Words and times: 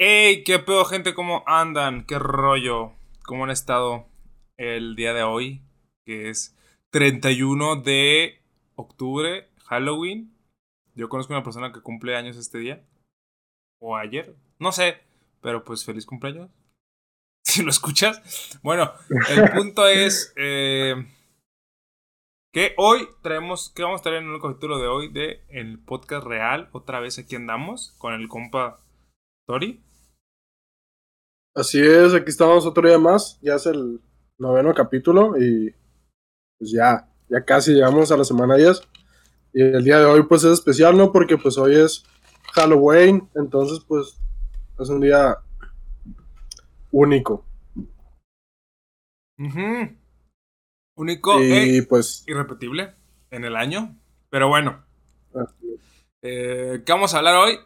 Hey, 0.00 0.44
qué 0.44 0.60
pedo, 0.60 0.84
gente, 0.84 1.12
¿cómo 1.12 1.42
andan? 1.44 2.04
¿Qué 2.04 2.20
rollo? 2.20 2.92
¿Cómo 3.24 3.42
han 3.42 3.50
estado 3.50 4.06
el 4.56 4.94
día 4.94 5.12
de 5.12 5.24
hoy? 5.24 5.60
Que 6.06 6.30
es 6.30 6.56
31 6.90 7.82
de 7.82 8.40
octubre, 8.76 9.48
Halloween. 9.64 10.32
Yo 10.94 11.08
conozco 11.08 11.32
una 11.32 11.42
persona 11.42 11.72
que 11.72 11.80
cumple 11.80 12.14
años 12.14 12.36
este 12.36 12.58
día. 12.58 12.86
O 13.80 13.96
ayer. 13.96 14.36
No 14.60 14.70
sé. 14.70 15.00
Pero 15.40 15.64
pues 15.64 15.84
feliz 15.84 16.06
cumpleaños. 16.06 16.48
Si 17.42 17.64
lo 17.64 17.70
escuchas. 17.70 18.60
Bueno, 18.62 18.92
el 19.30 19.50
punto 19.50 19.88
es 19.88 20.32
eh, 20.36 20.94
que 22.52 22.74
hoy 22.76 23.08
traemos, 23.20 23.70
que 23.70 23.82
vamos 23.82 24.00
a 24.00 24.04
traer 24.04 24.22
en 24.22 24.32
el 24.32 24.40
capítulo 24.40 24.78
de 24.78 24.86
hoy 24.86 25.08
de 25.08 25.42
el 25.48 25.80
podcast 25.80 26.24
real. 26.24 26.68
Otra 26.70 27.00
vez 27.00 27.18
aquí 27.18 27.34
andamos 27.34 27.96
con 27.98 28.12
el 28.12 28.28
compa 28.28 28.78
Tori. 29.48 29.82
Así 31.58 31.80
es, 31.80 32.14
aquí 32.14 32.30
estamos 32.30 32.64
otro 32.66 32.86
día 32.86 33.00
más, 33.00 33.36
ya 33.42 33.56
es 33.56 33.66
el 33.66 34.00
noveno 34.38 34.72
capítulo 34.72 35.36
y 35.36 35.74
pues 36.56 36.70
ya, 36.70 37.10
ya 37.28 37.44
casi 37.44 37.72
llegamos 37.72 38.12
a 38.12 38.16
la 38.16 38.22
semana 38.22 38.54
10. 38.54 38.80
Y 39.54 39.62
el 39.62 39.82
día 39.82 39.98
de 39.98 40.04
hoy 40.04 40.22
pues 40.22 40.44
es 40.44 40.52
especial, 40.52 40.96
¿no? 40.96 41.10
Porque 41.10 41.36
pues 41.36 41.58
hoy 41.58 41.74
es 41.74 42.04
Halloween, 42.52 43.28
entonces 43.34 43.80
pues 43.88 44.20
es 44.78 44.88
un 44.88 45.00
día 45.00 45.38
único. 46.92 47.44
Único 50.94 51.42
y 51.42 51.82
pues 51.82 52.22
irrepetible 52.28 52.94
en 53.32 53.44
el 53.44 53.56
año. 53.56 53.98
Pero 54.30 54.46
bueno. 54.46 54.84
Eh, 56.22 56.84
¿Qué 56.86 56.92
vamos 56.92 57.14
a 57.14 57.18
hablar 57.18 57.34
hoy? 57.34 57.58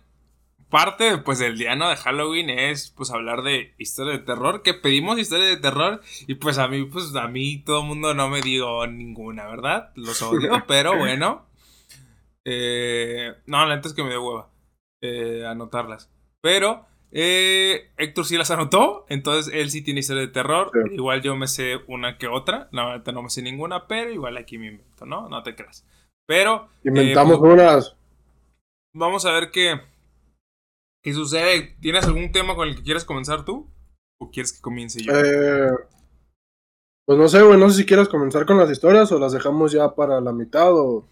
Parte 0.72 1.18
pues 1.18 1.38
del 1.38 1.58
día 1.58 1.76
¿no? 1.76 1.91
de 1.91 1.97
Halloween 1.97 2.48
es 2.48 2.91
pues 2.97 3.10
hablar 3.10 3.42
de 3.42 3.74
historia 3.77 4.14
de 4.14 4.20
terror, 4.20 4.62
que 4.62 4.72
pedimos 4.72 5.19
historia 5.19 5.44
de 5.44 5.58
terror 5.58 6.00
y 6.27 6.36
pues 6.36 6.56
a 6.56 6.66
mí 6.66 6.83
pues 6.84 7.14
a 7.14 7.28
mí 7.28 7.62
todo 7.62 7.83
el 7.83 7.86
mundo 7.86 8.14
no 8.14 8.30
me 8.30 8.41
dio 8.41 8.84
ninguna, 8.86 9.47
¿verdad? 9.47 9.92
Los 9.94 10.22
odio, 10.22 10.64
pero 10.66 10.97
bueno. 10.97 11.47
Eh, 12.44 13.34
no, 13.47 13.64
la 13.66 13.77
neta 13.77 13.86
es 13.86 13.94
que 13.94 14.02
me 14.02 14.10
dio 14.10 14.24
hueva 14.24 14.48
eh, 15.02 15.44
anotarlas. 15.47 16.10
Pero 16.41 16.86
eh, 17.12 17.91
Héctor 17.98 18.25
sí 18.25 18.38
las 18.38 18.50
anotó, 18.50 19.04
entonces 19.10 19.52
él 19.54 19.70
sí 19.70 19.82
tiene 19.82 20.00
historia 20.00 20.22
de 20.22 20.28
terror. 20.28 20.72
Igual 20.91 21.20
yo 21.20 21.36
me 21.36 21.48
sé 21.48 21.80
una 21.86 22.16
que 22.16 22.28
otra, 22.28 22.69
la 22.72 22.86
verdad 22.86 23.12
no 23.12 23.22
me 23.22 23.30
sé 23.30 23.42
ninguna, 23.42 23.86
pero 23.86 24.10
igual 24.10 24.38
aquí 24.38 24.56
me 24.56 24.69
invento, 24.69 25.04
¿no? 25.04 25.28
No 25.28 25.42
te 25.42 25.54
creas. 25.54 25.86
Pero... 26.27 26.70
Inventamos 26.82 27.38
pues, 27.38 27.52
unas. 27.52 27.97
Vamos 28.94 29.27
a 29.27 29.32
ver 29.32 29.50
qué 29.50 29.91
¿Qué 31.03 31.12
sucede? 31.12 31.77
¿Tienes 31.81 32.05
algún 32.05 32.31
tema 32.31 32.55
con 32.55 32.69
el 32.69 32.77
que 32.77 32.83
quieras 32.83 33.05
comenzar 33.05 33.45
tú? 33.45 33.69
¿O 34.20 34.31
quieres 34.31 34.53
que 34.53 34.61
comience 34.61 35.03
yo? 35.03 35.12
Eh, 35.12 35.72
pues 37.05 37.19
no 37.19 37.28
sé, 37.28 37.42
güey, 37.42 37.59
no 37.59 37.69
sé 37.69 37.78
si 37.78 37.86
quieres 37.86 38.09
comenzar 38.09 38.47
con 38.47 38.56
las 38.56 38.70
historias 38.70 39.11
o 39.11 39.19
las 39.19 39.33
dejamos 39.33 39.72
ya 39.72 39.94
para 39.97 40.20
la 40.20 40.33
mitad 40.33 40.72
o 40.72 41.09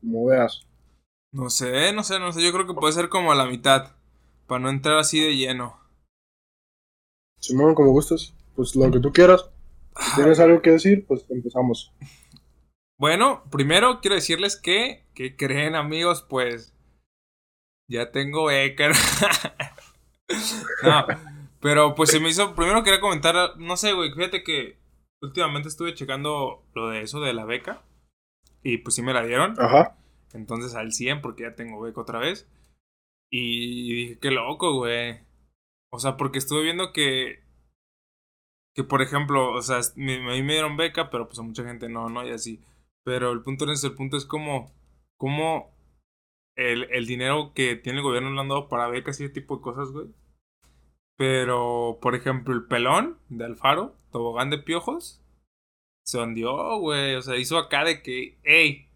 como 0.00 0.26
veas. 0.26 0.66
No 1.32 1.48
sé, 1.48 1.92
no 1.92 2.02
sé, 2.02 2.18
no 2.18 2.32
sé, 2.32 2.42
yo 2.42 2.52
creo 2.52 2.66
que 2.66 2.74
puede 2.74 2.92
ser 2.92 3.08
como 3.08 3.30
a 3.30 3.36
la 3.36 3.46
mitad, 3.46 3.94
para 4.46 4.60
no 4.60 4.70
entrar 4.70 4.98
así 4.98 5.20
de 5.20 5.36
lleno. 5.36 5.78
Simón, 7.40 7.74
como 7.74 7.92
gustes, 7.92 8.34
pues 8.56 8.74
lo 8.74 8.90
que 8.90 9.00
tú 9.00 9.12
quieras. 9.12 9.48
Si 9.98 10.16
tienes 10.16 10.40
algo 10.40 10.60
que 10.60 10.70
decir, 10.70 11.06
pues 11.06 11.24
empezamos. 11.28 11.92
Bueno, 12.98 13.44
primero 13.50 14.00
quiero 14.00 14.16
decirles 14.16 14.56
que, 14.56 15.04
que 15.14 15.36
creen 15.36 15.74
amigos, 15.74 16.22
pues 16.28 16.75
ya 17.88 18.10
tengo 18.10 18.46
beca. 18.46 18.90
no, 20.82 21.06
pero 21.60 21.94
pues 21.94 22.10
se 22.10 22.20
me 22.20 22.28
hizo. 22.28 22.54
Primero 22.54 22.82
quería 22.82 23.00
comentar, 23.00 23.58
no 23.58 23.76
sé, 23.76 23.92
güey, 23.92 24.12
fíjate 24.12 24.42
que 24.42 24.78
últimamente 25.22 25.68
estuve 25.68 25.94
checando 25.94 26.64
lo 26.74 26.90
de 26.90 27.02
eso 27.02 27.20
de 27.20 27.34
la 27.34 27.44
beca. 27.44 27.82
Y 28.62 28.78
pues 28.78 28.94
sí 28.94 29.02
me 29.02 29.12
la 29.12 29.24
dieron. 29.24 29.54
Ajá. 29.60 29.96
Entonces 30.32 30.74
al 30.74 30.92
100 30.92 31.22
porque 31.22 31.44
ya 31.44 31.54
tengo 31.54 31.80
beca 31.80 32.00
otra 32.00 32.18
vez. 32.18 32.48
Y 33.30 33.94
dije, 33.94 34.18
qué 34.20 34.30
loco, 34.30 34.74
güey. 34.74 35.20
O 35.92 35.98
sea, 35.98 36.16
porque 36.16 36.38
estuve 36.38 36.62
viendo 36.62 36.92
que. 36.92 37.44
Que 38.74 38.84
por 38.84 39.00
ejemplo, 39.00 39.52
o 39.52 39.62
sea, 39.62 39.78
a 39.78 39.80
mí 39.96 40.18
me 40.18 40.52
dieron 40.52 40.76
beca, 40.76 41.10
pero 41.10 41.26
pues 41.26 41.38
a 41.38 41.42
mucha 41.42 41.64
gente 41.64 41.88
no, 41.88 42.10
no, 42.10 42.26
y 42.26 42.30
así. 42.30 42.60
Pero 43.04 43.32
el 43.32 43.42
punto 43.42 43.70
es, 43.70 43.82
el 43.84 43.94
punto 43.94 44.16
es 44.16 44.26
como. 44.26 44.72
Cómo 45.16 45.75
el, 46.56 46.84
el 46.90 47.06
dinero 47.06 47.52
que 47.54 47.76
tiene 47.76 47.98
el 47.98 48.04
gobierno 48.04 48.30
hablando 48.30 48.68
para 48.68 48.88
becas 48.88 49.20
y 49.20 49.24
ese 49.24 49.32
tipo 49.32 49.56
de 49.56 49.62
cosas, 49.62 49.90
güey. 49.90 50.06
Pero, 51.18 51.98
por 52.02 52.14
ejemplo, 52.14 52.54
el 52.54 52.64
pelón 52.64 53.18
de 53.28 53.44
Alfaro, 53.44 53.94
tobogán 54.10 54.50
de 54.50 54.58
piojos, 54.58 55.22
se 56.04 56.18
hundió, 56.18 56.78
güey. 56.78 57.14
O 57.14 57.22
sea, 57.22 57.36
hizo 57.36 57.58
acá 57.58 57.84
de 57.84 58.02
que, 58.02 58.38
hey. 58.42 58.88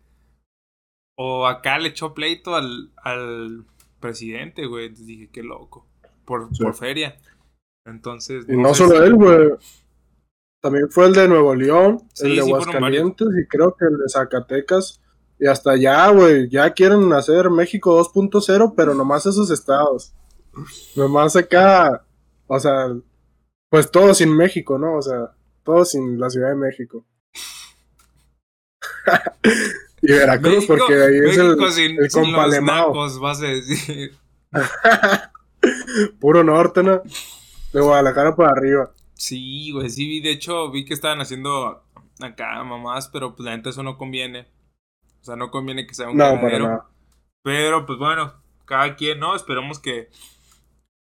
O 1.16 1.46
acá 1.46 1.78
le 1.78 1.90
echó 1.90 2.14
pleito 2.14 2.54
al, 2.54 2.92
al 2.96 3.64
presidente, 4.00 4.66
güey. 4.66 4.86
Entonces 4.86 5.06
dije, 5.06 5.30
qué 5.30 5.42
loco. 5.42 5.86
Por, 6.24 6.48
por 6.56 6.74
feria. 6.74 7.18
Entonces. 7.86 8.46
Y 8.48 8.56
no, 8.56 8.74
solo 8.74 9.02
él, 9.02 9.14
güey. 9.14 9.50
También 10.62 10.90
fue 10.90 11.06
el 11.06 11.14
de 11.14 11.26
Nuevo 11.26 11.54
León, 11.54 12.02
el 12.20 12.36
de 12.36 12.40
Aguascalientes 12.42 13.28
y 13.42 13.48
creo 13.48 13.74
que 13.76 13.86
el 13.86 13.96
de 13.96 14.08
Zacatecas 14.10 15.00
y 15.40 15.46
hasta 15.46 15.74
ya, 15.76 16.08
güey, 16.10 16.50
ya 16.50 16.70
quieren 16.74 17.10
hacer 17.14 17.48
México 17.48 17.98
2.0, 17.98 18.74
pero 18.76 18.92
nomás 18.92 19.24
esos 19.24 19.50
estados. 19.50 20.12
Nomás 20.94 21.34
acá, 21.34 22.04
o 22.46 22.60
sea, 22.60 22.94
pues 23.70 23.90
todo 23.90 24.12
sin 24.12 24.36
México, 24.36 24.78
¿no? 24.78 24.98
O 24.98 25.02
sea, 25.02 25.30
todo 25.64 25.86
sin 25.86 26.20
la 26.20 26.28
Ciudad 26.28 26.50
de 26.50 26.56
México. 26.56 27.06
y 30.02 30.12
Veracruz, 30.12 30.66
porque 30.66 30.92
ahí 30.92 31.18
es 31.30 31.38
el, 31.38 31.56
sin, 31.72 31.96
el 31.98 32.64
vas 33.20 33.40
a 33.40 33.46
decir. 33.46 34.14
Puro 36.20 36.44
norte, 36.44 36.82
¿no? 36.82 37.00
De 37.72 37.80
Guadalajara 37.80 38.36
para 38.36 38.50
arriba. 38.50 38.92
Sí, 39.14 39.70
güey, 39.72 39.88
sí, 39.88 40.20
de 40.20 40.32
hecho 40.32 40.70
vi 40.70 40.84
que 40.84 40.92
estaban 40.92 41.22
haciendo 41.22 41.82
acá 42.20 42.62
mamás, 42.62 43.08
pero 43.08 43.34
pues 43.34 43.46
la 43.46 43.52
gente 43.52 43.70
eso 43.70 43.82
no 43.82 43.96
conviene. 43.96 44.46
O 45.20 45.24
sea, 45.24 45.36
no 45.36 45.50
conviene 45.50 45.86
que 45.86 45.94
sea 45.94 46.08
un 46.08 46.16
no, 46.16 46.40
para 46.40 46.86
Pero, 47.42 47.86
pues 47.86 47.98
bueno, 47.98 48.34
cada 48.64 48.96
quien, 48.96 49.20
¿no? 49.20 49.36
Esperemos 49.36 49.78
que, 49.78 50.08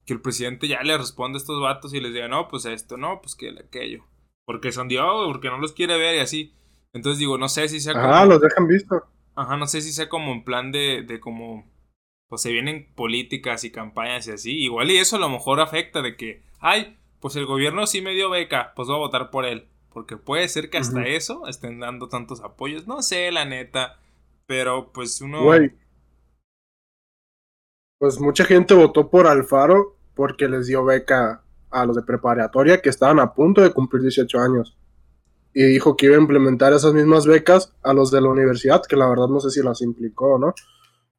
que 0.04 0.12
el 0.12 0.20
presidente 0.20 0.68
ya 0.68 0.82
le 0.82 0.96
responda 0.96 1.36
a 1.36 1.40
estos 1.40 1.60
vatos 1.60 1.94
y 1.94 2.00
les 2.00 2.12
diga, 2.12 2.28
no, 2.28 2.48
pues 2.48 2.64
esto, 2.64 2.96
no, 2.96 3.20
pues 3.20 3.34
que 3.34 3.50
aquello. 3.50 4.04
Porque 4.44 4.72
son 4.72 4.88
Dios, 4.88 5.26
porque 5.26 5.48
no 5.48 5.58
los 5.58 5.72
quiere 5.72 5.98
ver 5.98 6.16
y 6.16 6.20
así. 6.20 6.54
Entonces 6.92 7.18
digo, 7.18 7.38
no 7.38 7.48
sé 7.48 7.68
si 7.68 7.80
sea 7.80 7.92
como. 7.92 8.14
Ah, 8.14 8.24
los 8.24 8.40
dejan 8.40 8.66
visto. 8.66 9.04
Ajá, 9.34 9.56
no 9.56 9.66
sé 9.66 9.82
si 9.82 9.92
sea 9.92 10.08
como 10.08 10.32
en 10.32 10.42
plan 10.42 10.72
de, 10.72 11.04
de 11.06 11.20
como. 11.20 11.70
Pues 12.28 12.42
se 12.42 12.52
vienen 12.52 12.92
políticas 12.94 13.64
y 13.64 13.70
campañas 13.70 14.26
y 14.26 14.32
así. 14.32 14.58
Igual 14.58 14.90
y 14.90 14.98
eso 14.98 15.16
a 15.16 15.20
lo 15.20 15.28
mejor 15.28 15.60
afecta 15.60 16.02
de 16.02 16.16
que, 16.16 16.42
ay, 16.60 16.98
pues 17.20 17.36
el 17.36 17.46
gobierno 17.46 17.86
sí 17.86 18.02
me 18.02 18.14
dio 18.14 18.30
beca, 18.30 18.72
pues 18.74 18.88
voy 18.88 18.96
a 18.96 19.00
votar 19.00 19.30
por 19.30 19.46
él. 19.46 19.68
Porque 19.90 20.16
puede 20.16 20.48
ser 20.48 20.70
que 20.70 20.78
hasta 20.78 21.06
eso 21.06 21.46
estén 21.46 21.80
dando 21.80 22.08
tantos 22.08 22.40
apoyos. 22.42 22.86
No 22.86 23.02
sé, 23.02 23.30
la 23.32 23.44
neta. 23.44 23.98
Pero 24.48 24.90
pues 24.92 25.20
uno. 25.20 25.44
Güey. 25.44 25.70
Pues 28.00 28.18
mucha 28.18 28.44
gente 28.44 28.74
votó 28.74 29.10
por 29.10 29.26
Alfaro 29.26 29.96
porque 30.14 30.48
les 30.48 30.66
dio 30.66 30.84
beca 30.84 31.44
a 31.70 31.84
los 31.84 31.94
de 31.94 32.02
preparatoria 32.02 32.80
que 32.80 32.88
estaban 32.88 33.20
a 33.20 33.34
punto 33.34 33.60
de 33.60 33.72
cumplir 33.72 34.02
18 34.02 34.38
años. 34.40 34.76
Y 35.52 35.64
dijo 35.64 35.96
que 35.96 36.06
iba 36.06 36.16
a 36.16 36.20
implementar 36.20 36.72
esas 36.72 36.94
mismas 36.94 37.26
becas 37.26 37.74
a 37.82 37.92
los 37.92 38.10
de 38.10 38.20
la 38.20 38.30
universidad, 38.30 38.82
que 38.88 38.96
la 38.96 39.08
verdad 39.08 39.28
no 39.28 39.38
sé 39.40 39.50
si 39.50 39.62
las 39.62 39.82
implicó 39.82 40.38
no. 40.38 40.54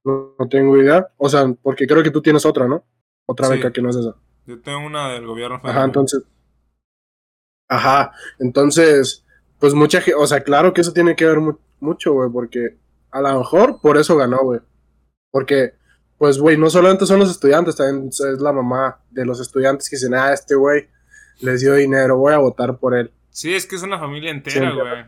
No, 0.03 0.47
tengo 0.49 0.77
idea. 0.77 1.07
O 1.17 1.29
sea, 1.29 1.45
porque 1.61 1.85
creo 1.85 2.01
que 2.01 2.11
tú 2.11 2.21
tienes 2.21 2.45
otra, 2.45 2.67
¿no? 2.67 2.83
Otra 3.27 3.47
beca 3.47 3.71
que 3.71 3.81
no 3.81 3.89
es 3.89 3.97
esa. 3.97 4.15
Yo 4.47 4.59
tengo 4.61 4.79
una 4.79 5.09
del 5.13 5.27
gobierno 5.27 5.59
federal. 5.59 5.77
Ajá, 5.77 5.85
entonces. 5.85 6.23
Ajá, 7.67 8.11
entonces, 8.39 9.23
pues 9.59 9.75
mucha 9.75 10.01
gente, 10.01 10.19
o 10.19 10.25
sea, 10.25 10.41
claro 10.41 10.73
que 10.73 10.81
eso 10.81 10.93
tiene 10.93 11.15
que 11.15 11.25
ver 11.25 11.37
mucho, 11.79 12.13
güey, 12.13 12.29
porque 12.31 12.79
a 13.11 13.21
lo 13.21 13.39
mejor 13.39 13.81
por 13.81 13.97
eso 13.97 14.15
ganó, 14.15 14.39
güey. 14.43 14.59
Porque, 15.31 15.73
pues, 16.17 16.39
güey, 16.39 16.57
no 16.57 16.69
solamente 16.69 17.05
son 17.05 17.19
los 17.19 17.29
estudiantes, 17.29 17.75
también 17.75 18.09
es 18.09 18.41
la 18.41 18.51
mamá 18.51 18.99
de 19.09 19.25
los 19.25 19.39
estudiantes 19.39 19.89
que 19.89 19.95
dicen, 19.95 20.13
ah, 20.13 20.33
este 20.33 20.55
güey 20.55 20.87
les 21.41 21.61
dio 21.61 21.75
dinero, 21.75 22.17
voy 22.17 22.33
a 22.33 22.37
votar 22.37 22.77
por 22.77 22.95
él. 22.95 23.11
Sí, 23.29 23.53
es 23.53 23.65
que 23.65 23.75
es 23.75 23.83
una 23.83 23.99
familia 23.99 24.31
entera, 24.31 24.71
güey. 24.71 25.05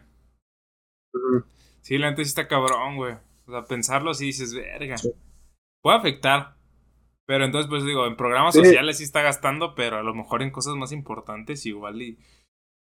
Sí, 1.81 1.98
la 1.98 2.07
gente 2.07 2.24
sí 2.24 2.30
está 2.30 2.48
cabrón, 2.48 2.95
güey. 2.95 3.15
O 3.48 3.51
sea, 3.51 3.65
pensarlo 3.65 4.12
así 4.12 4.27
dices, 4.27 4.54
verga. 4.54 4.95
Puede 5.81 5.97
afectar. 5.97 6.56
Pero 7.25 7.45
entonces, 7.45 7.69
pues 7.69 7.83
digo, 7.83 8.06
en 8.07 8.15
programas 8.15 8.56
sociales 8.56 8.97
sí 8.97 9.04
está 9.04 9.21
gastando, 9.21 9.74
pero 9.75 9.97
a 9.97 10.04
lo 10.04 10.13
mejor 10.13 10.42
en 10.42 10.51
cosas 10.51 10.75
más 10.75 10.92
importantes 10.92 11.65
igual 11.65 12.01
y, 12.01 12.19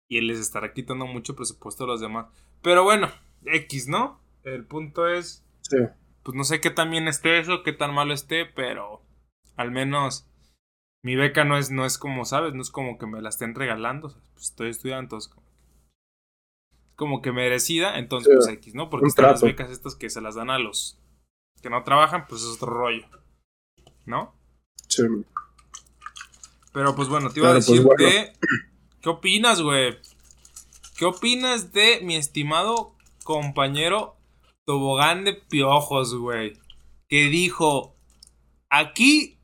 y 0.09 0.17
él 0.17 0.27
les 0.27 0.39
estará 0.39 0.73
quitando 0.73 1.05
mucho 1.05 1.35
presupuesto 1.35 1.83
a 1.83 1.87
los 1.87 2.01
demás. 2.01 2.27
Pero 2.61 2.83
bueno, 2.83 3.09
X, 3.45 3.87
¿no? 3.87 4.19
El 4.45 4.65
punto 4.65 5.07
es. 5.07 5.43
Sí. 5.61 5.77
Pues 6.23 6.35
no 6.35 6.43
sé 6.43 6.61
qué 6.61 6.69
tan 6.69 6.91
bien 6.91 7.07
esté 7.07 7.39
eso, 7.39 7.63
qué 7.63 7.73
tan 7.73 7.93
malo 7.93 8.13
esté, 8.13 8.45
pero 8.45 9.03
al 9.57 9.71
menos 9.71 10.29
mi 11.03 11.15
beca 11.15 11.43
no 11.43 11.57
es, 11.57 11.71
no 11.71 11.85
es 11.85 11.97
como, 11.97 12.25
¿sabes? 12.25 12.53
No 12.53 12.61
es 12.61 12.69
como 12.69 12.97
que 12.97 13.07
me 13.07 13.21
la 13.21 13.29
estén 13.29 13.53
regalando. 13.53 14.09
pues 14.33 14.45
estoy 14.45 14.69
estudiando, 14.69 15.03
entonces 15.03 15.33
como 16.95 17.21
que 17.21 17.31
merecida, 17.31 17.99
entonces 17.99 18.33
pues 18.33 18.47
X, 18.47 18.73
¿no? 18.73 18.89
Porque 18.89 19.07
están 19.07 19.25
las 19.25 19.41
becas 19.41 19.69
estas 19.69 19.95
que 19.95 20.09
se 20.09 20.21
las 20.21 20.35
dan 20.35 20.49
a 20.49 20.59
los 20.59 20.97
que 21.61 21.69
no 21.69 21.83
trabajan, 21.83 22.25
pues 22.27 22.41
es 22.41 22.47
otro 22.47 22.71
rollo. 22.71 23.05
¿No? 24.05 24.35
Sí. 24.87 25.03
Pero 26.71 26.95
pues 26.95 27.09
bueno, 27.09 27.31
te 27.31 27.39
iba 27.39 27.49
a 27.49 27.53
pues, 27.53 27.67
decir 27.67 27.85
que. 27.97 28.33
¿Qué 29.01 29.09
opinas, 29.09 29.61
güey? 29.61 29.99
¿Qué 30.97 31.05
opinas 31.05 31.73
de 31.73 31.99
mi 32.01 32.15
estimado 32.15 32.95
compañero 33.23 34.14
Tobogán 34.65 35.23
de 35.23 35.33
Piojos, 35.33 36.15
güey? 36.15 36.53
Que 37.07 37.25
dijo: 37.25 37.95
Aquí 38.69 39.39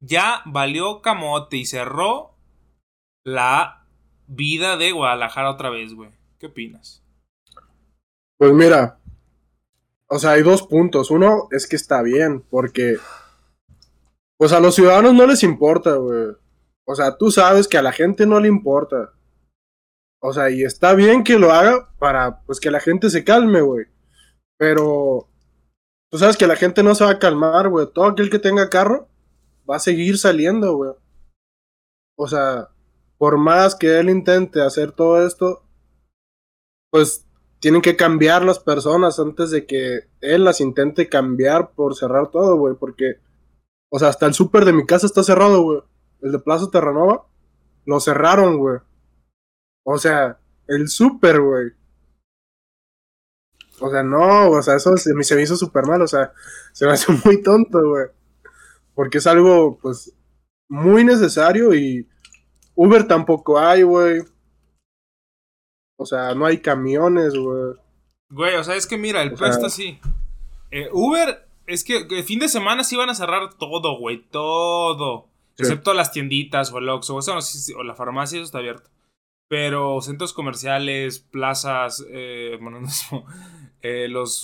ya 0.00 0.42
valió 0.46 1.02
camote 1.02 1.56
y 1.56 1.66
cerró 1.66 2.34
la 3.24 3.86
vida 4.26 4.76
de 4.76 4.92
Guadalajara 4.92 5.50
otra 5.50 5.70
vez, 5.70 5.94
güey. 5.94 6.10
¿Qué 6.38 6.46
opinas? 6.46 7.02
Pues 8.38 8.52
mira, 8.52 8.98
o 10.06 10.18
sea, 10.18 10.32
hay 10.32 10.42
dos 10.42 10.62
puntos. 10.62 11.10
Uno 11.10 11.48
es 11.50 11.66
que 11.66 11.76
está 11.76 12.02
bien, 12.02 12.42
porque 12.50 12.96
pues 14.36 14.52
a 14.52 14.60
los 14.60 14.74
ciudadanos 14.74 15.14
no 15.14 15.26
les 15.26 15.42
importa, 15.42 15.94
güey. 15.96 16.28
O 16.84 16.94
sea, 16.94 17.16
tú 17.16 17.30
sabes 17.30 17.68
que 17.68 17.78
a 17.78 17.82
la 17.82 17.92
gente 17.92 18.26
no 18.26 18.40
le 18.40 18.48
importa. 18.48 19.12
O 20.20 20.32
sea, 20.32 20.50
y 20.50 20.64
está 20.64 20.94
bien 20.94 21.22
que 21.24 21.38
lo 21.38 21.52
haga 21.52 21.90
para 21.98 22.40
pues 22.42 22.58
que 22.58 22.70
la 22.70 22.80
gente 22.80 23.10
se 23.10 23.22
calme, 23.24 23.60
güey. 23.60 23.86
Pero 24.60 25.26
tú 26.10 26.18
sabes 26.18 26.36
que 26.36 26.46
la 26.46 26.54
gente 26.54 26.82
no 26.82 26.94
se 26.94 27.02
va 27.02 27.12
a 27.12 27.18
calmar, 27.18 27.70
güey. 27.70 27.90
Todo 27.90 28.08
aquel 28.08 28.28
que 28.28 28.38
tenga 28.38 28.68
carro 28.68 29.08
va 29.68 29.76
a 29.76 29.80
seguir 29.80 30.18
saliendo, 30.18 30.76
güey. 30.76 30.92
O 32.18 32.28
sea, 32.28 32.68
por 33.16 33.38
más 33.38 33.74
que 33.74 33.98
él 33.98 34.10
intente 34.10 34.60
hacer 34.60 34.92
todo 34.92 35.26
esto, 35.26 35.62
pues 36.90 37.26
tienen 37.58 37.80
que 37.80 37.96
cambiar 37.96 38.44
las 38.44 38.58
personas 38.58 39.18
antes 39.18 39.50
de 39.50 39.64
que 39.64 40.00
él 40.20 40.44
las 40.44 40.60
intente 40.60 41.08
cambiar 41.08 41.70
por 41.70 41.96
cerrar 41.96 42.30
todo, 42.30 42.56
güey, 42.56 42.74
porque, 42.74 43.14
o 43.90 43.98
sea, 43.98 44.08
hasta 44.08 44.26
el 44.26 44.34
súper 44.34 44.66
de 44.66 44.74
mi 44.74 44.84
casa 44.84 45.06
está 45.06 45.22
cerrado, 45.22 45.62
güey. 45.62 45.80
El 46.20 46.32
de 46.32 46.38
Plaza 46.38 46.70
Terranova, 46.70 47.24
lo 47.86 47.98
cerraron, 47.98 48.58
güey. 48.58 48.78
O 49.86 49.96
sea, 49.96 50.38
el 50.68 50.88
súper, 50.88 51.40
güey. 51.40 51.79
O 53.80 53.90
sea, 53.90 54.02
no, 54.02 54.50
o 54.50 54.62
sea, 54.62 54.76
eso 54.76 54.96
se 54.96 55.14
me, 55.14 55.24
se 55.24 55.34
me 55.34 55.42
hizo 55.42 55.56
súper 55.56 55.86
mal, 55.86 56.02
o 56.02 56.06
sea, 56.06 56.32
se 56.72 56.86
me 56.86 56.92
hace 56.92 57.12
muy 57.24 57.42
tonto, 57.42 57.78
güey. 57.80 58.06
Porque 58.94 59.18
es 59.18 59.26
algo, 59.26 59.78
pues, 59.80 60.12
muy 60.68 61.04
necesario 61.04 61.74
y 61.74 62.06
Uber 62.74 63.06
tampoco 63.06 63.58
hay, 63.58 63.82
güey. 63.82 64.22
O 65.96 66.06
sea, 66.06 66.34
no 66.34 66.46
hay 66.46 66.58
camiones, 66.58 67.34
güey. 67.34 67.74
Güey, 68.30 68.56
o 68.56 68.64
sea, 68.64 68.76
es 68.76 68.86
que 68.86 68.96
mira, 68.96 69.22
el 69.22 69.34
puesto 69.34 69.66
así. 69.66 69.98
Eh, 70.70 70.88
Uber, 70.92 71.46
es 71.66 71.84
que 71.84 72.06
el 72.08 72.24
fin 72.24 72.38
de 72.38 72.48
semana 72.48 72.84
sí 72.84 72.96
van 72.96 73.10
a 73.10 73.14
cerrar 73.14 73.54
todo, 73.54 73.98
güey, 73.98 74.22
todo. 74.30 75.28
Excepto 75.58 75.92
las 75.92 76.10
tienditas 76.10 76.72
o 76.72 76.78
el 76.78 76.88
Oxxo, 76.88 77.16
o, 77.16 77.18
o 77.18 77.82
la 77.82 77.94
farmacia, 77.94 78.36
eso 78.36 78.44
está 78.44 78.58
abierto. 78.58 78.88
Pero 79.50 80.00
centros 80.00 80.32
comerciales, 80.32 81.18
plazas, 81.18 82.06
eh, 82.08 82.56
bueno, 82.62 82.80
eh, 83.82 84.06
los 84.08 84.38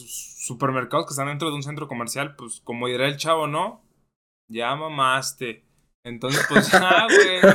supermercados 0.44 1.06
que 1.06 1.12
están 1.12 1.28
dentro 1.28 1.48
de 1.48 1.54
un 1.54 1.62
centro 1.62 1.86
comercial, 1.86 2.34
pues 2.34 2.60
como 2.64 2.88
dirá 2.88 3.06
el 3.06 3.16
chavo, 3.16 3.46
¿no? 3.46 3.84
Ya 4.48 4.74
mamaste. 4.74 5.64
Entonces, 6.02 6.44
pues, 6.48 6.74
ah, 6.74 7.06
güey. 7.06 7.54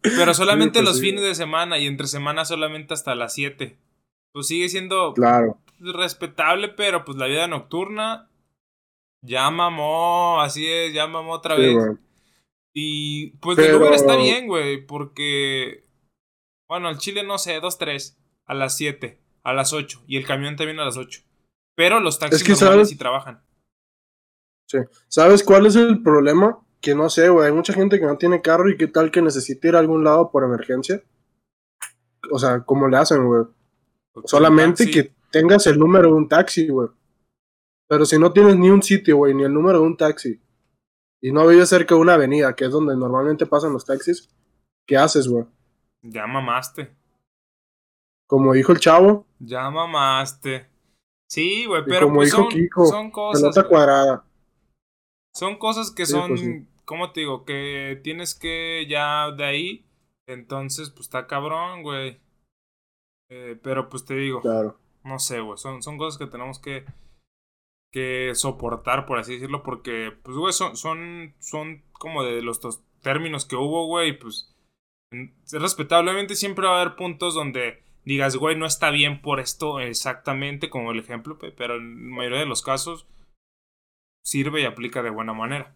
Pero 0.00 0.32
solamente 0.32 0.80
pues 0.80 0.86
los 0.86 1.00
fines 1.00 1.22
de 1.22 1.34
semana 1.34 1.78
y 1.78 1.86
entre 1.86 2.06
semana 2.06 2.46
solamente 2.46 2.94
hasta 2.94 3.14
las 3.14 3.34
7. 3.34 3.76
Pues 4.32 4.46
sigue 4.46 4.70
siendo 4.70 5.12
claro. 5.12 5.58
respetable, 5.78 6.68
pero 6.68 7.04
pues 7.04 7.18
la 7.18 7.26
vida 7.26 7.46
nocturna 7.46 8.30
ya 9.22 9.50
mamó, 9.50 10.40
así 10.40 10.66
es, 10.66 10.92
ya 10.92 11.06
mamó 11.06 11.32
otra 11.32 11.56
vez. 11.56 11.76
Y 12.74 13.30
pues 13.38 13.56
el 13.58 13.76
Uber 13.76 13.92
está 13.92 14.16
bien, 14.16 14.46
güey, 14.46 14.84
porque, 14.84 15.83
bueno, 16.68 16.88
el 16.88 16.98
Chile 16.98 17.22
no 17.24 17.38
sé, 17.38 17.60
2, 17.60 17.78
3, 17.78 18.18
a 18.46 18.54
las 18.54 18.76
7, 18.76 19.20
a 19.42 19.52
las 19.52 19.72
8, 19.72 20.04
y 20.06 20.16
el 20.16 20.26
camión 20.26 20.56
también 20.56 20.80
a 20.80 20.84
las 20.84 20.96
8. 20.96 21.22
Pero 21.76 22.00
los 22.00 22.18
taxis 22.18 22.42
es 22.42 22.46
que 22.46 22.64
normales 22.64 22.88
sí 22.88 22.96
trabajan. 22.96 23.42
Sí. 24.70 24.78
¿Sabes 25.08 25.42
cuál 25.42 25.66
es 25.66 25.76
el 25.76 26.02
problema? 26.02 26.64
que 26.84 26.94
no 26.94 27.08
sé, 27.08 27.30
güey, 27.30 27.46
hay 27.46 27.52
mucha 27.52 27.72
gente 27.72 27.98
que 27.98 28.04
no 28.04 28.18
tiene 28.18 28.42
carro 28.42 28.68
y 28.68 28.76
qué 28.76 28.86
tal 28.86 29.10
que 29.10 29.22
necesite 29.22 29.68
ir 29.68 29.76
a 29.76 29.78
algún 29.78 30.04
lado 30.04 30.30
por 30.30 30.44
emergencia. 30.44 31.02
O 32.30 32.38
sea, 32.38 32.60
¿cómo 32.60 32.86
le 32.88 32.98
hacen, 32.98 33.26
güey? 33.26 33.44
Solamente 34.26 34.90
que 34.90 35.14
tengas 35.30 35.66
el 35.66 35.78
número 35.78 36.08
de 36.08 36.14
un 36.14 36.28
taxi, 36.28 36.68
güey. 36.68 36.90
Pero 37.88 38.04
si 38.04 38.18
no 38.18 38.34
tienes 38.34 38.58
ni 38.58 38.68
un 38.68 38.82
sitio, 38.82 39.16
güey, 39.16 39.32
ni 39.32 39.44
el 39.44 39.54
número 39.54 39.78
de 39.80 39.86
un 39.86 39.96
taxi, 39.96 40.38
y 41.22 41.32
no 41.32 41.46
vives 41.46 41.70
cerca 41.70 41.94
de 41.94 42.02
una 42.02 42.14
avenida, 42.14 42.54
que 42.54 42.66
es 42.66 42.70
donde 42.70 42.94
normalmente 42.94 43.46
pasan 43.46 43.72
los 43.72 43.86
taxis, 43.86 44.28
¿qué 44.86 44.98
haces, 44.98 45.26
güey? 45.26 45.46
Ya 46.04 46.26
mamaste. 46.26 46.94
Como 48.28 48.52
dijo 48.52 48.72
el 48.72 48.78
chavo. 48.78 49.26
Ya 49.38 49.70
mamaste. 49.70 50.68
Sí, 51.28 51.66
güey, 51.66 51.82
pero 51.84 52.06
como 52.06 52.16
pues 52.16 52.30
dijo 52.30 52.42
son, 52.42 52.48
Kiko, 52.50 52.86
son 52.86 53.10
cosas. 53.10 53.64
cuadrada. 53.66 54.24
Son 55.34 55.56
cosas 55.56 55.90
que 55.90 56.02
pues 56.02 56.10
son 56.10 56.68
¿cómo 56.84 57.12
te 57.12 57.20
digo? 57.20 57.44
Que 57.44 58.00
tienes 58.02 58.34
que 58.34 58.86
ya 58.88 59.30
de 59.32 59.44
ahí, 59.44 59.86
entonces, 60.26 60.90
pues 60.90 61.02
está 61.02 61.26
cabrón, 61.26 61.82
güey. 61.82 62.20
Eh, 63.30 63.58
pero 63.62 63.88
pues 63.88 64.04
te 64.04 64.14
digo, 64.14 64.40
claro. 64.42 64.78
no 65.02 65.18
sé, 65.18 65.40
güey, 65.40 65.58
son, 65.58 65.82
son 65.82 65.98
cosas 65.98 66.18
que 66.18 66.26
tenemos 66.26 66.58
que, 66.58 66.84
que 67.90 68.32
soportar, 68.34 69.06
por 69.06 69.18
así 69.18 69.34
decirlo, 69.34 69.62
porque, 69.62 70.12
pues, 70.22 70.36
güey, 70.36 70.52
son, 70.52 70.76
son, 70.76 71.34
son 71.38 71.82
como 71.92 72.22
de 72.22 72.42
los 72.42 72.60
términos 73.00 73.46
que 73.46 73.56
hubo, 73.56 73.86
güey, 73.86 74.18
pues, 74.18 74.53
respetablemente 75.52 76.34
siempre 76.34 76.66
va 76.66 76.78
a 76.78 76.80
haber 76.82 76.96
puntos 76.96 77.34
donde 77.34 77.82
digas, 78.04 78.36
güey, 78.36 78.56
no 78.56 78.66
está 78.66 78.90
bien 78.90 79.22
por 79.22 79.40
esto 79.40 79.80
exactamente 79.80 80.70
como 80.70 80.92
el 80.92 80.98
ejemplo, 80.98 81.38
pero 81.38 81.76
en 81.76 82.10
la 82.10 82.16
mayoría 82.16 82.40
de 82.40 82.46
los 82.46 82.62
casos 82.62 83.06
sirve 84.24 84.62
y 84.62 84.64
aplica 84.64 85.02
de 85.02 85.10
buena 85.10 85.32
manera. 85.32 85.74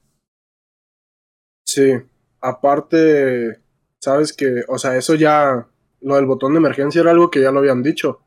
Sí, 1.66 1.92
aparte, 2.40 3.60
sabes 4.00 4.32
que, 4.32 4.62
o 4.68 4.78
sea, 4.78 4.96
eso 4.96 5.14
ya, 5.14 5.68
lo 6.00 6.16
del 6.16 6.26
botón 6.26 6.52
de 6.52 6.58
emergencia 6.58 7.00
era 7.00 7.10
algo 7.10 7.30
que 7.30 7.42
ya 7.42 7.50
lo 7.50 7.58
habían 7.58 7.82
dicho. 7.82 8.20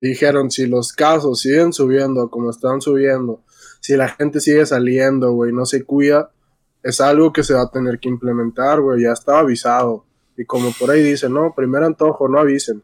Dijeron, 0.00 0.50
si 0.50 0.66
los 0.66 0.92
casos 0.92 1.40
siguen 1.40 1.72
subiendo 1.72 2.30
como 2.30 2.50
están 2.50 2.80
subiendo, 2.80 3.42
si 3.80 3.96
la 3.96 4.08
gente 4.08 4.40
sigue 4.40 4.64
saliendo, 4.64 5.32
güey, 5.32 5.52
no 5.52 5.66
se 5.66 5.84
cuida, 5.84 6.30
es 6.82 7.00
algo 7.00 7.32
que 7.32 7.42
se 7.42 7.54
va 7.54 7.62
a 7.62 7.70
tener 7.70 7.98
que 7.98 8.08
implementar, 8.08 8.80
güey, 8.80 9.02
ya 9.02 9.12
estaba 9.12 9.40
avisado. 9.40 10.06
Y 10.38 10.46
como 10.46 10.72
por 10.72 10.90
ahí 10.90 11.02
dicen, 11.02 11.34
no, 11.34 11.52
primer 11.54 11.82
antojo, 11.82 12.28
no 12.28 12.38
avisen. 12.38 12.82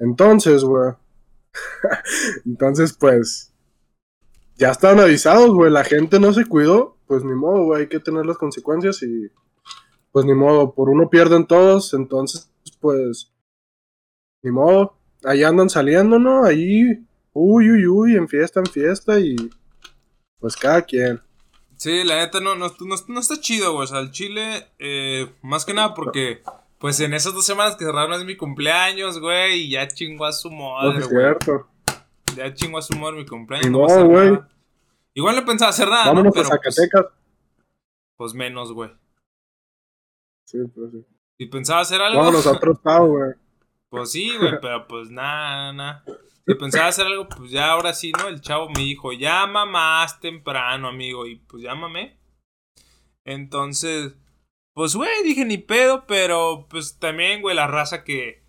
Entonces, 0.00 0.64
güey. 0.64 0.94
Entonces, 2.44 2.92
pues, 2.98 3.52
ya 4.56 4.70
estaban 4.70 4.98
avisados, 4.98 5.50
güey, 5.50 5.70
la 5.70 5.84
gente 5.84 6.18
no 6.18 6.32
se 6.32 6.44
cuidó 6.44 6.98
pues 7.08 7.24
ni 7.24 7.34
modo, 7.34 7.64
güey, 7.64 7.82
hay 7.82 7.88
que 7.88 7.98
tener 7.98 8.26
las 8.26 8.36
consecuencias 8.36 9.02
y 9.02 9.30
pues 10.12 10.26
ni 10.26 10.34
modo, 10.34 10.74
por 10.74 10.90
uno 10.90 11.08
pierden 11.08 11.46
todos, 11.46 11.94
entonces 11.94 12.52
pues 12.80 13.32
ni 14.42 14.52
modo, 14.52 14.96
ahí 15.24 15.42
andan 15.42 15.70
saliendo, 15.70 16.18
¿no? 16.18 16.44
Ahí, 16.44 17.04
uy, 17.32 17.70
uy, 17.70 17.86
uy, 17.86 18.14
en 18.14 18.28
fiesta, 18.28 18.60
en 18.60 18.66
fiesta 18.66 19.18
y 19.18 19.36
pues 20.38 20.54
cada 20.54 20.82
quien. 20.82 21.20
Sí, 21.76 22.04
la 22.04 22.16
neta 22.16 22.40
no, 22.40 22.54
no, 22.54 22.70
no, 23.08 23.20
está 23.20 23.40
chido, 23.40 23.72
güey, 23.72 23.84
o 23.84 23.86
sea, 23.86 24.00
el 24.00 24.10
Chile, 24.10 24.68
eh, 24.78 25.32
más 25.42 25.64
que 25.64 25.74
nada 25.74 25.94
porque... 25.94 26.42
Pues 26.78 27.00
en 27.00 27.12
esas 27.12 27.34
dos 27.34 27.44
semanas 27.44 27.76
que 27.76 27.84
cerraron 27.84 28.12
es 28.12 28.24
mi 28.24 28.36
cumpleaños, 28.36 29.20
güey, 29.20 29.62
y 29.62 29.70
ya 29.70 29.88
chingó 29.88 30.24
a 30.24 30.32
su 30.32 30.50
madre, 30.50 30.90
güey. 30.90 31.02
es 31.02 31.08
cierto. 31.08 31.68
Ya 32.36 32.54
chingó 32.54 32.78
a 32.78 32.82
su 32.82 32.96
madre 32.96 33.16
mi 33.16 33.26
cumpleaños. 33.26 33.70
No, 33.70 34.06
güey. 34.06 34.38
Igual 35.14 35.36
no 35.36 35.44
pensaba 35.44 35.70
hacer 35.70 35.88
nada. 35.88 36.06
Vámonos 36.06 36.30
a 36.30 36.34
pues, 36.34 36.48
Zacatecas. 36.48 37.06
Pues, 38.16 38.34
menos, 38.34 38.72
güey. 38.72 38.90
Sí, 40.44 40.58
pues 40.72 40.92
sí. 40.92 41.04
Si 41.38 41.46
pensaba 41.46 41.80
hacer 41.80 42.00
algo. 42.00 42.20
Vámonos 42.20 42.46
a 42.46 42.52
otro 42.52 42.72
estado, 42.74 43.06
güey. 43.06 43.32
Pues 43.88 44.12
sí, 44.12 44.36
güey, 44.36 44.60
pero 44.60 44.86
pues 44.86 45.10
nada, 45.10 45.72
nada. 45.72 46.04
Si 46.46 46.54
pensaba 46.54 46.86
hacer 46.86 47.06
algo, 47.06 47.28
pues 47.28 47.50
ya 47.50 47.72
ahora 47.72 47.92
sí, 47.92 48.12
¿no? 48.12 48.28
El 48.28 48.40
chavo 48.40 48.68
me 48.68 48.82
dijo, 48.82 49.12
llama 49.12 49.66
más 49.66 50.20
temprano, 50.20 50.88
amigo. 50.88 51.26
Y 51.26 51.36
pues 51.36 51.62
llámame. 51.62 52.18
Entonces, 53.24 54.14
pues, 54.78 54.94
güey, 54.94 55.24
dije 55.24 55.44
ni 55.44 55.58
pedo, 55.58 56.06
pero 56.06 56.68
pues 56.70 57.00
también, 57.00 57.42
güey, 57.42 57.56
la 57.56 57.66
raza 57.66 58.04
que, 58.04 58.44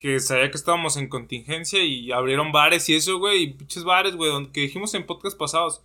que 0.00 0.20
sabía 0.20 0.48
que 0.48 0.56
estábamos 0.56 0.96
en 0.96 1.08
contingencia 1.08 1.82
y 1.82 2.12
abrieron 2.12 2.52
bares 2.52 2.88
y 2.88 2.94
eso, 2.94 3.18
güey, 3.18 3.42
y 3.42 3.52
pinches 3.54 3.82
bares, 3.82 4.14
güey, 4.14 4.30
que 4.52 4.60
dijimos 4.60 4.94
en 4.94 5.04
podcast 5.06 5.36
pasados 5.36 5.84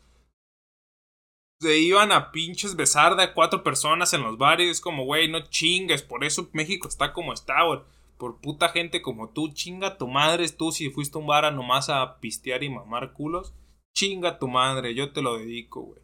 se 1.59 1.79
iban 1.79 2.11
a 2.11 2.31
pinches 2.31 2.75
besar 2.75 3.15
de 3.15 3.33
cuatro 3.33 3.63
personas 3.63 4.13
en 4.13 4.21
los 4.21 4.37
bares. 4.37 4.69
Es 4.69 4.79
como, 4.79 5.05
güey, 5.05 5.27
no 5.27 5.41
chingues. 5.49 6.03
Por 6.03 6.23
eso 6.23 6.47
México 6.53 6.87
está 6.87 7.11
como 7.11 7.33
está, 7.33 7.63
güey. 7.63 7.79
Por 8.19 8.39
puta 8.39 8.69
gente 8.69 9.01
como 9.01 9.29
tú. 9.31 9.49
Chinga 9.49 9.97
tu 9.97 10.07
madre, 10.07 10.47
tú 10.49 10.71
si 10.71 10.91
fuiste 10.91 11.17
a 11.17 11.21
un 11.21 11.25
bar 11.25 11.45
a 11.45 11.51
nomás 11.51 11.89
a 11.89 12.19
pistear 12.19 12.61
y 12.63 12.69
mamar 12.69 13.13
culos. 13.13 13.55
Chinga 13.95 14.37
tu 14.37 14.47
madre, 14.47 14.93
yo 14.93 15.11
te 15.11 15.23
lo 15.23 15.39
dedico, 15.39 15.81
güey. 15.81 16.01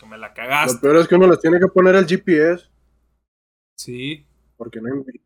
Que 0.00 0.06
me 0.06 0.18
la 0.18 0.34
cagaste. 0.34 0.74
Lo 0.74 0.80
peor 0.80 0.96
es 0.96 1.06
que 1.06 1.14
uno 1.14 1.28
les 1.28 1.38
tiene 1.38 1.60
que 1.60 1.68
poner 1.68 1.94
el 1.94 2.06
GPS. 2.08 2.73
Sí. 3.76 4.26
Porque 4.56 4.80
no 4.80 4.88
invitan. 4.94 5.20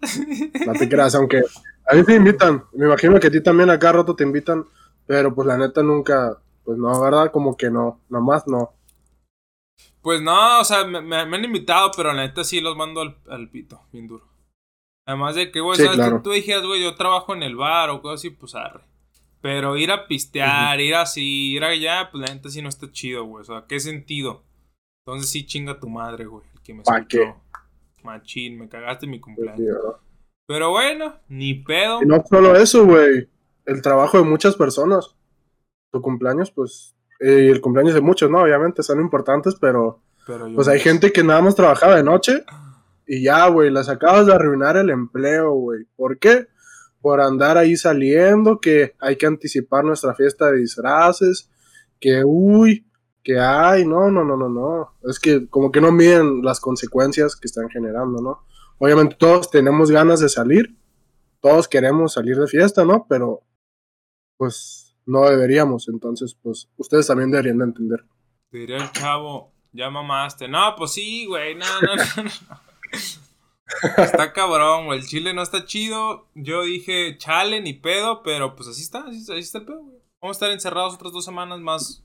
no 0.66 0.72
te 0.72 0.88
creas, 0.88 1.14
aunque 1.14 1.42
a 1.86 1.94
mí 1.94 2.04
te 2.04 2.14
invitan. 2.14 2.64
Me 2.72 2.86
imagino 2.86 3.18
que 3.18 3.26
a 3.26 3.30
ti 3.30 3.42
también 3.42 3.70
acá 3.70 3.92
rato 3.92 4.14
te 4.14 4.24
invitan. 4.24 4.64
Pero 5.06 5.34
pues 5.34 5.46
la 5.46 5.58
neta 5.58 5.82
nunca. 5.82 6.38
Pues 6.64 6.78
no, 6.78 7.00
¿verdad? 7.00 7.32
Como 7.32 7.56
que 7.56 7.70
no. 7.70 8.00
Nomás 8.08 8.46
no. 8.46 8.74
Pues 10.02 10.22
no, 10.22 10.60
o 10.60 10.64
sea, 10.64 10.84
me, 10.84 11.16
han 11.16 11.44
invitado, 11.44 11.90
pero 11.94 12.12
la 12.12 12.22
neta 12.22 12.42
sí 12.42 12.60
los 12.60 12.76
mando 12.76 13.02
al, 13.28 13.48
pito, 13.50 13.82
bien 13.92 14.06
duro. 14.06 14.26
Además 15.06 15.34
de 15.34 15.50
que, 15.50 15.60
güey, 15.60 15.78
sabes 15.78 15.98
que 15.98 16.18
tú 16.20 16.30
dijeras, 16.30 16.64
güey, 16.64 16.82
yo 16.82 16.94
trabajo 16.94 17.34
en 17.34 17.42
el 17.42 17.56
bar 17.56 17.90
o 17.90 18.00
cosas 18.00 18.20
así, 18.20 18.30
pues 18.30 18.54
arre. 18.54 18.84
Pero 19.42 19.76
ir 19.76 19.90
a 19.90 20.06
pistear, 20.06 20.80
ir 20.80 20.94
así, 20.94 21.52
ir 21.52 21.64
allá, 21.64 22.10
pues 22.10 22.22
la 22.22 22.34
neta 22.34 22.48
sí 22.48 22.62
no 22.62 22.68
está 22.68 22.90
chido, 22.90 23.24
güey. 23.24 23.42
O 23.42 23.44
sea, 23.44 23.64
¿qué 23.66 23.80
sentido? 23.80 24.42
Entonces 25.04 25.30
sí 25.30 25.44
chinga 25.44 25.78
tu 25.80 25.88
madre, 25.88 26.26
güey, 26.26 26.44
el 26.54 26.60
que 26.62 26.74
me 26.74 26.82
¿Para 26.82 27.04
qué? 27.06 27.34
Machín, 28.04 28.58
me 28.58 28.68
cagaste 28.68 29.06
mi 29.06 29.20
cumpleaños. 29.20 29.76
pero 30.46 30.70
bueno, 30.70 31.14
ni 31.28 31.54
pedo. 31.54 32.02
Y 32.02 32.06
no 32.06 32.22
solo 32.28 32.56
eso, 32.56 32.84
güey. 32.84 33.28
El 33.66 33.82
trabajo 33.82 34.18
de 34.18 34.24
muchas 34.24 34.56
personas. 34.56 35.14
Tu 35.92 36.00
cumpleaños, 36.00 36.50
pues 36.50 36.96
y 37.20 37.48
el 37.48 37.60
cumpleaños 37.60 37.94
de 37.94 38.00
muchos, 38.00 38.30
¿no? 38.30 38.40
Obviamente 38.40 38.82
son 38.82 39.00
importantes, 39.00 39.54
pero, 39.60 40.02
pues 40.54 40.68
hay 40.68 40.80
gente 40.80 41.12
que 41.12 41.22
nada 41.22 41.42
más 41.42 41.54
trabajaba 41.54 41.96
de 41.96 42.02
noche 42.02 42.44
y 43.06 43.22
ya, 43.22 43.46
güey, 43.48 43.70
las 43.70 43.88
acabas 43.88 44.26
de 44.26 44.32
arruinar 44.32 44.76
el 44.76 44.88
empleo, 44.88 45.52
güey. 45.52 45.84
¿Por 45.96 46.18
qué? 46.18 46.46
Por 47.02 47.20
andar 47.20 47.58
ahí 47.58 47.76
saliendo, 47.76 48.58
que 48.60 48.94
hay 49.00 49.16
que 49.16 49.26
anticipar 49.26 49.84
nuestra 49.84 50.14
fiesta 50.14 50.50
de 50.50 50.58
disfraces, 50.58 51.50
que 52.00 52.22
uy, 52.24 52.86
que 53.22 53.38
hay, 53.38 53.86
no, 53.86 54.10
no, 54.10 54.24
no, 54.24 54.36
no, 54.36 54.48
no. 54.48 54.94
Es 55.08 55.18
que 55.18 55.48
como 55.48 55.70
que 55.70 55.80
no 55.80 55.92
miden 55.92 56.42
las 56.42 56.60
consecuencias 56.60 57.36
que 57.36 57.46
están 57.46 57.68
generando, 57.68 58.20
¿no? 58.20 58.44
Obviamente 58.78 59.16
todos 59.16 59.50
tenemos 59.50 59.90
ganas 59.90 60.20
de 60.20 60.28
salir, 60.28 60.76
todos 61.40 61.68
queremos 61.68 62.14
salir 62.14 62.36
de 62.36 62.46
fiesta, 62.46 62.84
¿no? 62.84 63.06
Pero 63.08 63.42
pues 64.36 64.90
no 65.04 65.28
deberíamos. 65.28 65.88
Entonces, 65.88 66.36
pues, 66.42 66.70
ustedes 66.76 67.06
también 67.06 67.30
deberían 67.30 67.58
de 67.58 67.64
entender. 67.64 68.04
Diría 68.50 68.78
el 68.78 68.90
chavo, 68.92 69.52
ya 69.72 69.90
mamaste. 69.90 70.48
No, 70.48 70.74
pues 70.76 70.92
sí, 70.92 71.26
güey, 71.26 71.54
no, 71.54 71.66
no, 71.82 71.96
no. 71.96 72.30
está 74.02 74.32
cabrón, 74.32 74.86
güey. 74.86 75.00
El 75.00 75.06
chile 75.06 75.34
no 75.34 75.42
está 75.42 75.66
chido. 75.66 76.28
Yo 76.34 76.62
dije, 76.62 77.18
chale, 77.18 77.60
ni 77.60 77.74
pedo, 77.74 78.22
pero 78.22 78.56
pues 78.56 78.68
así 78.68 78.82
está, 78.82 79.04
así, 79.06 79.18
está 79.38 79.58
el 79.58 79.66
pedo, 79.66 79.82
güey. 79.82 79.98
Vamos 80.22 80.36
a 80.36 80.38
estar 80.38 80.50
encerrados 80.50 80.94
otras 80.94 81.12
dos 81.12 81.24
semanas 81.24 81.60
más, 81.60 82.04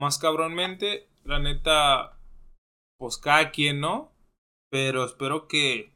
más 0.00 0.18
cabronmente. 0.18 1.08
La 1.24 1.38
neta, 1.38 2.18
pues 2.98 3.18
cada 3.18 3.50
quien, 3.50 3.80
¿no? 3.80 4.12
Pero 4.70 5.04
espero 5.04 5.48
que, 5.48 5.92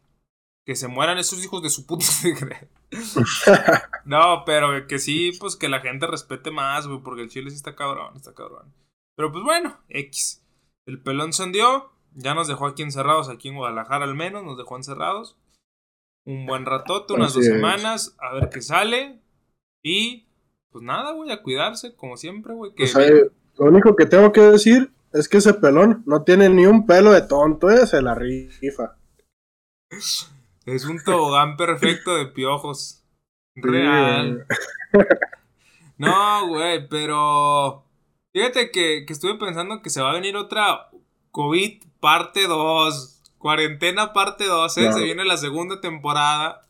que 0.64 0.76
se 0.76 0.88
mueran 0.88 1.18
esos 1.18 1.44
hijos 1.44 1.62
de 1.62 1.70
su 1.70 1.86
puta 1.86 2.06
no, 4.04 4.44
pero 4.46 4.86
que 4.86 4.98
sí, 4.98 5.32
pues 5.38 5.56
que 5.56 5.68
la 5.68 5.80
gente 5.80 6.06
respete 6.06 6.50
más, 6.50 6.86
güey, 6.86 7.00
porque 7.02 7.22
el 7.22 7.28
chile 7.28 7.50
sí 7.50 7.56
está 7.56 7.76
cabrón, 7.76 8.16
está 8.16 8.34
cabrón. 8.34 8.72
Pero 9.16 9.32
pues 9.32 9.44
bueno, 9.44 9.78
X. 9.88 10.44
El 10.86 11.02
pelón 11.02 11.32
se 11.32 11.44
ya 12.14 12.34
nos 12.34 12.48
dejó 12.48 12.66
aquí 12.66 12.82
encerrados, 12.82 13.28
aquí 13.28 13.48
en 13.48 13.56
Guadalajara 13.56 14.04
al 14.04 14.14
menos, 14.14 14.44
nos 14.44 14.56
dejó 14.56 14.76
encerrados. 14.76 15.36
Un 16.24 16.46
buen 16.46 16.66
ratote, 16.66 17.14
unas 17.14 17.34
dos 17.34 17.44
semanas, 17.44 18.16
a 18.18 18.34
ver 18.34 18.48
qué 18.50 18.62
sale. 18.62 19.20
Y 19.82 20.26
pues 20.70 20.84
nada, 20.84 21.12
güey, 21.12 21.30
a 21.30 21.42
cuidarse, 21.42 21.94
como 21.94 22.16
siempre, 22.16 22.54
güey. 22.54 22.74
Que 22.74 22.86
lo 23.58 23.66
único 23.66 23.96
que 23.96 24.06
tengo 24.06 24.32
que 24.32 24.40
decir 24.40 24.90
es 25.12 25.28
que 25.28 25.38
ese 25.38 25.54
pelón 25.54 26.02
no 26.06 26.22
tiene 26.22 26.48
ni 26.48 26.66
un 26.66 26.86
pelo 26.86 27.12
de 27.12 27.22
tonto, 27.22 27.70
ese 27.70 27.86
se 27.86 28.02
la 28.02 28.14
rifa. 28.14 28.96
Es 29.90 30.84
un 30.84 31.02
tobogán 31.02 31.56
perfecto 31.56 32.16
de 32.16 32.26
piojos. 32.26 33.04
Real. 33.54 34.46
No, 35.98 36.46
güey, 36.46 36.88
pero. 36.88 37.84
Fíjate 38.32 38.70
que, 38.70 39.04
estuve 39.08 39.34
pensando 39.34 39.82
que 39.82 39.90
se 39.90 40.00
va 40.00 40.10
a 40.10 40.14
venir 40.14 40.36
otra 40.36 40.90
COVID 41.32 41.82
parte 42.00 42.46
2. 42.46 43.34
Cuarentena 43.38 44.12
parte 44.12 44.46
2, 44.46 44.78
¿eh? 44.78 44.92
Se 44.92 45.02
viene 45.02 45.24
la 45.24 45.36
segunda 45.36 45.80
temporada 45.80 46.62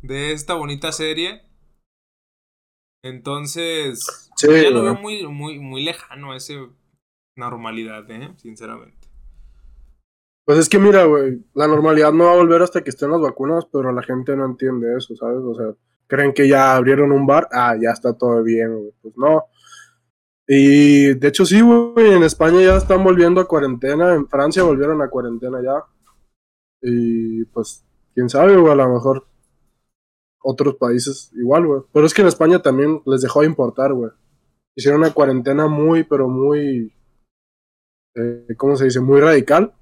de 0.00 0.32
esta 0.32 0.54
bonita 0.54 0.90
serie. 0.90 1.42
Entonces, 3.02 4.30
ya 4.42 4.70
lo 4.70 4.82
veo 4.82 4.94
muy, 4.94 5.26
muy, 5.26 5.58
muy 5.58 5.82
lejano 5.82 6.34
ese 6.34 6.68
normalidad, 7.36 8.10
¿eh? 8.10 8.32
Sinceramente. 8.36 9.08
Pues 10.44 10.58
es 10.58 10.68
que 10.68 10.78
mira, 10.78 11.04
güey, 11.04 11.44
la 11.54 11.68
normalidad 11.68 12.12
no 12.12 12.24
va 12.24 12.32
a 12.32 12.36
volver 12.36 12.62
hasta 12.62 12.82
que 12.82 12.90
estén 12.90 13.10
las 13.10 13.20
vacunas, 13.20 13.66
pero 13.72 13.92
la 13.92 14.02
gente 14.02 14.36
no 14.36 14.46
entiende 14.46 14.96
eso, 14.96 15.14
¿sabes? 15.14 15.38
O 15.38 15.54
sea, 15.54 15.74
creen 16.06 16.34
que 16.34 16.48
ya 16.48 16.74
abrieron 16.76 17.12
un 17.12 17.26
bar, 17.26 17.48
ah, 17.52 17.76
ya 17.80 17.90
está 17.90 18.16
todo 18.16 18.42
bien, 18.42 18.76
güey. 18.76 18.92
Pues 19.00 19.14
no. 19.16 19.44
Y 20.46 21.14
de 21.14 21.28
hecho 21.28 21.46
sí, 21.46 21.60
güey, 21.60 22.12
en 22.12 22.24
España 22.24 22.60
ya 22.60 22.76
están 22.76 23.04
volviendo 23.04 23.40
a 23.40 23.46
cuarentena, 23.46 24.14
en 24.14 24.28
Francia 24.28 24.64
volvieron 24.64 25.00
a 25.00 25.08
cuarentena 25.08 25.62
ya. 25.62 25.84
Y 26.82 27.44
pues, 27.46 27.84
quién 28.14 28.28
sabe, 28.28 28.56
güey, 28.56 28.72
a 28.72 28.76
lo 28.76 28.88
mejor 28.88 29.26
otros 30.42 30.76
países 30.76 31.30
igual, 31.34 31.66
güey. 31.66 31.82
Pero 31.92 32.06
es 32.06 32.14
que 32.14 32.22
en 32.22 32.28
España 32.28 32.60
también 32.60 33.02
les 33.06 33.22
dejó 33.22 33.40
de 33.40 33.46
importar, 33.46 33.92
güey. 33.92 34.10
Hicieron 34.76 35.00
una 35.00 35.12
cuarentena 35.12 35.66
muy, 35.66 36.04
pero 36.04 36.28
muy, 36.28 36.94
eh, 38.14 38.46
¿cómo 38.56 38.76
se 38.76 38.84
dice? 38.84 39.00
Muy 39.00 39.20
radical 39.20 39.74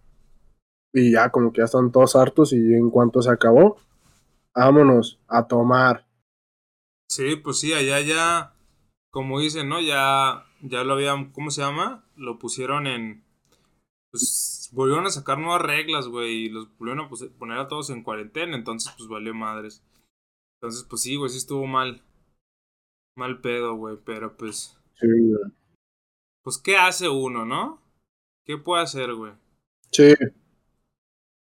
y 0.93 1.13
ya 1.13 1.31
como 1.31 1.53
que 1.53 1.61
ya 1.61 1.65
están 1.65 1.93
todos 1.93 2.17
hartos 2.17 2.53
y 2.53 2.57
en 2.57 2.91
cuanto 2.91 3.23
se 3.23 3.31
acabó, 3.31 3.77
vámonos 4.55 5.21
a 5.29 5.47
tomar. 5.47 6.07
Sí, 7.09 7.37
pues 7.37 7.61
sí, 7.61 7.73
allá 7.73 8.01
ya, 8.01 8.55
como 9.11 9.41
dicen, 9.41 9.69
¿no? 9.69 9.81
Ya, 9.81 10.45
ya 10.61 10.85
lo 10.85 10.95
habían, 10.95 11.33
¿cómo 11.33 11.51
se 11.51 11.63
llama? 11.63 12.05
Lo 12.17 12.39
pusieron 12.39 12.87
en, 12.87 13.25
pues 14.11 14.71
volvieron 14.73 15.07
a 15.07 15.11
sacar 15.11 15.39
nuevas 15.39 15.63
reglas, 15.63 16.09
güey, 16.09 16.47
y 16.47 16.49
los 16.49 16.69
volvieron 16.79 17.05
a 17.05 17.09
poner 17.39 17.59
a 17.59 17.69
todos 17.69 17.91
en 17.91 18.03
cuarentena, 18.03 18.57
entonces 18.57 18.93
pues 18.97 19.09
valió 19.09 19.35
madres. 19.35 19.83
Entonces, 20.61 20.87
pues 20.89 21.03
sí, 21.03 21.17
güey, 21.17 21.31
sí 21.31 21.39
estuvo 21.39 21.67
mal. 21.67 22.03
Mal 23.17 23.41
pedo, 23.41 23.77
güey, 23.77 23.97
pero 24.05 24.37
pues... 24.37 24.77
Sí, 24.95 25.07
güey. 25.07 25.53
Pues, 26.43 26.59
¿qué 26.59 26.77
hace 26.77 27.09
uno, 27.09 27.45
no? 27.45 27.81
¿Qué 28.45 28.57
puede 28.59 28.83
hacer, 28.83 29.15
güey? 29.15 29.33
Sí. 29.93 30.15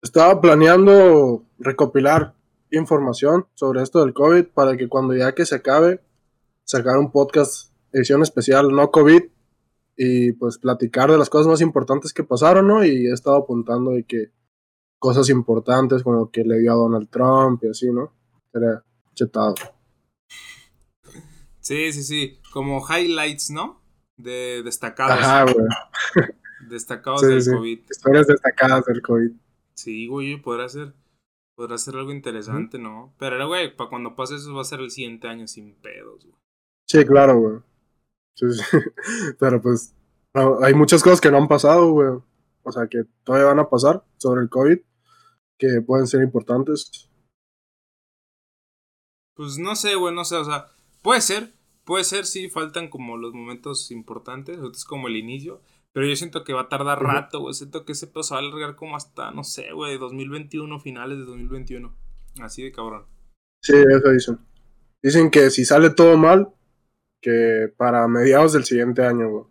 Estaba 0.02 0.40
planeando 0.40 1.44
recopilar 1.58 2.34
información 2.70 3.46
sobre 3.54 3.82
esto 3.82 4.00
del 4.00 4.14
COVID 4.14 4.46
para 4.46 4.76
que 4.76 4.88
cuando 4.88 5.14
ya 5.14 5.34
que 5.34 5.46
se 5.46 5.54
acabe, 5.54 6.00
sacar 6.64 6.98
un 6.98 7.12
podcast, 7.12 7.72
edición 7.92 8.22
especial, 8.22 8.68
no 8.68 8.90
COVID, 8.90 9.22
y 9.96 10.32
pues 10.32 10.58
platicar 10.58 11.10
de 11.10 11.18
las 11.18 11.30
cosas 11.30 11.46
más 11.46 11.60
importantes 11.60 12.12
que 12.12 12.24
pasaron, 12.24 12.66
¿no? 12.66 12.84
Y 12.84 13.06
he 13.06 13.12
estado 13.12 13.36
apuntando 13.36 13.92
de 13.92 14.04
que 14.04 14.32
cosas 14.98 15.28
importantes 15.30 16.02
como 16.02 16.30
que 16.30 16.42
le 16.44 16.58
dio 16.58 16.72
a 16.72 16.76
Donald 16.76 17.08
Trump 17.10 17.62
y 17.62 17.68
así, 17.68 17.90
¿no? 17.92 18.12
Era 18.52 18.84
chetado. 19.14 19.54
Sí, 21.60 21.92
sí, 21.92 22.02
sí, 22.02 22.38
como 22.52 22.84
highlights, 22.86 23.50
¿no? 23.50 23.80
De 24.16 24.62
destacados. 24.62 25.18
Ajá, 25.18 25.44
güey. 25.44 25.66
Destacados 26.68 27.22
del 27.22 27.44
COVID. 27.44 27.80
Historias 27.90 28.26
destacadas 28.26 28.84
del 28.84 29.02
COVID. 29.02 29.30
Sí, 29.74 30.06
güey, 30.06 30.40
podrá 30.40 30.68
ser. 30.68 30.94
Podrá 31.56 31.78
ser 31.78 31.96
algo 31.96 32.12
interesante, 32.12 32.78
¿no? 32.78 33.14
Pero, 33.18 33.46
güey, 33.46 33.74
para 33.74 33.88
cuando 33.88 34.16
pase 34.16 34.36
eso 34.36 34.52
va 34.54 34.62
a 34.62 34.64
ser 34.64 34.80
el 34.80 34.90
siguiente 34.90 35.28
año 35.28 35.46
sin 35.46 35.74
pedos, 35.76 36.24
güey. 36.24 36.36
Sí, 36.86 37.04
claro, 37.04 37.38
güey. 37.38 37.60
Sí, 38.34 38.46
sí. 38.50 38.62
Pero 39.38 39.62
pues, 39.62 39.94
hay 40.62 40.74
muchas 40.74 41.02
cosas 41.02 41.20
que 41.20 41.30
no 41.30 41.38
han 41.38 41.48
pasado, 41.48 41.92
güey. 41.92 42.08
O 42.64 42.72
sea, 42.72 42.88
que 42.88 43.04
todavía 43.22 43.46
van 43.46 43.60
a 43.60 43.68
pasar 43.68 44.04
sobre 44.16 44.42
el 44.42 44.48
COVID, 44.48 44.78
que 45.58 45.80
pueden 45.86 46.06
ser 46.06 46.22
importantes. 46.22 47.08
Pues 49.34 49.58
no 49.58 49.76
sé, 49.76 49.94
güey, 49.96 50.14
no 50.14 50.24
sé, 50.24 50.36
o 50.36 50.44
sea, 50.44 50.68
puede 51.02 51.20
ser, 51.20 51.52
puede 51.84 52.04
ser, 52.04 52.24
sí, 52.24 52.48
faltan 52.48 52.88
como 52.88 53.16
los 53.16 53.34
momentos 53.34 53.90
importantes, 53.90 54.58
es 54.58 54.84
como 54.84 55.08
el 55.08 55.16
inicio. 55.16 55.60
Pero 55.92 56.08
yo 56.08 56.16
siento 56.16 56.42
que 56.42 56.52
va 56.52 56.62
a 56.62 56.68
tardar 56.68 57.00
rato, 57.00 57.38
güey. 57.38 57.54
Siento 57.54 57.84
que 57.84 57.92
ese 57.92 58.08
pedo 58.08 58.24
se 58.24 58.34
va 58.34 58.40
a 58.40 58.42
alargar 58.42 58.74
como 58.74 58.96
hasta, 58.96 59.30
no 59.30 59.44
sé, 59.44 59.72
güey, 59.72 59.96
2021, 59.96 60.80
finales 60.80 61.18
de 61.18 61.24
2021. 61.24 61.96
Así 62.42 62.64
de 62.64 62.72
cabrón. 62.72 63.06
Sí, 63.62 63.74
eso 63.74 64.10
dicen. 64.10 64.38
Dicen 65.00 65.30
que 65.30 65.50
si 65.50 65.64
sale 65.64 65.90
todo 65.90 66.16
mal, 66.16 66.52
que 67.22 67.72
para 67.76 68.08
mediados 68.08 68.52
del 68.54 68.64
siguiente 68.64 69.06
año, 69.06 69.30
güey. 69.30 69.44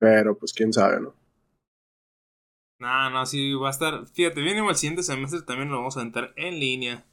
Pero 0.00 0.36
pues 0.36 0.52
quién 0.52 0.72
sabe, 0.72 1.00
¿no? 1.00 1.14
No, 2.80 3.10
no, 3.10 3.24
sí, 3.24 3.54
va 3.54 3.68
a 3.68 3.70
estar. 3.70 4.08
Fíjate, 4.08 4.42
mínimo 4.42 4.68
el 4.68 4.76
siguiente 4.76 5.04
semestre 5.04 5.42
también 5.42 5.70
lo 5.70 5.76
vamos 5.76 5.96
a 5.96 6.02
entrar 6.02 6.32
en 6.36 6.58
línea. 6.58 7.06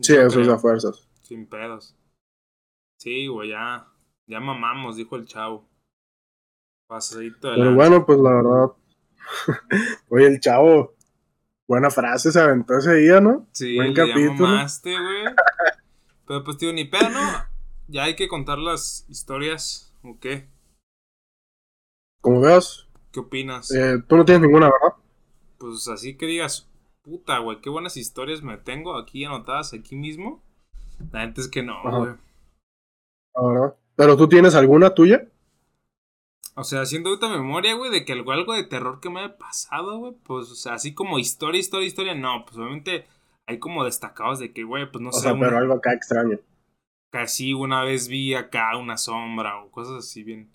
Sí, 0.00 0.14
eso 0.14 0.40
es 0.40 0.48
a 0.48 0.58
fuerzas. 0.58 1.08
Sin 1.22 1.46
pedos. 1.46 1.96
Sí, 2.98 3.26
güey, 3.26 3.50
ya. 3.50 3.86
Ya 4.26 4.40
mamamos, 4.40 4.96
dijo 4.96 5.16
el 5.16 5.26
chavo. 5.26 5.68
Pasadito 6.88 7.50
de 7.50 7.56
Pero 7.56 7.74
bueno, 7.74 8.06
pues 8.06 8.18
la 8.18 8.30
verdad. 8.30 8.72
Oye, 10.08 10.26
el 10.26 10.40
chavo. 10.40 10.94
Buena 11.66 11.90
frase 11.90 12.32
se 12.32 12.40
aventó 12.40 12.78
ese 12.78 12.94
día, 12.94 13.20
¿no? 13.20 13.46
Sí, 13.52 13.76
Buen 13.76 13.92
capítulo. 13.92 14.32
mamaste, 14.48 14.90
güey. 14.92 15.34
Pero 16.26 16.44
pues, 16.44 16.56
tío, 16.56 16.72
ni 16.72 16.84
pedo, 16.86 17.10
¿no? 17.10 17.20
Ya 17.88 18.04
hay 18.04 18.16
que 18.16 18.28
contar 18.28 18.58
las 18.58 19.04
historias, 19.08 19.94
¿o 20.02 20.18
qué? 20.18 20.48
Como 22.22 22.40
veas. 22.40 22.86
¿Qué 23.12 23.20
opinas? 23.20 23.70
Eh, 23.70 24.02
Tú 24.06 24.16
no 24.16 24.24
tienes 24.24 24.42
ninguna, 24.42 24.66
¿verdad? 24.70 24.96
Pues 25.58 25.88
así 25.88 26.16
que 26.16 26.26
digas, 26.26 26.67
puta, 27.08 27.38
güey, 27.38 27.60
qué 27.60 27.70
buenas 27.70 27.96
historias 27.96 28.42
me 28.42 28.58
tengo 28.58 28.96
aquí 28.96 29.24
anotadas 29.24 29.72
aquí 29.72 29.96
mismo. 29.96 30.42
La 31.12 31.20
gente 31.20 31.40
es 31.40 31.48
que 31.48 31.62
no, 31.62 31.80
güey. 31.82 32.14
¿verdad? 33.34 33.76
¿Pero 33.96 34.16
tú 34.16 34.28
tienes 34.28 34.54
alguna 34.54 34.94
tuya? 34.94 35.28
O 36.54 36.64
sea, 36.64 36.82
haciendo 36.82 37.10
ahorita 37.10 37.28
memoria, 37.28 37.74
güey, 37.74 37.90
de 37.90 38.04
que 38.04 38.12
algo, 38.12 38.32
algo 38.32 38.52
de 38.52 38.64
terror 38.64 39.00
que 39.00 39.10
me 39.10 39.20
haya 39.20 39.38
pasado, 39.38 39.98
güey. 39.98 40.12
Pues, 40.24 40.50
o 40.50 40.54
sea, 40.54 40.74
así 40.74 40.92
como 40.92 41.18
historia, 41.18 41.60
historia, 41.60 41.86
historia, 41.86 42.14
no. 42.14 42.44
Pues 42.44 42.58
obviamente 42.58 43.06
hay 43.46 43.58
como 43.58 43.84
destacados 43.84 44.40
de 44.40 44.52
que, 44.52 44.64
güey, 44.64 44.90
pues 44.90 45.02
no 45.02 45.12
sé. 45.12 45.18
O 45.18 45.22
sea, 45.22 45.38
pero 45.38 45.56
algo 45.56 45.74
acá 45.74 45.92
extraño. 45.94 46.38
Casi 47.12 47.54
una 47.54 47.84
vez 47.84 48.08
vi 48.08 48.34
acá 48.34 48.76
una 48.76 48.98
sombra 48.98 49.62
o 49.62 49.70
cosas 49.70 50.04
así 50.04 50.24
bien, 50.24 50.50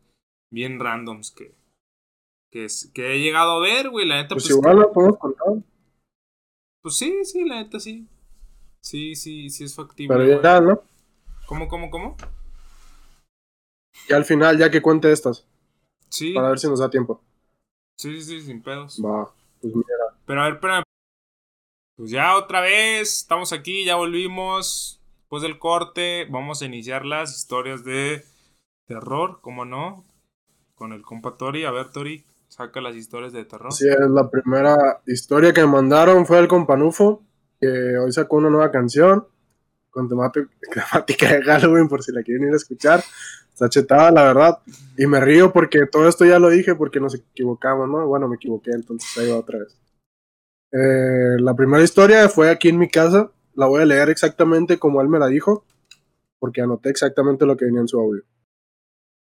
bien 0.52 0.80
randoms 0.80 1.32
que, 1.32 1.56
que, 2.52 2.68
que 2.94 3.16
he 3.16 3.20
llegado 3.20 3.54
a 3.54 3.62
ver, 3.62 3.90
güey. 3.90 4.06
La 4.06 4.18
neta, 4.18 4.36
pues. 4.36 4.44
pues 4.44 4.58
igual 4.58 4.80
lo 4.80 4.92
podemos 4.92 5.18
contar. 5.18 5.54
Pues 6.84 6.98
sí, 6.98 7.24
sí, 7.24 7.46
la 7.46 7.64
neta 7.64 7.80
sí. 7.80 8.06
Sí, 8.82 9.16
sí, 9.16 9.50
sí 9.50 9.64
es 9.64 9.74
factible. 9.74 10.18
Pero 10.18 10.42
ya, 10.42 10.60
¿no? 10.60 10.84
¿Cómo, 11.46 11.70
cómo, 11.70 11.90
cómo? 11.90 12.18
Y 14.10 14.14
al 14.14 14.26
final, 14.26 14.58
ya 14.58 14.70
que 14.70 14.82
cuente 14.82 15.10
estas. 15.10 15.48
Sí. 16.10 16.34
Para 16.34 16.50
ver 16.50 16.60
si 16.60 16.68
nos 16.68 16.80
da 16.80 16.90
tiempo. 16.90 17.22
Sí, 17.98 18.22
sí, 18.22 18.24
sí, 18.24 18.42
sin 18.42 18.62
pedos. 18.62 19.00
Va, 19.02 19.34
pues 19.62 19.74
mira. 19.74 19.88
Pero 20.26 20.42
a 20.42 20.44
ver, 20.44 20.56
espérame. 20.56 20.84
Pues 21.96 22.12
ya 22.12 22.36
otra 22.36 22.60
vez, 22.60 23.20
estamos 23.20 23.54
aquí, 23.54 23.86
ya 23.86 23.96
volvimos. 23.96 25.00
Después 25.20 25.42
del 25.42 25.60
corte, 25.60 26.28
vamos 26.30 26.62
a 26.62 26.66
iniciar 26.66 27.06
las 27.06 27.34
historias 27.34 27.86
de 27.86 28.26
terror, 28.88 29.40
¿cómo 29.42 29.64
no? 29.64 30.04
Con 30.76 30.92
el 30.92 31.02
compa 31.02 31.38
Tori. 31.38 31.64
A 31.64 31.72
ver, 31.72 31.92
Tori, 31.92 32.26
saca 32.54 32.82
las 32.82 32.96
historias 32.96 33.34
de 33.34 33.46
terror. 33.46 33.72
Sí, 33.74 33.88
es 33.90 34.10
la 34.10 34.30
primera 34.30 35.02
historia 35.08 35.54
que 35.54 35.62
me 35.62 35.72
mandaron 35.72 36.26
fue 36.26 36.38
el 36.38 36.48
companufo, 36.48 37.24
que 37.60 37.98
hoy 37.98 38.12
sacó 38.12 38.38
una 38.38 38.50
nueva 38.50 38.72
canción 38.72 39.26
con 39.90 40.08
temática 40.74 41.34
de 41.34 41.44
Halloween, 41.44 41.88
por 41.88 42.04
si 42.04 42.12
la 42.12 42.22
quieren 42.22 42.48
ir 42.48 42.54
a 42.54 42.58
escuchar. 42.58 43.04
Está 43.52 43.70
chetada, 43.70 44.12
la 44.12 44.24
verdad. 44.24 44.60
Y 44.98 45.08
me 45.08 45.20
río 45.20 45.52
porque 45.52 45.86
todo 45.88 46.08
esto 46.08 46.26
ya 46.26 46.40
lo 46.40 46.50
dije 46.50 46.76
porque 46.76 47.00
nos 47.00 47.16
equivocamos, 47.16 47.90
¿no? 47.90 48.08
Bueno, 48.08 48.28
me 48.28 48.36
equivoqué, 48.36 48.72
entonces 48.72 49.16
ahí 49.18 49.32
va 49.32 49.38
otra 49.38 49.60
vez. 49.60 49.76
Eh, 50.72 51.40
la 51.40 51.56
primera 51.56 51.84
historia 51.84 52.30
fue 52.30 52.50
aquí 52.50 52.70
en 52.70 52.80
mi 52.80 52.88
casa. 52.88 53.32
La 53.56 53.68
voy 53.68 53.82
a 53.82 53.86
leer 53.86 54.10
exactamente 54.10 54.78
como 54.80 55.02
él 55.02 55.08
me 55.08 55.20
la 55.20 55.28
dijo, 55.28 55.66
porque 56.40 56.62
anoté 56.62 56.90
exactamente 56.90 57.46
lo 57.46 57.58
que 57.58 57.66
venía 57.66 57.82
en 57.82 57.88
su 57.88 58.00
audio. 58.00 58.24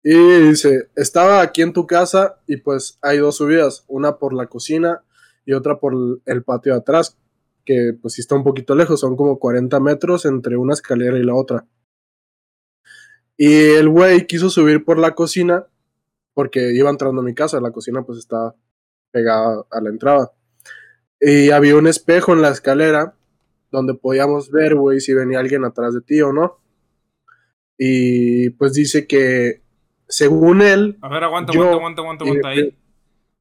Y 0.09 0.15
dice, 0.39 0.87
estaba 0.95 1.41
aquí 1.41 1.61
en 1.61 1.73
tu 1.73 1.85
casa 1.85 2.39
y 2.47 2.55
pues 2.55 2.97
hay 3.01 3.17
dos 3.17 3.35
subidas, 3.35 3.83
una 3.89 4.19
por 4.19 4.33
la 4.33 4.47
cocina 4.47 5.03
y 5.45 5.51
otra 5.51 5.81
por 5.81 5.93
el 6.25 6.43
patio 6.43 6.71
de 6.71 6.79
atrás, 6.79 7.17
que 7.65 7.91
pues 8.01 8.13
sí 8.13 8.21
está 8.21 8.33
un 8.35 8.45
poquito 8.45 8.73
lejos, 8.73 9.01
son 9.01 9.17
como 9.17 9.37
40 9.37 9.77
metros 9.81 10.23
entre 10.23 10.55
una 10.55 10.71
escalera 10.71 11.19
y 11.19 11.23
la 11.23 11.35
otra. 11.35 11.67
Y 13.35 13.53
el 13.53 13.89
güey 13.89 14.27
quiso 14.27 14.49
subir 14.49 14.85
por 14.85 14.97
la 14.97 15.13
cocina 15.13 15.67
porque 16.33 16.71
iba 16.73 16.89
entrando 16.89 17.19
a 17.19 17.25
mi 17.25 17.33
casa, 17.33 17.59
la 17.59 17.71
cocina 17.71 18.03
pues 18.03 18.19
estaba 18.19 18.55
pegada 19.11 19.65
a 19.69 19.81
la 19.81 19.89
entrada. 19.89 20.31
Y 21.19 21.49
había 21.49 21.75
un 21.75 21.85
espejo 21.85 22.31
en 22.31 22.41
la 22.41 22.51
escalera 22.51 23.17
donde 23.73 23.93
podíamos 23.93 24.51
ver, 24.51 24.75
güey, 24.75 25.01
si 25.01 25.13
venía 25.13 25.39
alguien 25.39 25.65
atrás 25.65 25.93
de 25.93 25.99
ti 25.99 26.21
o 26.21 26.31
no. 26.31 26.61
Y 27.77 28.51
pues 28.51 28.71
dice 28.71 29.05
que, 29.05 29.66
según 30.07 30.61
él... 30.61 30.97
A 31.01 31.09
ver, 31.09 31.23
aguanta, 31.23 31.51
aguanta, 31.53 31.75
aguanta, 31.75 32.01
aguanta, 32.01 32.23
aguanta 32.23 32.47
ahí. 32.49 32.77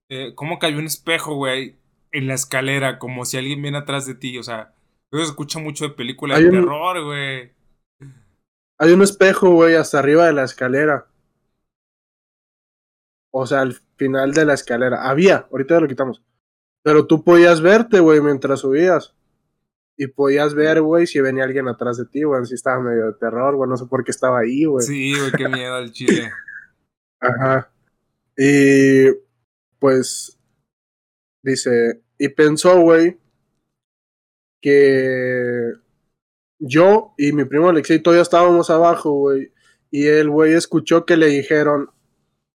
Eh, 0.09 0.33
¿Cómo 0.35 0.59
que 0.59 0.67
hay 0.67 0.75
un 0.75 0.87
espejo, 0.87 1.35
güey, 1.35 1.77
en 2.13 2.27
la 2.27 2.35
escalera? 2.35 2.99
Como 2.99 3.25
si 3.25 3.37
alguien 3.37 3.63
viene 3.63 3.79
atrás 3.79 4.07
de 4.07 4.15
ti, 4.15 4.39
o 4.39 4.43
sea... 4.43 4.73
Yo 5.13 5.23
escucho 5.23 5.61
mucho 5.61 5.85
de 5.85 5.95
películas 5.95 6.41
de 6.41 6.51
terror, 6.51 7.05
güey. 7.05 7.53
Hay 8.79 8.93
un 8.93 9.03
espejo, 9.03 9.51
güey, 9.51 9.75
hasta 9.75 9.99
arriba 9.99 10.27
de 10.27 10.33
la 10.33 10.45
escalera. 10.45 11.07
O 13.31 13.47
sea, 13.47 13.61
al 13.61 13.75
final 13.97 14.33
de 14.33 14.45
la 14.45 14.55
escalera. 14.55 15.09
Había, 15.09 15.47
ahorita 15.51 15.81
lo 15.81 15.89
quitamos. 15.89 16.23
Pero 16.83 17.07
tú 17.07 17.23
podías 17.23 17.61
verte, 17.61 18.01
güey, 18.01 18.21
mientras 18.21 18.61
subías. 18.61 19.15
Y 19.97 20.09
podías 20.09 20.55
ver, 20.55 20.83
güey, 20.83 21.07
si 21.07 21.21
venía 21.21 21.45
alguien 21.45 21.69
atrás 21.69 21.97
de 21.97 22.05
ti, 22.07 22.25
güey. 22.25 22.45
Si 22.45 22.55
estaba 22.55 22.81
medio 22.81 23.07
de 23.07 23.13
terror, 23.15 23.57
güey. 23.57 23.71
No 23.71 23.77
sé 23.77 23.87
por 23.87 24.05
qué 24.05 24.11
estaba 24.11 24.41
ahí, 24.41 24.65
güey. 24.65 24.85
Sí, 24.85 25.19
güey, 25.19 25.33
qué 25.33 25.49
miedo 25.49 25.75
al 25.75 25.93
chile. 25.93 26.31
Ajá. 27.21 27.71
Y 28.37 29.07
pues 29.79 30.39
dice, 31.43 32.03
y 32.19 32.29
pensó, 32.29 32.81
güey, 32.81 33.19
que 34.61 35.73
yo 36.59 37.15
y 37.19 37.33
mi 37.33 37.45
primo 37.45 37.69
Alexei 37.69 38.01
todavía 38.01 38.23
estábamos 38.23 38.71
abajo, 38.71 39.13
güey. 39.13 39.53
Y 39.91 40.07
el 40.07 40.31
güey 40.31 40.55
escuchó 40.55 41.07
que 41.07 41.17
le 41.17 41.27
dijeron 41.27 41.91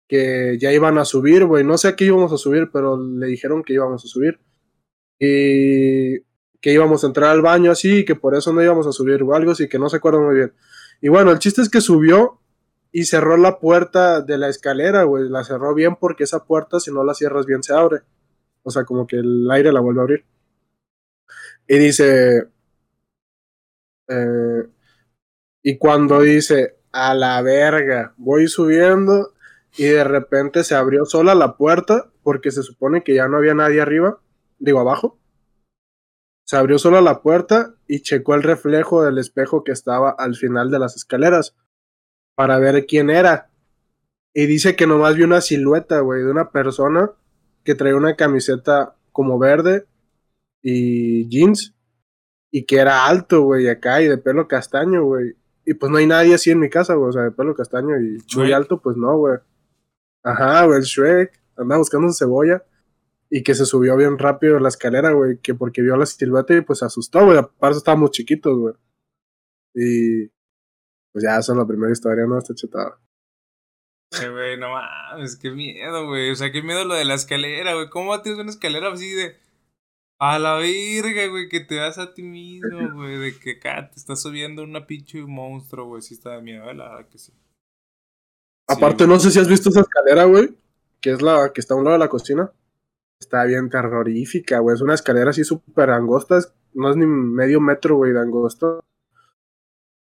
que 0.08 0.58
ya 0.58 0.72
iban 0.72 0.98
a 0.98 1.04
subir, 1.04 1.44
güey. 1.44 1.64
No 1.64 1.78
sé 1.78 1.88
a 1.88 1.96
qué 1.96 2.06
íbamos 2.06 2.32
a 2.32 2.36
subir, 2.36 2.70
pero 2.72 3.00
le 3.00 3.26
dijeron 3.28 3.62
que 3.62 3.74
íbamos 3.74 4.04
a 4.04 4.08
subir. 4.08 4.40
Y 5.18 6.20
que 6.60 6.72
íbamos 6.72 7.04
a 7.04 7.06
entrar 7.06 7.30
al 7.30 7.42
baño 7.42 7.70
así, 7.70 7.98
y 7.98 8.04
que 8.04 8.16
por 8.16 8.34
eso 8.34 8.52
no 8.52 8.62
íbamos 8.62 8.86
a 8.86 8.92
subir 8.92 9.22
o 9.22 9.34
algo 9.34 9.52
así, 9.52 9.68
que 9.68 9.78
no 9.78 9.88
se 9.88 9.96
acuerda 9.96 10.20
muy 10.20 10.34
bien. 10.34 10.52
Y 11.00 11.08
bueno, 11.08 11.30
el 11.30 11.38
chiste 11.38 11.62
es 11.62 11.70
que 11.70 11.80
subió 11.80 12.39
y 12.92 13.04
cerró 13.04 13.36
la 13.36 13.58
puerta 13.58 14.20
de 14.20 14.38
la 14.38 14.48
escalera, 14.48 15.04
güey. 15.04 15.28
La 15.28 15.44
cerró 15.44 15.74
bien 15.74 15.96
porque 15.96 16.24
esa 16.24 16.44
puerta, 16.44 16.80
si 16.80 16.92
no 16.92 17.04
la 17.04 17.14
cierras 17.14 17.46
bien, 17.46 17.62
se 17.62 17.74
abre. 17.74 18.00
O 18.62 18.70
sea, 18.70 18.84
como 18.84 19.06
que 19.06 19.16
el 19.16 19.50
aire 19.50 19.72
la 19.72 19.80
vuelve 19.80 20.00
a 20.00 20.02
abrir. 20.02 20.24
Y 21.68 21.78
dice, 21.78 22.48
eh, 24.08 24.68
y 25.62 25.78
cuando 25.78 26.20
dice, 26.20 26.80
a 26.92 27.14
la 27.14 27.40
verga, 27.42 28.14
voy 28.16 28.48
subiendo 28.48 29.34
y 29.76 29.84
de 29.84 30.04
repente 30.04 30.64
se 30.64 30.74
abrió 30.74 31.04
sola 31.04 31.34
la 31.34 31.56
puerta 31.56 32.10
porque 32.22 32.50
se 32.50 32.62
supone 32.62 33.04
que 33.04 33.14
ya 33.14 33.28
no 33.28 33.36
había 33.36 33.54
nadie 33.54 33.80
arriba, 33.80 34.20
digo 34.58 34.80
abajo. 34.80 35.18
Se 36.44 36.56
abrió 36.56 36.78
sola 36.78 37.00
la 37.00 37.22
puerta 37.22 37.74
y 37.86 38.02
checó 38.02 38.34
el 38.34 38.42
reflejo 38.42 39.04
del 39.04 39.18
espejo 39.18 39.62
que 39.62 39.70
estaba 39.70 40.10
al 40.10 40.34
final 40.34 40.70
de 40.70 40.80
las 40.80 40.96
escaleras 40.96 41.54
para 42.40 42.58
ver 42.58 42.86
quién 42.86 43.10
era. 43.10 43.50
Y 44.32 44.46
dice 44.46 44.74
que 44.74 44.86
nomás 44.86 45.14
vio 45.14 45.26
una 45.26 45.42
silueta, 45.42 46.00
güey, 46.00 46.22
de 46.22 46.30
una 46.30 46.50
persona 46.50 47.10
que 47.64 47.74
traía 47.74 47.96
una 47.96 48.16
camiseta 48.16 48.96
como 49.12 49.38
verde 49.38 49.84
y 50.62 51.28
jeans 51.28 51.74
y 52.50 52.64
que 52.64 52.78
era 52.78 53.04
alto, 53.04 53.42
güey, 53.42 53.68
acá 53.68 54.00
y 54.00 54.08
de 54.08 54.16
pelo 54.16 54.48
castaño, 54.48 55.04
güey. 55.04 55.36
Y 55.66 55.74
pues 55.74 55.92
no 55.92 55.98
hay 55.98 56.06
nadie 56.06 56.32
así 56.32 56.50
en 56.50 56.60
mi 56.60 56.70
casa, 56.70 56.94
güey, 56.94 57.10
o 57.10 57.12
sea, 57.12 57.24
de 57.24 57.30
pelo 57.32 57.54
castaño 57.54 58.00
y 58.00 58.16
muy 58.34 58.52
alto, 58.52 58.80
pues 58.80 58.96
no, 58.96 59.18
güey. 59.18 59.36
Ajá, 60.22 60.64
güey, 60.64 60.78
el 60.78 60.84
Shrek 60.84 61.38
andaba 61.58 61.80
buscando 61.80 62.08
su 62.08 62.24
cebolla 62.24 62.64
y 63.28 63.42
que 63.42 63.54
se 63.54 63.66
subió 63.66 63.98
bien 63.98 64.16
rápido 64.16 64.58
la 64.60 64.68
escalera, 64.68 65.12
güey, 65.12 65.36
que 65.42 65.54
porque 65.54 65.82
vio 65.82 65.94
la 65.98 66.06
silueta 66.06 66.56
y 66.56 66.62
pues 66.62 66.78
se 66.78 66.86
asustó, 66.86 67.22
güey, 67.26 67.36
aparte 67.36 67.76
estábamos 67.76 68.12
chiquitos, 68.12 68.56
güey. 68.58 68.74
Y 69.74 70.32
pues 71.12 71.24
ya, 71.24 71.38
es 71.38 71.48
la 71.48 71.66
primera 71.66 71.92
historia, 71.92 72.24
¿no? 72.26 72.38
Está 72.38 72.54
chetado. 72.54 72.98
Sí, 74.12 74.26
güey, 74.26 74.58
no 74.58 74.70
mames, 74.70 75.36
qué 75.36 75.50
miedo, 75.50 76.06
güey. 76.06 76.30
O 76.30 76.36
sea, 76.36 76.50
qué 76.50 76.62
miedo 76.62 76.84
lo 76.84 76.94
de 76.94 77.04
la 77.04 77.14
escalera, 77.14 77.74
güey. 77.74 77.88
¿Cómo 77.90 78.20
tienes 78.22 78.40
una 78.40 78.50
escalera 78.50 78.92
así 78.92 79.10
de 79.12 79.36
a 80.20 80.38
la 80.38 80.58
virga, 80.58 81.26
güey, 81.28 81.48
que 81.48 81.60
te 81.60 81.76
das 81.76 81.96
a 81.96 82.12
ti 82.12 82.22
mismo, 82.22 82.92
güey, 82.92 83.16
de 83.16 83.38
que 83.38 83.52
acá 83.52 83.90
te 83.90 83.96
está 83.96 84.16
subiendo 84.16 84.62
una 84.62 84.86
pinche 84.86 85.22
monstruo, 85.22 85.86
güey, 85.86 86.02
sí 86.02 86.12
está 86.12 86.32
de 86.32 86.42
miedo, 86.42 86.70
la 86.74 86.90
verdad 86.90 87.08
que 87.08 87.18
sí. 87.18 87.32
Aparte, 88.68 89.06
no 89.06 89.18
sé 89.18 89.30
si 89.30 89.38
has 89.38 89.48
visto 89.48 89.70
esa 89.70 89.80
escalera, 89.80 90.24
güey, 90.24 90.54
que 91.00 91.12
es 91.12 91.22
la 91.22 91.52
que 91.54 91.62
está 91.62 91.72
a 91.72 91.78
un 91.78 91.84
lado 91.84 91.94
de 91.94 92.04
la 92.04 92.10
cocina. 92.10 92.52
Está 93.18 93.44
bien 93.44 93.70
terrorífica, 93.70 94.58
güey, 94.58 94.74
es 94.74 94.82
una 94.82 94.94
escalera 94.94 95.30
así 95.30 95.42
súper 95.42 95.88
angosta, 95.88 96.38
no 96.74 96.90
es 96.90 96.96
ni 96.96 97.06
medio 97.06 97.60
metro, 97.60 97.96
güey, 97.96 98.12
de 98.12 98.20
angosto. 98.20 98.84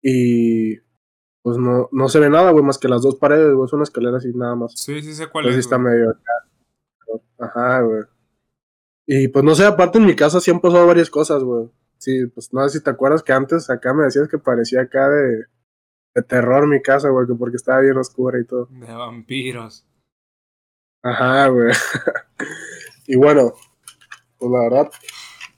Y 0.03 0.77
pues 1.43 1.57
no, 1.57 1.89
no 1.93 2.09
se 2.09 2.21
ve 2.21 2.31
nada, 2.31 2.51
güey, 2.51 2.65
más 2.65 2.79
que 2.79 2.89
las 2.89 3.03
dos 3.03 3.17
paredes, 3.17 3.55
güey, 3.55 3.67
es 3.67 3.73
una 3.73 3.85
escalera 3.85 4.19
así 4.19 4.31
nada 4.35 4.55
más. 4.55 4.73
Sí, 4.77 5.03
sí 5.03 5.15
sé 5.15 5.27
cuál 5.29 5.47
es. 5.47 5.55
Sí 5.55 5.61
está 5.61 5.79
medio 5.79 6.15
Ajá, 7.39 7.81
güey. 7.81 8.03
Y 9.07 9.29
pues 9.29 9.45
no 9.45 9.55
sé, 9.55 9.65
aparte 9.65 9.99
en 9.99 10.07
mi 10.07 10.15
casa 10.15 10.41
sí 10.41 10.51
han 10.51 10.61
pasado 10.61 10.87
varias 10.87 11.11
cosas, 11.11 11.43
güey. 11.43 11.69
Sí, 11.99 12.27
pues 12.27 12.53
no 12.53 12.67
sé 12.69 12.79
si 12.79 12.85
te 12.85 12.91
acuerdas 12.91 13.23
que 13.23 13.33
antes 13.33 13.69
acá 13.69 13.93
me 13.93 14.05
decías 14.05 14.29
que 14.29 14.39
parecía 14.39 14.83
acá 14.83 15.09
de, 15.09 15.47
de 16.15 16.23
terror 16.23 16.67
mi 16.67 16.81
casa, 16.81 17.09
güey, 17.09 17.27
que 17.27 17.35
porque 17.35 17.57
estaba 17.57 17.81
bien 17.81 17.97
oscura 17.97 18.39
y 18.39 18.47
todo. 18.47 18.67
De 18.71 18.93
vampiros. 18.93 19.87
Ajá, 21.03 21.49
güey. 21.49 21.73
y 23.07 23.17
bueno, 23.17 23.55
pues 24.39 24.51
la 24.51 24.61
verdad, 24.61 24.91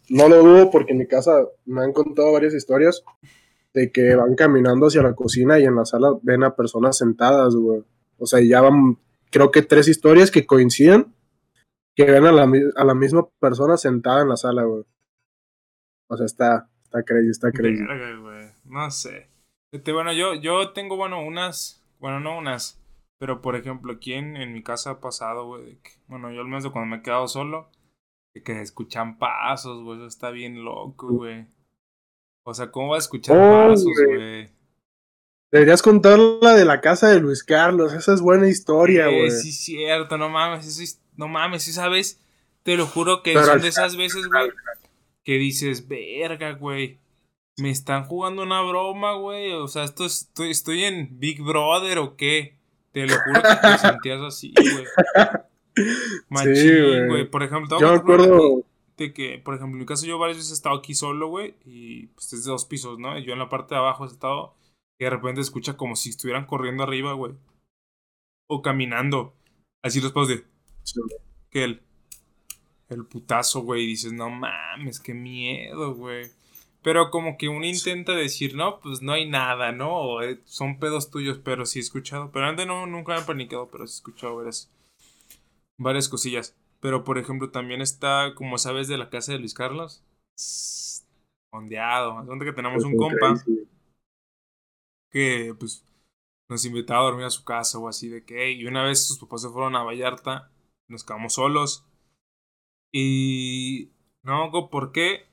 no 0.09 0.29
lo 0.29 0.43
dudo 0.43 0.71
porque 0.71 0.93
en 0.93 0.99
mi 0.99 1.07
casa 1.07 1.47
me 1.65 1.83
han 1.83 1.93
contado 1.93 2.33
varias 2.33 2.55
historias 2.55 3.05
de 3.75 3.91
que 3.91 4.15
van 4.15 4.35
caminando 4.35 4.87
hacia 4.87 5.03
la 5.03 5.15
cocina 5.15 5.59
y 5.59 5.65
en 5.65 5.77
la 5.77 5.85
sala 5.85 6.13
ven 6.23 6.45
a 6.45 6.55
personas 6.55 6.99
sentadas, 6.99 7.55
güey. 7.55 7.83
O 8.19 8.27
sea, 8.27 8.41
ya 8.41 8.61
van, 8.61 8.99
creo 9.31 9.51
que 9.51 9.63
tres 9.63 9.89
historias 9.89 10.31
que 10.31 10.47
coinciden 10.47 11.15
que 11.95 12.05
ven 12.05 12.25
a 12.25 12.33
la, 12.33 12.51
a 12.77 12.85
la 12.85 12.95
misma 12.95 13.29
persona 13.39 13.77
sentada 13.77 14.23
en 14.23 14.29
la 14.29 14.37
sala, 14.37 14.65
güey. 14.65 14.85
O 16.09 16.17
sea, 16.17 16.27
está, 16.27 16.69
está 16.85 17.03
crazy, 17.03 17.31
está 17.31 17.51
crazy. 17.51 17.83
No 18.65 18.91
sé. 18.91 19.29
Este, 19.73 19.93
bueno, 19.93 20.13
yo, 20.13 20.35
yo 20.35 20.73
tengo, 20.73 20.97
bueno, 20.97 21.25
unas, 21.25 21.83
bueno, 21.99 22.21
no 22.21 22.37
unas, 22.37 22.83
pero 23.19 23.41
por 23.41 23.57
ejemplo, 23.57 23.95
aquí 23.95 24.13
en, 24.13 24.53
mi 24.53 24.63
casa 24.63 24.91
ha 24.91 25.01
pasado, 25.01 25.47
güey, 25.47 25.79
bueno, 26.09 26.31
yo 26.31 26.41
al 26.41 26.47
menos 26.47 26.65
de 26.65 26.71
cuando 26.71 26.91
me 26.91 27.01
he 27.01 27.03
quedado 27.03 27.27
solo, 27.29 27.71
que, 28.35 28.43
que 28.43 28.61
escuchan 28.61 29.19
pasos, 29.19 29.83
güey, 29.83 29.99
eso 29.99 30.07
está 30.07 30.31
bien 30.31 30.65
loco, 30.65 31.09
güey. 31.09 31.47
O 32.45 32.55
sea, 32.55 32.71
¿cómo 32.71 32.89
vas 32.89 33.05
a 33.05 33.07
escuchar 33.07 33.37
oh, 33.37 33.69
pasos, 33.69 33.85
güey? 33.85 34.51
Deberías 35.53 35.83
contar 35.83 36.19
la 36.19 36.55
de 36.55 36.65
la 36.65 36.81
casa 36.81 37.09
de 37.09 37.21
Luis 37.21 37.45
Carlos, 37.45 37.93
esa 37.93 38.15
es 38.15 38.23
buena 38.23 38.49
historia, 38.49 39.09
güey. 39.09 39.31
Sí, 39.31 39.53
sí, 39.53 39.77
cierto, 39.77 40.17
no 40.17 40.31
mames, 40.31 40.67
eso, 40.67 40.99
no 41.17 41.29
mames, 41.29 41.63
sí 41.63 41.73
sabes, 41.73 42.21
te 42.63 42.77
lo 42.77 42.87
juro 42.87 43.23
que 43.23 43.35
son 43.35 43.61
de 43.61 43.69
esas 43.69 43.97
veces, 43.97 44.29
güey, 44.29 44.51
que 45.25 45.35
dices, 45.35 45.87
verga, 45.89 46.53
güey, 46.53 46.99
me 47.59 47.71
están 47.71 48.05
jugando 48.05 48.43
una 48.43 48.63
broma, 48.63 49.13
güey, 49.13 49.53
o 49.53 49.69
sea, 49.69 49.85
esto 49.85 50.07
estoy, 50.07 50.51
estoy 50.51 50.85
en 50.85 51.21
Big 51.21 51.43
Brother 51.43 51.99
o 51.99 52.17
qué, 52.17 52.57
te 52.93 53.07
lo 53.07 53.15
juro 53.15 53.43
que 53.43 53.69
te 53.69 53.79
sentías 53.79 54.23
así, 54.23 54.55
güey. 54.57 54.87
Machín, 56.31 57.09
güey, 57.09 57.29
por 57.29 57.43
ejemplo, 57.43 57.79
yo 57.79 57.91
me 57.91 57.97
acuerdo 57.99 58.65
de 59.03 59.13
que, 59.13 59.39
por 59.39 59.55
ejemplo, 59.55 59.77
en 59.77 59.81
mi 59.81 59.87
caso 59.87 60.07
yo 60.07 60.19
varias 60.19 60.39
veces 60.39 60.53
he 60.53 60.55
estado 60.55 60.77
aquí 60.77 60.95
solo, 60.95 61.29
güey, 61.29 61.57
y 61.65 62.07
pues 62.09 62.33
es 62.33 62.45
de 62.45 62.51
dos 62.51 62.65
pisos, 62.65 62.99
¿no? 62.99 63.19
Y 63.19 63.25
yo 63.25 63.33
en 63.33 63.39
la 63.39 63.49
parte 63.49 63.75
de 63.75 63.81
abajo 63.81 64.05
he 64.05 64.09
estado 64.09 64.55
y 64.99 65.05
de 65.05 65.11
repente 65.11 65.41
escucha 65.41 65.77
como 65.77 65.97
si 65.97 66.11
estuvieran 66.11 66.47
corriendo 66.47 66.85
arriba, 66.85 67.13
güey. 67.15 67.35
O 68.49 68.63
caminando. 68.63 69.35
Así 69.83 70.01
los 70.01 70.13
pasos 70.13 70.29
de... 70.29 70.45
Que 71.51 71.65
el, 71.65 71.83
el 72.89 73.05
putazo, 73.07 73.63
güey. 73.63 73.83
Y 73.83 73.87
dices, 73.89 74.13
no 74.13 74.31
mames, 74.31 75.01
qué 75.01 75.13
miedo, 75.13 75.95
güey. 75.95 76.31
Pero 76.83 77.11
como 77.11 77.37
que 77.37 77.49
uno 77.49 77.67
intenta 77.67 78.13
decir, 78.15 78.55
no, 78.55 78.81
pues 78.81 79.03
no 79.03 79.13
hay 79.13 79.29
nada, 79.29 79.73
¿no? 79.73 80.23
Eh, 80.23 80.41
son 80.45 80.79
pedos 80.79 81.11
tuyos, 81.11 81.39
pero 81.39 81.67
sí 81.67 81.79
he 81.79 81.83
escuchado. 81.83 82.31
Pero 82.33 82.47
antes 82.47 82.67
no, 82.67 82.87
nunca 82.87 83.15
me 83.15 83.23
he 83.23 83.25
panicado, 83.25 83.71
pero 83.71 83.87
sí 83.87 83.95
he 83.95 83.97
escuchado 83.97 84.37
varias, 84.37 84.71
varias 85.79 86.09
cosillas. 86.09 86.57
Pero 86.83 87.05
por 87.05 87.17
ejemplo, 87.17 87.51
también 87.51 87.81
está, 87.81 88.35
como 88.35 88.59
sabes, 88.59 88.89
de 88.89 88.99
la 88.99 89.09
casa 89.09 89.31
de 89.31 89.39
Luis 89.39 89.55
Carlos. 89.55 90.05
Ondeado. 91.53 92.25
donde 92.25 92.45
que 92.45 92.53
tenemos 92.53 92.83
un 92.85 92.97
compa 92.97 93.35
que 95.11 95.55
pues 95.59 95.87
nos 96.49 96.65
invitaba 96.65 97.01
a 97.01 97.05
dormir 97.05 97.27
a 97.27 97.31
su 97.31 97.45
casa 97.45 97.79
o 97.79 97.87
así 97.87 98.09
de 98.09 98.25
que, 98.25 98.51
y 98.51 98.67
una 98.67 98.83
vez 98.83 99.07
sus 99.07 99.19
papás 99.19 99.43
se 99.43 99.49
fueron 99.49 99.77
a 99.77 99.85
Vallarta, 99.85 100.51
nos 100.89 101.05
quedamos 101.05 101.35
solos. 101.35 101.87
Y 102.93 103.93
no 104.25 104.43
hago 104.43 104.69
por 104.69 104.91
qué, 104.91 105.27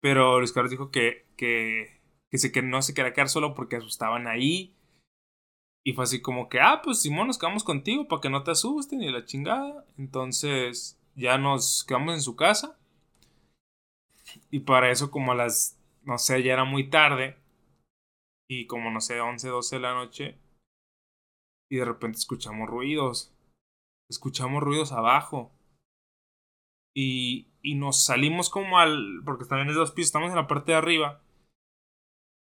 pero 0.00 0.38
Luis 0.38 0.52
Carlos 0.52 0.72
dijo 0.72 0.90
que, 0.90 1.26
que, 1.36 2.00
que, 2.30 2.38
se, 2.38 2.50
que 2.50 2.62
no 2.62 2.82
se 2.82 2.94
quería 2.94 3.12
quedar 3.12 3.28
solo 3.28 3.54
porque 3.54 3.76
asustaban 3.76 4.26
ahí. 4.26 4.74
Y 5.84 5.92
fue 5.92 6.02
así 6.04 6.20
como 6.20 6.48
que, 6.48 6.60
ah, 6.60 6.80
pues 6.82 7.00
Simón, 7.00 7.28
nos 7.28 7.38
quedamos 7.38 7.62
contigo 7.62 8.08
para 8.08 8.20
que 8.20 8.28
no 8.28 8.42
te 8.42 8.50
asusten 8.50 9.02
y 9.02 9.10
la 9.10 9.24
chingada. 9.24 9.86
Entonces 9.96 10.95
ya 11.16 11.38
nos 11.38 11.84
quedamos 11.84 12.14
en 12.14 12.20
su 12.20 12.36
casa. 12.36 12.78
Y 14.50 14.60
para 14.60 14.90
eso 14.90 15.10
como 15.10 15.32
a 15.32 15.34
las, 15.34 15.78
no 16.02 16.18
sé, 16.18 16.42
ya 16.42 16.52
era 16.52 16.64
muy 16.64 16.88
tarde. 16.90 17.36
Y 18.48 18.66
como 18.66 18.90
no 18.90 19.00
sé, 19.00 19.20
11, 19.20 19.48
12 19.48 19.76
de 19.76 19.82
la 19.82 19.94
noche. 19.94 20.38
Y 21.70 21.76
de 21.76 21.84
repente 21.84 22.18
escuchamos 22.18 22.68
ruidos. 22.68 23.34
Escuchamos 24.08 24.62
ruidos 24.62 24.92
abajo. 24.92 25.52
Y, 26.94 27.48
y 27.62 27.74
nos 27.74 28.04
salimos 28.04 28.50
como 28.50 28.78
al... 28.78 29.22
Porque 29.24 29.46
también 29.46 29.70
es 29.70 29.74
dos 29.74 29.90
pisos, 29.90 30.08
estamos 30.08 30.30
en 30.30 30.36
la 30.36 30.46
parte 30.46 30.72
de 30.72 30.78
arriba. 30.78 31.22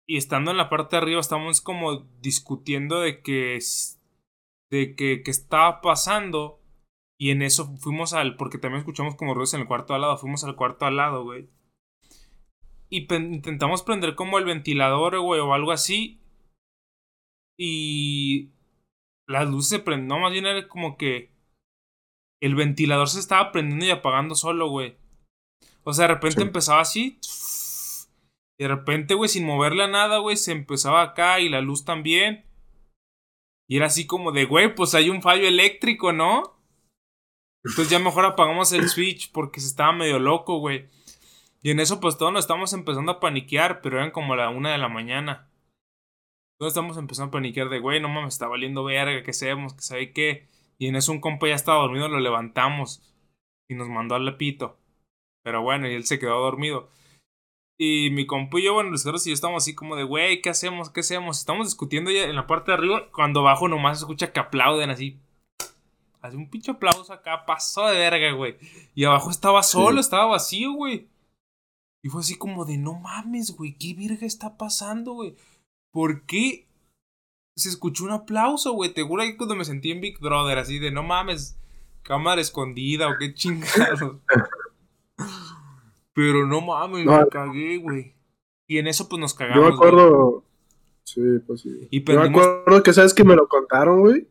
Y 0.08 0.18
estando 0.18 0.52
en 0.52 0.58
la 0.58 0.70
parte 0.70 0.96
de 0.96 1.02
arriba 1.02 1.20
estamos 1.20 1.62
como 1.62 2.02
discutiendo 2.22 3.02
de 3.02 3.22
que... 3.22 3.60
De 4.72 4.96
que, 4.96 5.24
que 5.24 5.32
estaba 5.32 5.82
pasando. 5.82 6.61
Y 7.22 7.30
en 7.30 7.44
eso 7.44 7.78
fuimos 7.78 8.14
al... 8.14 8.36
Porque 8.36 8.58
también 8.58 8.80
escuchamos 8.80 9.16
como 9.16 9.36
ruidos 9.36 9.54
en 9.54 9.62
el 9.62 9.68
cuarto 9.68 9.94
al 9.94 10.02
lado. 10.02 10.18
Fuimos 10.18 10.44
al 10.44 10.56
cuarto 10.56 10.88
al 10.88 10.96
lado, 10.96 11.24
güey. 11.24 11.48
Y 12.90 13.08
intentamos 13.14 13.84
prender 13.84 14.16
como 14.16 14.40
el 14.40 14.46
ventilador, 14.46 15.20
güey, 15.20 15.40
o 15.40 15.54
algo 15.54 15.72
así. 15.72 16.20
Y 17.60 18.50
las 19.28 19.48
luces 19.48 19.70
se 19.70 19.80
prenden. 19.80 20.08
No, 20.08 20.18
más 20.18 20.32
bien 20.32 20.48
era 20.48 20.68
como 20.68 20.98
que 20.98 21.30
el 22.42 22.56
ventilador 22.56 23.08
se 23.08 23.20
estaba 23.20 23.52
prendiendo 23.52 23.86
y 23.86 23.92
apagando 23.92 24.34
solo, 24.34 24.70
güey. 24.70 24.98
O 25.84 25.94
sea, 25.94 26.08
de 26.08 26.16
repente 26.16 26.42
empezaba 26.42 26.82
así. 26.82 27.20
Y 28.60 28.64
de 28.64 28.68
repente, 28.68 29.14
güey, 29.14 29.30
sin 29.30 29.46
moverle 29.46 29.84
a 29.84 29.88
nada, 29.88 30.18
güey, 30.18 30.38
se 30.38 30.54
empezaba 30.54 31.04
acá 31.04 31.40
y 31.40 31.50
la 31.50 31.62
luz 31.62 31.86
también. 31.86 32.46
Y 33.70 33.78
era 33.78 33.86
así 33.86 34.08
como 34.08 34.32
de, 34.32 34.46
güey, 34.46 34.74
pues 34.74 34.96
hay 34.96 35.12
un 35.12 35.22
fallo 35.22 35.48
eléctrico, 35.48 36.14
¿no? 36.14 36.60
Entonces 37.64 37.90
ya 37.90 38.00
mejor 38.00 38.26
apagamos 38.26 38.72
el 38.74 38.90
switch 38.90 39.32
porque 39.32 39.60
se 39.60 39.68
estaba 39.68 39.92
medio 39.92 40.20
loco, 40.20 40.58
güey. 40.58 40.90
Y 41.62 41.72
en 41.72 41.80
eso 41.80 42.00
pues 42.00 42.18
todos 42.18 42.34
nos 42.34 42.46
estamos 42.46 42.74
empezando 42.74 43.12
a 43.12 43.20
paniquear, 43.20 43.82
pero 43.82 43.98
eran 43.98 44.12
como 44.12 44.36
la 44.36 44.50
una 44.50 44.72
de 44.72 44.78
la 44.78 44.90
mañana. 44.90 45.48
Todos 46.60 46.74
estamos 46.74 46.98
empezando 46.98 47.30
a 47.30 47.32
paniquear 47.32 47.70
de, 47.70 47.80
güey, 47.80 48.00
no 48.00 48.10
mames, 48.10 48.34
está 48.34 48.48
valiendo 48.48 48.84
verga, 48.84 49.24
que 49.24 49.34
sabemos, 49.34 49.74
que 49.74 49.82
sabe 49.82 50.14
qué. 50.14 50.48
Y 50.78 50.88
en 50.88 50.96
eso 50.96 51.12
un 51.12 51.22
compa 51.22 51.48
ya 51.48 51.56
estaba 51.56 51.82
dormido, 51.82 52.08
lo 52.08 52.20
levantamos 52.20 53.04
y 53.70 53.76
nos 53.76 53.88
mandó 53.88 54.16
al 54.16 54.26
lepito. 54.26 54.80
Pero 55.44 55.62
bueno, 55.62 55.88
y 55.88 55.94
él 55.94 56.06
se 56.06 56.20
quedó 56.20 56.40
dormido. 56.42 56.90
Y 57.80 58.10
mi 58.12 58.28
compa 58.28 58.60
y 58.60 58.64
yo, 58.64 58.74
bueno, 58.74 58.92
los 58.92 59.06
y 59.06 59.30
yo 59.30 59.34
estamos 59.34 59.64
así 59.64 59.74
como 59.74 59.96
de, 59.96 60.04
güey, 60.04 60.42
¿qué 60.42 60.50
hacemos? 60.50 60.92
¿Qué 60.92 61.00
hacemos? 61.00 61.40
Estamos 61.40 61.68
discutiendo 61.68 62.12
ya 62.12 62.26
en 62.26 62.36
la 62.36 62.46
parte 62.46 62.72
de 62.72 62.78
arriba, 62.78 63.10
cuando 63.12 63.40
abajo 63.40 63.68
nomás 63.68 63.98
se 63.98 64.04
escucha 64.04 64.32
que 64.32 64.40
aplauden 64.40 64.92
así. 64.92 65.20
Hace 66.22 66.38
un 66.38 66.50
pinche 66.50 66.72
aplauso 66.72 67.12
acá, 67.12 67.46
pasó 67.46 67.88
de 67.88 67.98
verga, 67.98 68.32
güey. 68.34 68.56
Y 68.94 69.06
abajo 69.06 69.32
estaba 69.32 69.64
solo, 69.64 70.00
estaba 70.00 70.26
vacío, 70.28 70.74
güey. 70.74 71.10
Y 72.04 72.10
fue 72.10 72.22
así 72.22 72.38
como 72.38 72.66
de, 72.66 72.78
no 72.78 72.94
mames, 72.94 73.56
güey, 73.56 73.76
¿qué 73.78 73.94
virga 73.94 74.26
está 74.26 74.58
pasando, 74.58 75.14
güey? 75.14 75.36
¿Por 75.92 76.26
qué 76.26 76.68
se 77.56 77.70
escuchó 77.70 78.06
un 78.06 78.12
aplauso, 78.12 78.74
güey? 78.74 78.94
Te 78.94 79.04
juro 79.04 79.24
que 79.24 79.36
cuando 79.36 79.56
me 79.56 79.66
sentí 79.66 79.92
en 79.92 80.02
Big 80.02 80.20
Brother, 80.20 80.60
así 80.60 80.78
de, 80.78 80.92
no 80.92 81.04
mames, 81.04 81.60
cámara 82.04 82.40
escondida 82.40 83.10
o 83.10 83.18
qué 83.20 83.34
chingados. 83.34 84.18
Pero 86.14 86.46
no 86.46 86.62
mames, 86.62 87.06
me 87.06 87.28
cagué, 87.30 87.78
güey. 87.78 88.16
Y 88.68 88.78
en 88.78 88.88
eso, 88.88 89.10
pues 89.10 89.20
nos 89.20 89.34
cagamos. 89.34 89.58
Yo 89.58 89.70
me 89.70 89.76
acuerdo. 89.76 90.44
Sí, 91.04 91.22
pues 91.46 91.62
sí. 91.62 91.88
Y 91.90 92.04
Yo 92.04 92.20
me 92.20 92.30
acuerdo 92.30 92.84
que, 92.84 92.94
¿sabes 92.94 93.14
que 93.14 93.24
me 93.24 93.36
lo 93.36 93.48
contaron, 93.48 94.02
güey? 94.02 94.28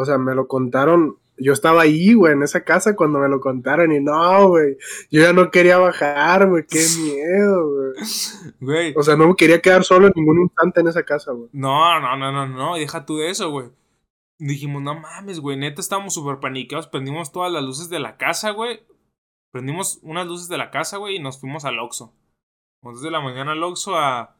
O 0.00 0.04
sea, 0.04 0.18
me 0.18 0.34
lo 0.34 0.48
contaron 0.48 1.18
yo 1.40 1.52
estaba 1.52 1.82
ahí, 1.82 2.14
güey, 2.14 2.34
en 2.34 2.42
esa 2.42 2.64
casa 2.64 2.94
cuando 2.94 3.18
me 3.18 3.28
lo 3.28 3.40
contaron 3.40 3.92
y 3.92 4.00
no, 4.00 4.48
güey, 4.48 4.76
yo 5.10 5.22
ya 5.22 5.32
no 5.32 5.50
quería 5.50 5.78
bajar, 5.78 6.48
güey, 6.48 6.66
qué 6.66 6.78
miedo, 7.02 7.94
güey. 8.60 8.94
O 8.96 9.02
sea, 9.02 9.16
no 9.16 9.28
me 9.28 9.34
quería 9.34 9.60
quedar 9.60 9.84
solo 9.84 10.06
en 10.06 10.12
ningún 10.14 10.42
instante 10.42 10.80
en 10.80 10.88
esa 10.88 11.02
casa, 11.02 11.32
güey. 11.32 11.48
No, 11.52 11.98
no, 12.00 12.16
no, 12.16 12.30
no, 12.30 12.46
no, 12.46 12.76
deja 12.76 13.06
tú 13.06 13.16
de 13.16 13.30
eso, 13.30 13.50
güey. 13.50 13.68
Dijimos, 14.38 14.82
no 14.82 14.94
mames, 14.94 15.40
güey, 15.40 15.56
neta 15.56 15.80
estábamos 15.80 16.14
súper 16.14 16.40
paniqueados, 16.40 16.86
prendimos 16.88 17.32
todas 17.32 17.50
las 17.50 17.62
luces 17.62 17.88
de 17.88 18.00
la 18.00 18.16
casa, 18.16 18.50
güey. 18.50 18.80
Prendimos 19.52 19.98
unas 20.02 20.26
luces 20.26 20.48
de 20.48 20.58
la 20.58 20.70
casa, 20.70 20.98
güey, 20.98 21.16
y 21.16 21.18
nos 21.20 21.40
fuimos 21.40 21.64
al 21.64 21.78
Oxxo. 21.78 22.14
Desde 22.82 23.10
la 23.10 23.20
mañana 23.20 23.52
al 23.52 23.62
Oxxo 23.62 23.96
a 23.96 24.36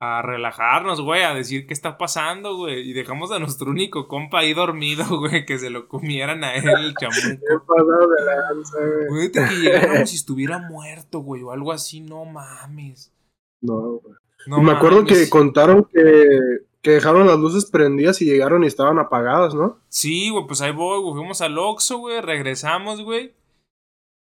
a 0.00 0.22
relajarnos, 0.22 1.00
güey, 1.00 1.22
a 1.22 1.34
decir 1.34 1.66
qué 1.66 1.74
está 1.74 1.98
pasando, 1.98 2.56
güey. 2.56 2.88
Y 2.88 2.92
dejamos 2.92 3.32
a 3.32 3.38
nuestro 3.38 3.70
único 3.70 4.06
compa 4.06 4.40
ahí 4.40 4.54
dormido, 4.54 5.04
güey, 5.18 5.44
que 5.44 5.58
se 5.58 5.70
lo 5.70 5.88
comieran 5.88 6.44
a 6.44 6.54
él, 6.54 6.68
el 6.68 6.94
chamuco. 6.94 7.40
¿Qué 7.40 7.58
pasó 7.66 8.08
de 8.08 8.24
lanza, 8.24 8.78
güey? 8.78 9.08
Güey, 9.08 9.32
que 9.32 9.56
llegara 9.56 9.88
como 9.88 10.06
si 10.06 10.16
estuviera 10.16 10.58
muerto, 10.58 11.20
güey, 11.20 11.42
o 11.42 11.50
algo 11.50 11.72
así, 11.72 12.00
no 12.00 12.24
mames. 12.24 13.12
No, 13.60 13.98
güey. 13.98 14.14
No 14.46 14.62
me 14.62 14.72
acuerdo 14.72 15.04
que 15.04 15.28
contaron 15.28 15.84
que 15.92 16.68
que 16.80 16.92
dejaron 16.92 17.26
las 17.26 17.38
luces 17.38 17.66
prendidas 17.66 18.22
y 18.22 18.26
llegaron 18.26 18.64
y 18.64 18.66
estaban 18.66 18.98
apagadas, 18.98 19.54
¿no? 19.54 19.78
Sí, 19.88 20.30
güey, 20.30 20.46
pues 20.46 20.60
ahí 20.60 20.72
voy, 20.72 21.02
güey. 21.02 21.14
Fuimos 21.14 21.40
al 21.40 21.58
Oxxo, 21.58 21.98
güey, 21.98 22.20
regresamos, 22.20 23.02
güey. 23.02 23.34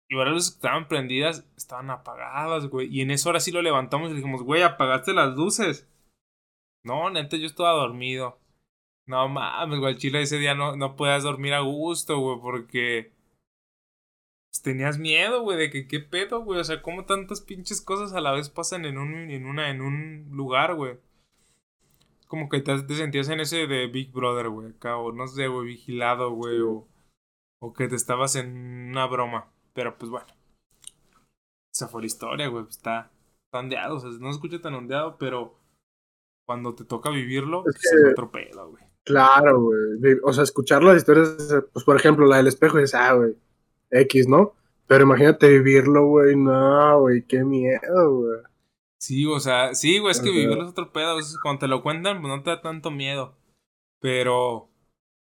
Y 0.08 0.16
ahora 0.16 0.30
las 0.30 0.36
luces 0.36 0.50
que 0.52 0.56
estaban 0.56 0.88
prendidas 0.88 1.46
estaban 1.56 1.90
apagadas, 1.90 2.66
güey. 2.68 2.88
Y 2.88 3.02
en 3.02 3.10
eso 3.10 3.28
ahora 3.28 3.40
sí 3.40 3.52
lo 3.52 3.62
levantamos 3.62 4.10
y 4.10 4.14
dijimos, 4.14 4.42
güey, 4.42 4.62
apagaste 4.62 5.12
las 5.12 5.36
luces. 5.36 5.86
No, 6.84 7.10
neta, 7.10 7.36
yo 7.36 7.46
estaba 7.46 7.72
dormido. 7.72 8.38
No 9.06 9.28
mames, 9.28 9.80
güey, 9.80 9.96
chile 9.96 10.22
ese 10.22 10.38
día 10.38 10.54
no, 10.54 10.76
no 10.76 10.96
podías 10.96 11.22
dormir 11.22 11.54
a 11.54 11.60
gusto, 11.60 12.18
güey, 12.18 12.40
porque 12.40 13.12
pues, 14.50 14.62
tenías 14.62 14.98
miedo, 14.98 15.42
güey, 15.42 15.58
de 15.58 15.70
que 15.70 15.86
qué 15.86 16.00
pedo, 16.00 16.42
güey. 16.42 16.60
O 16.60 16.64
sea, 16.64 16.82
cómo 16.82 17.04
tantas 17.04 17.40
pinches 17.40 17.80
cosas 17.80 18.12
a 18.12 18.20
la 18.20 18.32
vez 18.32 18.50
pasan 18.50 18.84
en 18.84 18.98
un, 18.98 19.30
en 19.30 19.46
una, 19.46 19.70
en 19.70 19.80
un 19.80 20.28
lugar, 20.32 20.74
güey. 20.74 20.98
Como 22.26 22.48
que 22.48 22.60
te, 22.60 22.76
sentías 22.94 23.28
en 23.30 23.40
ese 23.40 23.66
de 23.66 23.86
Big 23.86 24.12
Brother, 24.12 24.48
güey, 24.50 24.70
acá, 24.70 24.98
o 24.98 25.12
no 25.12 25.26
sé, 25.28 25.48
güey, 25.48 25.66
vigilado, 25.66 26.32
güey, 26.32 26.60
o, 26.60 26.86
o 27.60 27.72
que 27.72 27.88
te 27.88 27.96
estabas 27.96 28.36
en 28.36 28.90
una 28.90 29.06
broma. 29.06 29.50
Pero 29.72 29.96
pues 29.96 30.10
bueno. 30.10 30.26
Esa 31.72 31.88
fue 31.88 32.02
la 32.02 32.06
historia, 32.06 32.48
güey. 32.48 32.64
Está, 32.68 33.10
ondeado. 33.52 33.96
O 33.96 34.00
sea, 34.00 34.10
no 34.10 34.28
se 34.28 34.36
escucha 34.36 34.60
tan 34.60 34.74
ondeado, 34.74 35.16
pero 35.18 35.54
cuando 36.46 36.74
te 36.74 36.84
toca 36.84 37.10
vivirlo, 37.10 37.64
es 37.66 37.74
que, 37.74 38.10
otro 38.10 38.30
pedo, 38.30 38.70
güey. 38.70 38.82
Claro, 39.04 39.60
güey. 39.60 40.18
O 40.22 40.32
sea, 40.32 40.44
escuchar 40.44 40.82
las 40.82 40.96
historias, 40.96 41.36
pues 41.72 41.84
por 41.84 41.96
ejemplo, 41.96 42.26
la 42.26 42.38
del 42.38 42.46
espejo, 42.46 42.78
es, 42.78 42.94
ah, 42.94 43.14
güey, 43.14 43.36
X, 43.90 44.28
¿no? 44.28 44.54
Pero 44.86 45.04
imagínate 45.04 45.48
vivirlo, 45.48 46.06
güey, 46.06 46.34
no, 46.36 47.00
güey, 47.00 47.22
qué 47.22 47.44
miedo, 47.44 48.14
güey. 48.14 48.40
Sí, 48.98 49.26
o 49.26 49.38
sea, 49.38 49.74
sí, 49.74 49.98
güey, 49.98 50.10
es 50.10 50.20
que 50.20 50.30
vivirlo 50.30 50.64
es 50.64 50.70
otro 50.70 50.92
pedo. 50.92 51.18
cuando 51.42 51.60
te 51.60 51.68
lo 51.68 51.82
cuentan, 51.82 52.20
pues 52.20 52.34
no 52.34 52.42
te 52.42 52.50
da 52.50 52.60
tanto 52.60 52.90
miedo. 52.90 53.36
Pero 54.00 54.67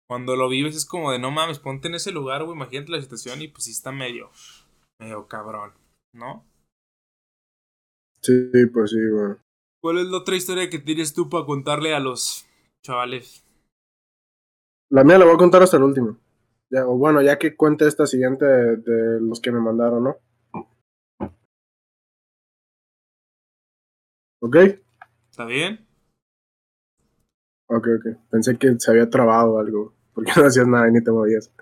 cuando 0.08 0.36
lo 0.36 0.48
vives 0.48 0.76
es 0.76 0.86
como 0.86 1.10
de 1.10 1.18
no 1.18 1.30
mames, 1.30 1.58
ponte 1.58 1.88
en 1.88 1.94
ese 1.94 2.12
lugar, 2.12 2.44
güey, 2.44 2.56
imagínate 2.56 2.92
la 2.92 3.00
situación 3.00 3.42
y 3.42 3.48
pues 3.48 3.64
sí 3.64 3.70
está 3.70 3.92
medio, 3.92 4.30
medio 5.00 5.26
cabrón, 5.26 5.72
¿no? 6.12 6.44
Sí, 8.22 8.50
pues 8.72 8.90
sí, 8.90 9.08
güey. 9.10 9.36
¿Cuál 9.82 9.98
es 9.98 10.06
la 10.06 10.18
otra 10.18 10.36
historia 10.36 10.70
que 10.70 10.78
tienes 10.78 11.12
tú 11.12 11.28
para 11.28 11.44
contarle 11.44 11.94
a 11.94 12.00
los 12.00 12.46
chavales? 12.82 13.44
La 14.90 15.04
mía 15.04 15.18
la 15.18 15.26
voy 15.26 15.34
a 15.34 15.38
contar 15.38 15.62
hasta 15.62 15.76
el 15.76 15.82
último. 15.82 16.18
Ya, 16.70 16.86
o 16.86 16.96
bueno, 16.96 17.20
ya 17.20 17.38
que 17.38 17.56
cuente 17.56 17.86
esta 17.86 18.06
siguiente 18.06 18.46
de, 18.46 19.20
los 19.20 19.40
que 19.40 19.52
me 19.52 19.60
mandaron, 19.60 20.04
¿no? 20.04 20.16
¿Ok? 24.40 24.56
¿Está 25.30 25.44
bien? 25.44 25.86
Ok, 27.74 27.88
ok. 27.98 28.16
Pensé 28.30 28.56
que 28.56 28.78
se 28.78 28.90
había 28.90 29.10
trabado 29.10 29.58
algo, 29.58 29.92
porque 30.14 30.32
no 30.36 30.46
hacías 30.46 30.66
nada 30.66 30.88
y 30.88 30.92
ni 30.92 31.02
te 31.02 31.10
movías. 31.10 31.52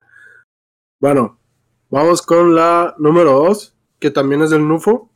Bueno, 1.01 1.39
vamos 1.89 2.21
con 2.23 2.55
la 2.55 2.95
número 2.99 3.33
2, 3.33 3.75
que 3.99 4.11
también 4.11 4.43
es 4.43 4.51
del 4.51 4.69
Nufo. 4.69 5.11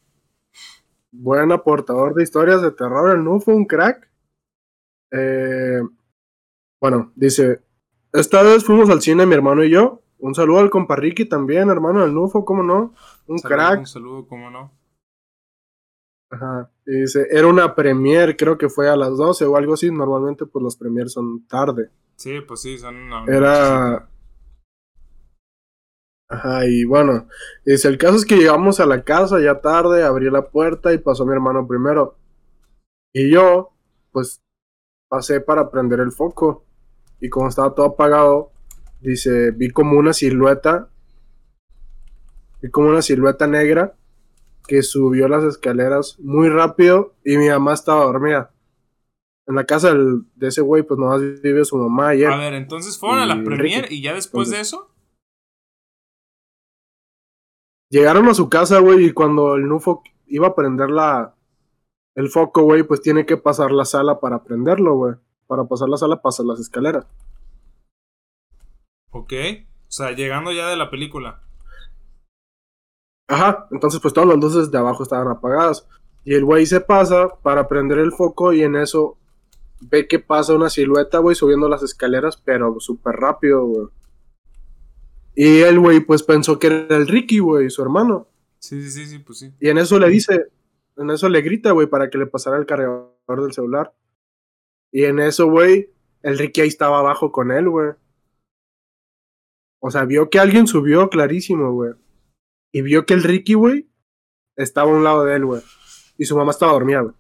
Buen 1.13 1.53
aportador 1.53 2.15
de 2.15 2.23
historias 2.23 2.63
de 2.63 2.71
terror, 2.71 3.15
el 3.15 3.23
Nufo, 3.23 3.53
un 3.53 3.67
crack. 3.67 4.11
Eh, 5.13 5.83
bueno, 6.81 7.13
dice, 7.15 7.63
esta 8.13 8.43
vez 8.43 8.65
fuimos 8.65 8.89
al 8.89 9.03
cine 9.03 9.27
mi 9.27 9.35
hermano 9.35 9.65
y 9.65 9.71
yo. 9.71 10.03
Un 10.19 10.35
saludo 10.35 10.61
al 10.61 10.71
compa 10.71 10.97
Ricky 10.97 11.27
también, 11.27 11.69
hermano 11.69 12.01
del 12.01 12.15
Nufo, 12.15 12.45
¿cómo 12.47 12.63
no? 12.63 12.95
Un 13.27 13.39
crack. 13.39 13.81
Un 13.81 13.87
saludo, 13.87 14.27
¿cómo 14.27 14.51
no? 14.51 14.73
Ajá. 16.31 16.71
Y 16.87 17.01
dice, 17.03 17.27
era 17.31 17.47
una 17.47 17.75
premier, 17.75 18.37
creo 18.37 18.59
que 18.59 18.69
fue 18.69 18.89
a 18.89 18.97
las 18.97 19.17
12 19.17 19.45
o 19.47 19.57
algo 19.57 19.75
así. 19.75 19.91
Normalmente, 19.91 20.47
pues 20.47 20.63
las 20.63 20.77
premier 20.77 21.09
son 21.09 21.47
tarde. 21.47 21.91
Sí, 22.17 22.41
pues 22.47 22.61
sí, 22.61 22.79
son 22.79 22.97
una. 22.97 23.25
Era. 23.27 24.09
Ajá, 26.29 26.67
y 26.67 26.85
bueno, 26.85 27.29
dice, 27.65 27.87
el 27.87 27.99
caso 27.99 28.17
es 28.17 28.25
que 28.25 28.37
llegamos 28.37 28.81
a 28.81 28.87
la 28.87 29.05
casa 29.05 29.39
ya 29.41 29.61
tarde, 29.61 30.03
abrí 30.03 30.29
la 30.29 30.51
puerta 30.51 30.93
y 30.93 30.99
pasó 30.99 31.25
mi 31.25 31.33
hermano 31.33 31.69
primero. 31.69 32.17
Y 33.13 33.31
yo, 33.31 33.73
pues, 34.11 34.43
pasé 35.09 35.41
para 35.41 35.71
prender 35.71 36.01
el 36.01 36.11
foco. 36.11 36.65
Y 37.21 37.31
como 37.31 37.49
estaba 37.49 37.75
todo 37.75 37.87
apagado, 37.87 38.51
dice, 39.01 39.53
vi 39.53 39.71
como 39.71 39.97
una 39.99 40.13
silueta, 40.13 40.91
vi 42.61 42.71
como 42.71 42.89
una 42.89 43.03
silueta 43.03 43.47
negra 43.47 43.95
que 44.67 44.83
subió 44.83 45.29
las 45.29 45.45
escaleras 45.45 46.19
muy 46.19 46.49
rápido 46.49 47.15
y 47.25 47.37
mi 47.37 47.49
mamá 47.49 47.75
estaba 47.75 48.05
dormida. 48.05 48.51
En 49.47 49.55
la 49.55 49.65
casa 49.65 49.95
de 49.95 50.47
ese 50.47 50.61
güey, 50.61 50.83
pues 50.83 50.99
nomás 50.99 51.21
vive 51.41 51.65
su 51.65 51.77
mamá 51.77 52.15
y 52.15 52.25
A 52.25 52.37
ver, 52.37 52.55
entonces 52.55 52.99
fueron 52.99 53.21
a 53.21 53.27
la 53.27 53.45
premier 53.45 53.91
y 53.93 54.03
ya 54.03 54.13
después 54.13 54.51
de 54.51 54.61
eso. 54.61 54.91
Llegaron 57.89 58.27
a 58.29 58.35
su 58.35 58.49
casa, 58.49 58.81
güey, 58.81 59.07
y 59.07 59.13
cuando 59.13 59.55
el 59.55 59.69
Nufo 59.69 60.03
iba 60.27 60.49
a 60.49 60.55
prender 60.57 60.91
la, 60.91 61.37
el 62.17 62.29
foco, 62.29 62.63
güey, 62.63 62.83
pues 62.83 63.01
tiene 63.01 63.25
que 63.25 63.37
pasar 63.37 63.71
la 63.71 63.85
sala 63.85 64.19
para 64.19 64.43
prenderlo, 64.43 64.97
güey. 64.97 65.15
Para 65.47 65.65
pasar 65.65 65.89
la 65.89 65.97
sala, 65.97 66.21
pasa 66.21 66.43
las 66.43 66.59
escaleras. 66.59 67.07
Ok. 69.11 69.33
O 69.89 69.93
sea, 69.93 70.11
llegando 70.13 70.51
ya 70.51 70.67
de 70.69 70.77
la 70.77 70.91
película. 70.91 71.46
Ajá, 73.29 73.67
entonces 73.71 74.01
pues 74.01 74.15
todas 74.15 74.29
las 74.29 74.39
luces 74.39 74.71
de 74.71 74.79
abajo 74.79 75.03
estaban 75.03 75.29
apagadas. 75.29 75.87
Y 76.25 76.35
el 76.35 76.45
güey 76.45 76.67
se 76.67 76.81
pasa 76.81 77.29
para 77.43 77.69
prender 77.69 77.99
el 77.99 78.13
foco 78.13 78.53
y 78.53 78.63
en 78.63 78.77
eso 78.77 79.17
ve 79.81 80.09
que 80.09 80.19
pasa 80.19 80.55
una 80.55 80.71
silueta, 80.71 81.19
güey, 81.19 81.37
subiendo 81.37 81.69
las 81.69 81.83
escaleras, 81.83 82.37
pero 82.37 82.79
súper 82.81 83.17
rápido, 83.17 83.65
güey. 83.65 83.87
Y 85.35 85.61
el 85.61 85.79
güey 85.79 86.01
pues 86.01 86.23
pensó 86.23 86.59
que 86.59 86.69
era 86.69 86.97
el 86.97 87.07
Ricky, 87.07 87.41
güey, 87.41 87.71
su 87.71 87.83
hermano. 87.83 88.27
Sí, 88.59 88.83
sí, 88.83 88.91
sí, 88.91 89.07
sí, 89.07 89.19
pues 89.19 89.39
sí. 89.39 89.53
Y 89.61 89.69
en 89.69 89.79
eso 89.79 89.99
le 89.99 90.09
dice, 90.09 90.47
en 90.97 91.11
eso 91.11 91.29
le 91.29 91.43
grita, 91.43 91.73
güey, 91.73 91.87
para 91.87 92.11
que 92.11 92.19
le 92.19 92.27
pasara 92.27 92.57
el 92.57 92.67
cargador 92.67 93.13
del 93.29 93.53
celular. 93.53 93.93
Y 94.91 95.05
en 95.05 95.19
eso, 95.19 95.47
güey, 95.47 95.91
el 96.23 96.39
Ricky 96.39 96.63
ahí 96.63 96.69
estaba 96.69 96.99
abajo 96.99 97.31
con 97.31 97.51
él, 97.51 97.69
güey. 97.69 97.91
O 99.79 99.91
sea, 99.91 100.05
vio 100.05 100.31
que 100.31 100.41
alguien 100.41 100.67
subió 100.67 101.09
clarísimo, 101.11 101.73
güey. 101.73 101.93
Y 102.77 102.83
vio 102.83 103.07
que 103.07 103.15
el 103.15 103.23
Ricky, 103.23 103.55
güey, 103.55 103.89
estaba 104.55 104.91
a 104.91 104.95
un 104.95 105.03
lado 105.03 105.25
de 105.25 105.35
él, 105.35 105.47
güey. 105.47 105.63
Y 106.19 106.27
su 106.27 106.37
mamá 106.37 106.51
estaba 106.51 106.73
dormida, 106.73 107.01
güey. 107.01 107.15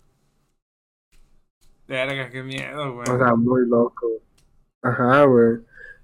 Verga, 1.89 2.29
qué 2.29 2.43
miedo, 2.43 2.93
güey. 2.93 3.09
O 3.09 3.17
sea, 3.17 3.35
muy 3.37 3.67
loco. 3.67 4.07
Ajá, 4.83 5.25
güey. 5.25 5.61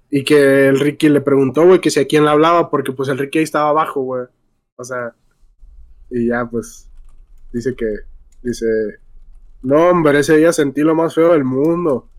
Y 0.09 0.23
que 0.23 0.69
el 0.69 0.79
Ricky 0.79 1.07
le 1.07 1.21
preguntó, 1.21 1.67
güey, 1.67 1.79
que 1.79 1.91
si 1.91 1.99
a 1.99 2.07
quién 2.07 2.23
le 2.23 2.31
hablaba, 2.31 2.71
porque 2.71 2.93
pues 2.93 3.09
el 3.09 3.19
Ricky 3.19 3.37
ahí 3.37 3.43
estaba 3.43 3.69
abajo, 3.69 4.01
güey. 4.01 4.25
O 4.75 4.83
sea, 4.83 5.13
y 6.09 6.29
ya, 6.29 6.47
pues, 6.49 6.89
dice 7.51 7.75
que, 7.75 7.85
dice, 8.41 8.65
no, 9.61 9.89
hombre, 9.89 10.17
ese 10.17 10.37
día 10.37 10.51
sentí 10.51 10.81
lo 10.81 10.95
más 10.95 11.13
feo 11.13 11.31
del 11.31 11.43
mundo. 11.43 12.09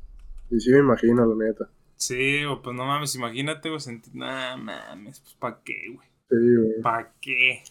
Y 0.52 0.60
sí 0.60 0.70
me 0.70 0.78
imagino, 0.78 1.26
la 1.26 1.46
neta. 1.46 1.68
Sí, 1.96 2.42
pues 2.62 2.76
no 2.76 2.84
mames, 2.86 3.16
imagínate, 3.16 3.70
güey, 3.70 3.80
sentí, 3.80 4.12
nah, 4.14 4.56
mames, 4.56 5.18
pues 5.18 5.34
pa' 5.34 5.60
qué, 5.64 5.90
güey. 5.92 6.13
¿Para 6.82 7.12
qué? 7.20 7.62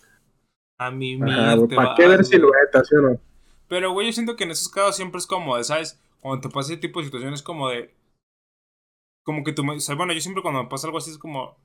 A 0.77 0.91
mí 0.91 1.17
mismo. 1.17 1.67
¿Para 1.69 1.95
qué 1.95 2.07
ver 2.07 2.25
siluetas, 2.25 2.87
sí 2.87 2.95
o 2.95 3.01
no? 3.01 3.19
Pero, 3.67 3.91
güey, 3.91 4.07
yo 4.07 4.13
siento 4.13 4.35
que 4.35 4.43
en 4.43 4.51
esos 4.51 4.69
casos 4.69 4.95
siempre 4.95 5.19
es 5.19 5.27
como 5.27 5.57
de, 5.57 5.63
¿sabes? 5.63 5.99
Cuando 6.19 6.41
te 6.41 6.53
pasa 6.53 6.73
ese 6.73 6.81
tipo 6.81 6.99
de 6.99 7.05
situaciones, 7.05 7.41
como 7.41 7.69
de. 7.69 7.93
Como 9.23 9.43
que 9.43 9.53
tú 9.53 9.63
me. 9.63 9.73
O 9.73 9.79
sea, 9.79 9.95
bueno, 9.95 10.13
yo 10.13 10.19
siempre 10.19 10.41
cuando 10.41 10.63
me 10.63 10.69
pasa 10.69 10.87
algo 10.87 10.97
así 10.97 11.11
es 11.11 11.17
como. 11.17 11.57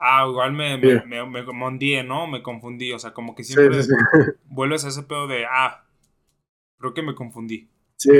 Ah, 0.00 0.26
igual 0.28 0.52
me, 0.52 0.78
me, 0.78 1.04
me, 1.04 1.24
me, 1.26 2.02
¿no? 2.04 2.26
Me 2.28 2.42
confundí. 2.42 2.92
O 2.92 2.98
sea, 2.98 3.12
como 3.12 3.34
que 3.34 3.42
siempre 3.42 3.78
vuelves 4.44 4.84
a 4.84 4.88
ese 4.88 5.02
pedo 5.02 5.26
de. 5.26 5.44
Ah, 5.44 5.84
creo 6.78 6.94
que 6.94 7.02
me 7.02 7.14
confundí. 7.14 7.68
Sí. 7.96 8.12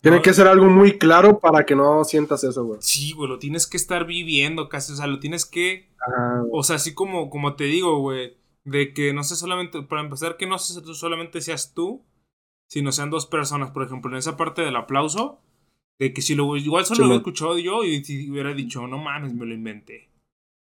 Tiene 0.00 0.22
que 0.22 0.32
ser 0.32 0.46
algo 0.46 0.66
muy 0.66 0.96
claro 0.96 1.40
para 1.40 1.66
que 1.66 1.76
no 1.76 2.04
sientas 2.04 2.42
eso, 2.42 2.64
güey. 2.64 2.80
Sí, 2.80 3.12
güey, 3.12 3.28
lo 3.28 3.38
tienes 3.38 3.66
que 3.66 3.76
estar 3.76 4.06
viviendo 4.06 4.68
casi, 4.68 4.92
o 4.92 4.96
sea, 4.96 5.06
lo 5.06 5.20
tienes 5.20 5.44
que... 5.44 5.90
o 6.50 6.62
sea, 6.62 6.76
así 6.76 6.94
como, 6.94 7.28
como 7.28 7.54
te 7.54 7.64
digo, 7.64 7.98
güey, 7.98 8.36
de 8.64 8.94
que 8.94 9.12
no 9.12 9.24
sé 9.24 9.36
solamente, 9.36 9.82
para 9.82 10.02
empezar, 10.02 10.36
que 10.36 10.46
no 10.46 10.58
solamente 10.58 11.42
seas 11.42 11.74
tú, 11.74 12.02
sino 12.68 12.92
sean 12.92 13.10
dos 13.10 13.26
personas, 13.26 13.72
por 13.72 13.82
ejemplo, 13.82 14.10
en 14.10 14.18
esa 14.18 14.36
parte 14.36 14.62
del 14.62 14.76
aplauso, 14.76 15.40
de 15.98 16.14
que 16.14 16.22
si 16.22 16.34
lo 16.34 16.56
igual 16.56 16.86
solo 16.86 17.06
lo 17.06 17.14
he 17.14 17.16
escuchado 17.18 17.58
yo 17.58 17.84
y, 17.84 18.02
hubiera 18.30 18.54
dicho, 18.54 18.86
no 18.86 18.96
mames, 18.96 19.34
me 19.34 19.44
lo 19.44 19.52
inventé. 19.52 20.08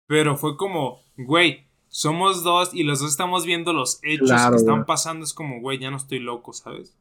Pero 0.08 0.36
fue 0.36 0.56
como, 0.56 1.02
güey, 1.16 1.68
somos 1.86 2.42
dos 2.42 2.74
y 2.74 2.82
los 2.82 2.98
dos 3.00 3.10
estamos 3.10 3.44
viendo 3.44 3.72
los 3.72 4.00
hechos 4.02 4.30
que 4.30 4.56
están 4.56 4.84
pasando, 4.84 5.24
es 5.24 5.32
como, 5.32 5.60
güey, 5.60 5.78
ya 5.78 5.92
no 5.92 5.96
estoy 5.96 6.18
loco, 6.18 6.52
¿sabes? 6.52 6.98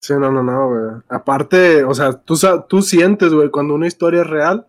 Sí, 0.00 0.14
no, 0.14 0.32
no, 0.32 0.42
no, 0.42 0.68
güey. 0.68 1.02
Aparte, 1.08 1.84
o 1.84 1.94
sea, 1.94 2.22
tú, 2.22 2.34
tú 2.68 2.82
sientes, 2.82 3.32
güey, 3.34 3.50
cuando 3.50 3.74
una 3.74 3.86
historia 3.86 4.22
es 4.22 4.26
real 4.26 4.66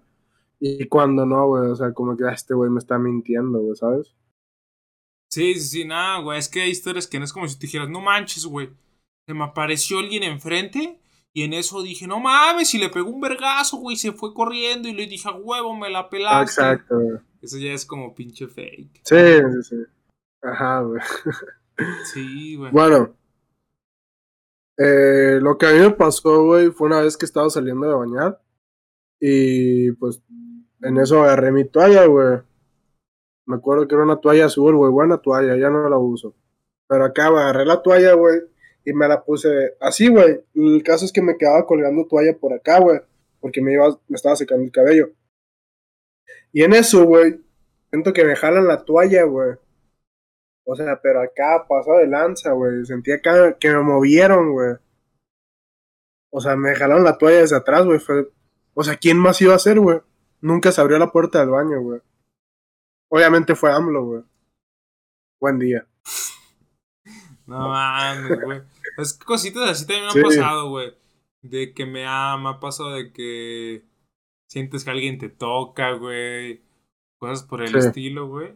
y 0.59 0.87
cuando 0.87 1.25
no, 1.25 1.47
güey. 1.47 1.69
O 1.71 1.75
sea, 1.75 1.93
como 1.93 2.17
que 2.17 2.25
ah, 2.25 2.33
este 2.33 2.53
güey 2.53 2.69
me 2.69 2.79
está 2.79 2.99
mintiendo, 2.99 3.59
güey, 3.59 3.75
¿sabes? 3.75 4.13
Sí, 5.29 5.53
sí, 5.55 5.61
sí, 5.61 5.85
nada, 5.85 6.19
güey. 6.19 6.37
Es 6.37 6.49
que 6.49 6.61
hay 6.61 6.69
historias 6.69 7.07
que 7.07 7.17
no 7.17 7.25
es 7.25 7.31
como 7.31 7.47
si 7.47 7.57
te 7.57 7.65
dijeras, 7.65 7.89
no 7.89 8.01
manches, 8.01 8.45
güey. 8.45 8.69
se 9.25 9.33
me 9.33 9.45
apareció 9.45 9.99
alguien 9.99 10.23
enfrente 10.23 10.99
y 11.33 11.43
en 11.43 11.53
eso 11.53 11.81
dije, 11.81 12.07
no 12.07 12.19
mames, 12.19 12.73
y 12.73 12.77
le 12.77 12.89
pegó 12.89 13.09
un 13.09 13.21
vergazo, 13.21 13.77
güey, 13.77 13.95
se 13.95 14.11
fue 14.11 14.33
corriendo 14.33 14.89
y 14.89 14.93
le 14.93 15.07
dije, 15.07 15.29
a 15.29 15.31
huevo, 15.31 15.73
me 15.77 15.89
la 15.89 16.09
pelaste. 16.09 16.61
Exacto. 16.61 16.95
Eso 17.41 17.57
ya 17.57 17.71
es 17.71 17.85
como 17.85 18.13
pinche 18.13 18.47
fake. 18.47 19.01
Sí, 19.05 19.15
sí, 19.15 19.63
sí. 19.63 19.75
Ajá, 20.41 20.81
güey. 20.81 21.01
Sí, 22.13 22.55
güey. 22.57 22.71
Bueno. 22.71 23.15
Eh, 24.83 25.39
lo 25.41 25.57
que 25.57 25.67
a 25.67 25.73
mí 25.73 25.79
me 25.79 25.91
pasó, 25.91 26.43
güey, 26.43 26.71
fue 26.71 26.87
una 26.87 27.01
vez 27.01 27.15
que 27.15 27.25
estaba 27.25 27.49
saliendo 27.51 27.87
de 27.87 27.93
bañar. 27.93 28.41
Y 29.19 29.91
pues 29.93 30.23
en 30.81 30.97
eso 30.97 31.21
agarré 31.21 31.51
mi 31.51 31.65
toalla, 31.65 32.05
güey. 32.05 32.39
Me 33.45 33.57
acuerdo 33.57 33.87
que 33.87 33.93
era 33.93 34.03
una 34.03 34.19
toalla 34.19 34.45
azul, 34.45 34.75
güey, 34.75 34.91
buena 34.91 35.19
toalla, 35.19 35.55
ya 35.55 35.69
no 35.69 35.87
la 35.87 35.97
uso. 35.97 36.35
Pero 36.87 37.05
acá 37.05 37.27
agarré 37.27 37.65
la 37.65 37.81
toalla, 37.83 38.13
güey, 38.13 38.41
y 38.83 38.93
me 38.93 39.07
la 39.07 39.23
puse 39.23 39.75
así, 39.79 40.07
güey. 40.09 40.41
El 40.55 40.81
caso 40.83 41.05
es 41.05 41.11
que 41.11 41.21
me 41.21 41.37
quedaba 41.37 41.65
colgando 41.67 42.07
toalla 42.07 42.35
por 42.37 42.53
acá, 42.53 42.79
güey, 42.79 42.99
porque 43.39 43.61
me, 43.61 43.73
iba, 43.73 43.87
me 44.07 44.15
estaba 44.15 44.35
secando 44.35 44.65
el 44.65 44.71
cabello. 44.71 45.11
Y 46.51 46.63
en 46.63 46.73
eso, 46.73 47.05
güey, 47.05 47.39
siento 47.89 48.13
que 48.13 48.25
me 48.25 48.35
jalan 48.35 48.67
la 48.67 48.83
toalla, 48.83 49.23
güey. 49.25 49.55
O 50.65 50.75
sea, 50.75 50.99
pero 51.01 51.21
acá 51.21 51.65
pasó 51.67 51.97
de 51.97 52.07
lanza, 52.07 52.51
güey. 52.51 52.85
Sentía 52.85 53.15
acá 53.15 53.57
que 53.57 53.69
me 53.69 53.81
movieron, 53.81 54.51
güey. 54.51 54.75
O 56.31 56.39
sea, 56.39 56.55
me 56.55 56.75
jalaron 56.75 57.03
la 57.03 57.17
toalla 57.17 57.39
desde 57.39 57.57
atrás, 57.57 57.85
güey. 57.85 57.99
O 58.73 58.83
sea, 58.83 58.95
¿quién 58.95 59.17
más 59.17 59.41
iba 59.41 59.53
a 59.53 59.57
hacer, 59.57 59.79
güey? 59.79 59.99
Nunca 60.39 60.71
se 60.71 60.81
abrió 60.81 60.97
la 60.97 61.11
puerta 61.11 61.39
del 61.39 61.49
baño, 61.49 61.81
güey. 61.81 62.01
Obviamente 63.09 63.55
fue 63.55 63.71
AMLO, 63.71 64.05
güey. 64.05 64.23
Buen 65.41 65.59
día. 65.59 65.87
No 67.45 67.67
mames, 67.67 68.41
güey. 68.41 68.61
Es 68.97 69.13
que 69.13 69.25
cositas 69.25 69.69
así 69.69 69.85
también 69.85 70.05
me 70.05 70.21
han 70.21 70.27
pasado, 70.27 70.69
güey. 70.69 70.93
De 71.41 71.73
que 71.73 71.85
me 71.85 72.05
ha, 72.07 72.37
me 72.37 72.49
ha 72.49 72.59
pasado 72.59 72.93
de 72.93 73.11
que 73.11 73.83
sientes 74.49 74.85
que 74.85 74.91
alguien 74.91 75.17
te 75.17 75.29
toca, 75.29 75.93
güey. 75.93 76.61
Cosas 77.19 77.43
por 77.43 77.61
el 77.61 77.75
estilo, 77.75 78.27
güey. 78.27 78.53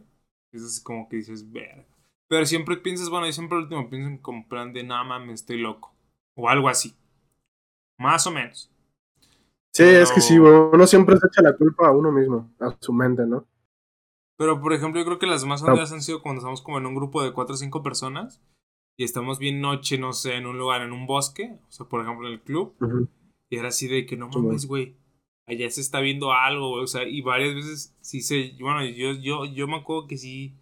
Eso 0.52 0.66
es 0.66 0.80
como 0.80 1.08
que 1.08 1.16
dices, 1.16 1.52
ver. 1.52 1.84
Pero 2.28 2.44
siempre 2.46 2.76
piensas, 2.76 3.08
bueno, 3.08 3.26
yo 3.26 3.32
siempre 3.32 3.56
al 3.56 3.64
último 3.64 3.88
pienso 3.88 4.08
en 4.08 4.18
como 4.18 4.48
plan 4.48 4.72
de 4.72 4.82
nada 4.82 5.04
mames, 5.04 5.40
estoy 5.40 5.58
loco. 5.58 5.94
O 6.34 6.48
algo 6.48 6.68
así. 6.68 6.94
Más 7.98 8.26
o 8.26 8.30
menos. 8.30 8.70
Sí, 9.72 9.84
es 9.84 10.10
que 10.10 10.20
sí. 10.20 10.38
Uno 10.38 10.86
siempre 10.86 11.16
se 11.16 11.26
echa 11.26 11.42
la 11.42 11.56
culpa 11.56 11.88
a 11.88 11.92
uno 11.92 12.10
mismo, 12.10 12.50
a 12.60 12.76
su 12.80 12.92
mente, 12.92 13.26
¿no? 13.26 13.46
Pero, 14.38 14.60
por 14.60 14.72
ejemplo, 14.72 15.00
yo 15.00 15.06
creo 15.06 15.18
que 15.18 15.26
las 15.26 15.44
más 15.44 15.62
ondas 15.62 15.92
han 15.92 16.02
sido 16.02 16.22
cuando 16.22 16.40
estamos 16.40 16.60
como 16.62 16.78
en 16.78 16.86
un 16.86 16.94
grupo 16.94 17.22
de 17.22 17.32
cuatro 17.32 17.54
o 17.54 17.58
cinco 17.58 17.82
personas 17.82 18.42
y 18.96 19.04
estamos 19.04 19.38
bien 19.38 19.60
noche, 19.60 19.98
no 19.98 20.12
sé, 20.12 20.34
en 20.34 20.46
un 20.46 20.58
lugar, 20.58 20.82
en 20.82 20.92
un 20.92 21.06
bosque, 21.06 21.58
o 21.68 21.72
sea, 21.72 21.86
por 21.86 22.02
ejemplo, 22.02 22.26
en 22.26 22.34
el 22.34 22.40
club, 22.40 22.74
y 23.50 23.58
era 23.58 23.68
así 23.68 23.88
de 23.88 24.06
que 24.06 24.16
no 24.16 24.28
mames, 24.28 24.66
güey, 24.66 24.96
allá 25.46 25.70
se 25.70 25.82
está 25.82 26.00
viendo 26.00 26.32
algo, 26.32 26.70
güey, 26.70 26.84
o 26.84 26.86
sea, 26.86 27.06
y 27.06 27.20
varias 27.20 27.54
veces 27.54 27.96
sí 28.00 28.22
se, 28.22 28.56
bueno, 28.58 28.84
yo, 28.84 29.12
yo, 29.12 29.44
yo 29.44 29.66
me 29.68 29.76
acuerdo 29.76 30.06
que 30.06 30.16
sí, 30.16 30.54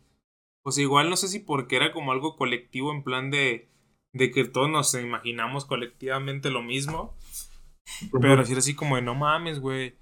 sea, 0.70 0.82
igual 0.82 1.10
no 1.10 1.16
sé 1.16 1.28
si 1.28 1.40
porque 1.40 1.76
era 1.76 1.92
como 1.92 2.12
algo 2.12 2.36
colectivo, 2.36 2.92
en 2.92 3.02
plan 3.02 3.30
de, 3.30 3.68
de 4.12 4.30
que 4.30 4.44
todos 4.44 4.70
nos 4.70 4.94
imaginamos 4.94 5.64
colectivamente 5.64 6.50
lo 6.50 6.62
mismo, 6.62 7.16
pero 8.20 8.44
sí 8.44 8.52
era 8.52 8.58
así 8.60 8.74
como 8.74 8.96
de 8.96 9.02
no 9.02 9.14
mames, 9.14 9.60
güey 9.60 9.94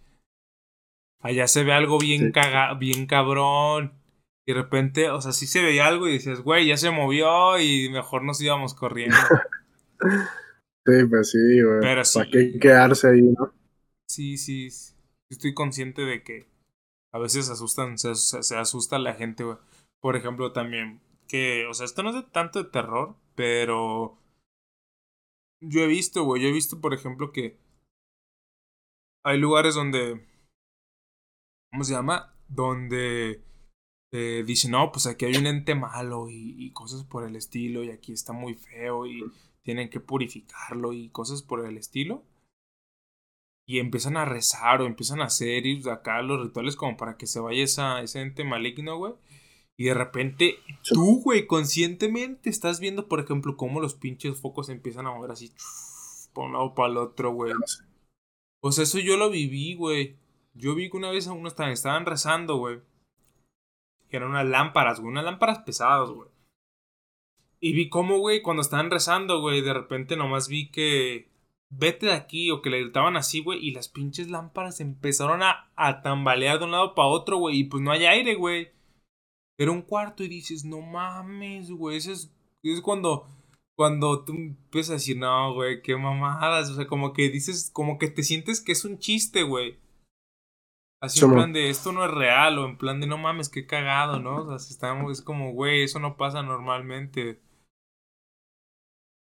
allá 1.23 1.47
se 1.47 1.65
ve 1.65 1.73
algo 1.73 1.99
bien, 1.99 2.33
caga, 2.33 2.75
bien 2.75 3.07
cabrón. 3.07 3.95
Y 4.45 4.53
de 4.53 4.61
repente, 4.61 5.09
o 5.09 5.21
sea, 5.21 5.33
sí 5.33 5.47
se 5.47 5.63
veía 5.63 5.87
algo 5.87 6.09
y 6.09 6.13
dices, 6.13 6.41
güey, 6.41 6.67
ya 6.67 6.77
se 6.77 6.91
movió 6.91 7.59
y 7.61 7.89
mejor 7.91 8.25
nos 8.25 8.41
íbamos 8.41 8.75
corriendo. 8.75 9.17
sí, 10.85 11.05
pues 11.09 11.31
sí, 11.31 11.63
güey. 11.63 11.81
Pero 11.81 12.05
sí. 12.05 12.19
¿Para 12.19 12.31
qué 12.31 12.59
quedarse 12.61 13.09
ahí, 13.09 13.23
no? 13.23 13.55
Sí, 14.09 14.37
sí. 14.37 14.69
Estoy 15.31 15.55
consciente 15.55 16.03
de 16.03 16.25
que 16.25 16.49
a 17.13 17.19
veces 17.19 17.49
asustan, 17.51 17.99
se, 17.99 18.15
se, 18.17 18.57
asusta 18.57 18.99
la 18.99 19.15
gente, 19.15 19.45
güey. 19.45 19.59
Por 20.03 20.17
ejemplo, 20.17 20.53
también, 20.53 21.01
que, 21.29 21.67
o 21.67 21.75
sea, 21.75 21.87
esto 21.87 22.03
no 22.03 22.11
es 22.11 22.17
de 22.17 22.23
tanto 22.25 22.63
de 22.63 22.69
terror, 22.71 23.17
pero 23.35 24.19
yo 25.61 25.81
he 25.81 25.87
visto, 25.87 26.25
güey, 26.25 26.43
yo 26.43 26.49
he 26.49 26.53
visto, 26.53 26.81
por 26.81 26.93
ejemplo, 26.93 27.33
que 27.33 27.57
hay 29.25 29.39
lugares 29.39 29.75
donde 29.75 30.27
¿cómo 31.73 31.85
se 31.85 31.95
llama? 31.95 32.35
Donde 32.49 33.43
eh, 34.13 34.45
dice, 34.47 34.69
no, 34.69 34.93
pues 34.93 35.07
aquí 35.07 35.25
hay 35.25 35.37
un 35.37 35.47
ente 35.47 35.75
malo 35.75 36.29
y, 36.31 36.71
cosas 36.73 37.05
por 37.05 37.25
el 37.25 37.35
estilo, 37.37 37.83
y 37.83 37.91
aquí 37.91 38.13
está 38.13 38.33
muy 38.33 38.55
feo 38.55 39.07
y 39.07 39.25
tienen 39.63 39.89
que 39.91 40.01
purificarlo 40.01 40.93
y 40.93 41.09
cosas 41.11 41.43
por 41.43 41.67
el 41.67 41.79
estilo. 41.79 42.25
Y 43.67 43.79
empiezan 43.79 44.17
a 44.17 44.25
rezar 44.25 44.83
o 44.83 44.87
empiezan 44.87 45.21
a 45.21 45.27
hacer 45.27 45.67
y 45.67 45.89
acá 45.89 46.21
los 46.23 46.43
rituales 46.43 46.77
como 46.77 46.97
para 46.97 47.17
que 47.17 47.27
se 47.27 47.41
vaya 47.41 47.63
esa, 47.63 48.03
ese 48.03 48.21
ente 48.21 48.45
maligno, 48.45 48.99
güey. 48.99 49.15
Y 49.79 49.85
de 49.85 49.95
repente 49.95 50.59
tú, 50.85 51.23
güey, 51.23 51.47
conscientemente 51.47 52.51
estás 52.51 52.79
viendo, 52.79 53.09
por 53.09 53.21
ejemplo, 53.21 53.57
cómo 53.57 53.81
los 53.81 53.95
pinches 53.95 54.41
focos 54.41 54.69
empiezan 54.69 55.07
a 55.07 55.13
mover 55.13 55.31
así, 55.31 55.53
por 56.33 56.47
un 56.47 56.53
lado 56.53 56.75
para 56.75 56.91
el 56.91 56.99
otro, 56.99 57.33
güey. 57.33 57.53
Pues 58.61 58.79
eso 58.79 58.99
yo 59.01 59.17
lo 59.17 59.29
viví, 59.31 59.75
güey. 59.75 60.17
Yo 60.55 60.75
vi 60.75 60.91
que 60.91 60.97
una 60.97 61.11
vez 61.11 61.27
unos 61.27 61.53
estaban, 61.53 61.73
estaban 61.73 62.07
rezando, 62.07 62.57
güey. 62.57 62.81
Que 64.09 64.19
eran 64.19 64.31
unas 64.31 64.47
lámparas, 64.47 65.01
güey. 65.01 65.11
Unas 65.11 65.25
lámparas 65.25 65.61
pesadas, 65.61 66.11
güey. 66.11 66.29
Y 67.59 67.73
vi 67.73 67.89
cómo, 67.89 68.19
güey, 68.19 68.43
cuando 68.43 68.63
estaban 68.63 68.91
rezando, 68.91 69.41
güey, 69.41 69.63
de 69.63 69.73
repente 69.73 70.17
nomás 70.17 70.49
vi 70.49 70.71
que. 70.71 71.31
Vete 71.71 72.07
de 72.07 72.13
aquí, 72.13 72.51
o 72.51 72.61
que 72.61 72.69
le 72.69 72.83
gritaban 72.83 73.17
así, 73.17 73.41
güey. 73.41 73.59
Y 73.67 73.73
las 73.73 73.89
pinches 73.89 74.31
lámparas 74.31 74.81
empezaron 74.81 75.43
a, 75.43 75.73
a 75.75 76.03
tambalear 76.03 76.59
de 76.59 76.67
un 76.67 76.73
lado 76.73 76.95
para 76.95 77.09
otro, 77.09 77.39
güey. 77.39 77.61
Y 77.61 77.65
pues 77.65 77.83
no 77.83 77.91
hay 77.91 78.05
aire, 78.05 78.35
güey. 78.35 78.71
Era 79.59 79.71
un 79.71 79.83
cuarto 79.83 80.25
y 80.25 80.29
dices, 80.29 80.65
no 80.65 80.81
mames, 80.81 81.71
güey. 81.71 81.99
Eso 81.99 82.13
es, 82.13 82.33
es 82.63 82.81
cuando 82.81 83.27
cuando 83.75 84.25
tú 84.25 84.33
empiezas 84.33 84.91
a 84.91 84.95
decir, 84.95 85.17
no, 85.17 85.55
güey, 85.55 85.83
qué 85.83 85.97
mamadas. 85.97 86.71
O 86.71 86.75
sea, 86.75 86.87
como 86.87 87.13
que 87.13 87.31
dices, 87.31 87.71
como 87.73 87.99
que 87.99 88.09
te 88.09 88.23
sientes 88.23 88.61
que 88.61 88.73
es 88.73 88.85
un 88.85 88.99
chiste, 88.99 89.43
güey. 89.43 89.79
Así 91.01 91.25
en 91.25 91.33
plan 91.33 91.53
de 91.53 91.69
esto 91.69 91.91
no 91.91 92.05
es 92.05 92.13
real, 92.13 92.59
o 92.59 92.65
en 92.65 92.79
plan 92.79 93.01
de 93.01 93.09
no 93.09 93.19
mames, 93.19 93.49
qué 93.49 93.67
cagado, 93.67 94.21
¿no? 94.21 94.43
O 94.43 94.49
sea, 94.49 94.61
si 94.61 94.73
estamos, 94.73 95.11
es 95.11 95.21
como, 95.21 95.53
güey, 95.53 95.83
eso 95.83 95.99
no 95.99 96.17
pasa 96.17 96.45
normalmente. 96.45 97.41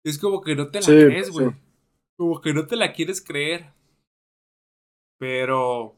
Es 0.03 0.19
como 0.19 0.41
que 0.41 0.53
no 0.53 0.69
te 0.69 0.81
la 0.81 0.85
crees, 0.85 1.29
güey. 1.29 1.51
Como 2.17 2.41
que 2.41 2.53
no 2.53 2.67
te 2.67 2.75
la 2.75 2.91
quieres 2.91 3.23
creer. 3.23 3.73
Pero. 5.17 5.95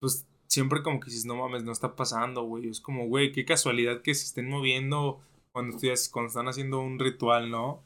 Pues 0.00 0.26
siempre 0.52 0.82
como 0.82 1.00
que 1.00 1.06
dices, 1.06 1.24
no 1.24 1.36
mames, 1.36 1.64
no 1.64 1.72
está 1.72 1.96
pasando, 1.96 2.42
güey. 2.42 2.68
Es 2.68 2.80
como, 2.80 3.08
güey, 3.08 3.32
qué 3.32 3.46
casualidad 3.46 4.02
que 4.02 4.14
se 4.14 4.26
estén 4.26 4.50
moviendo 4.50 5.22
cuando, 5.50 5.78
cuando 6.12 6.28
están 6.28 6.46
haciendo 6.48 6.80
un 6.80 6.98
ritual, 6.98 7.50
¿no? 7.50 7.82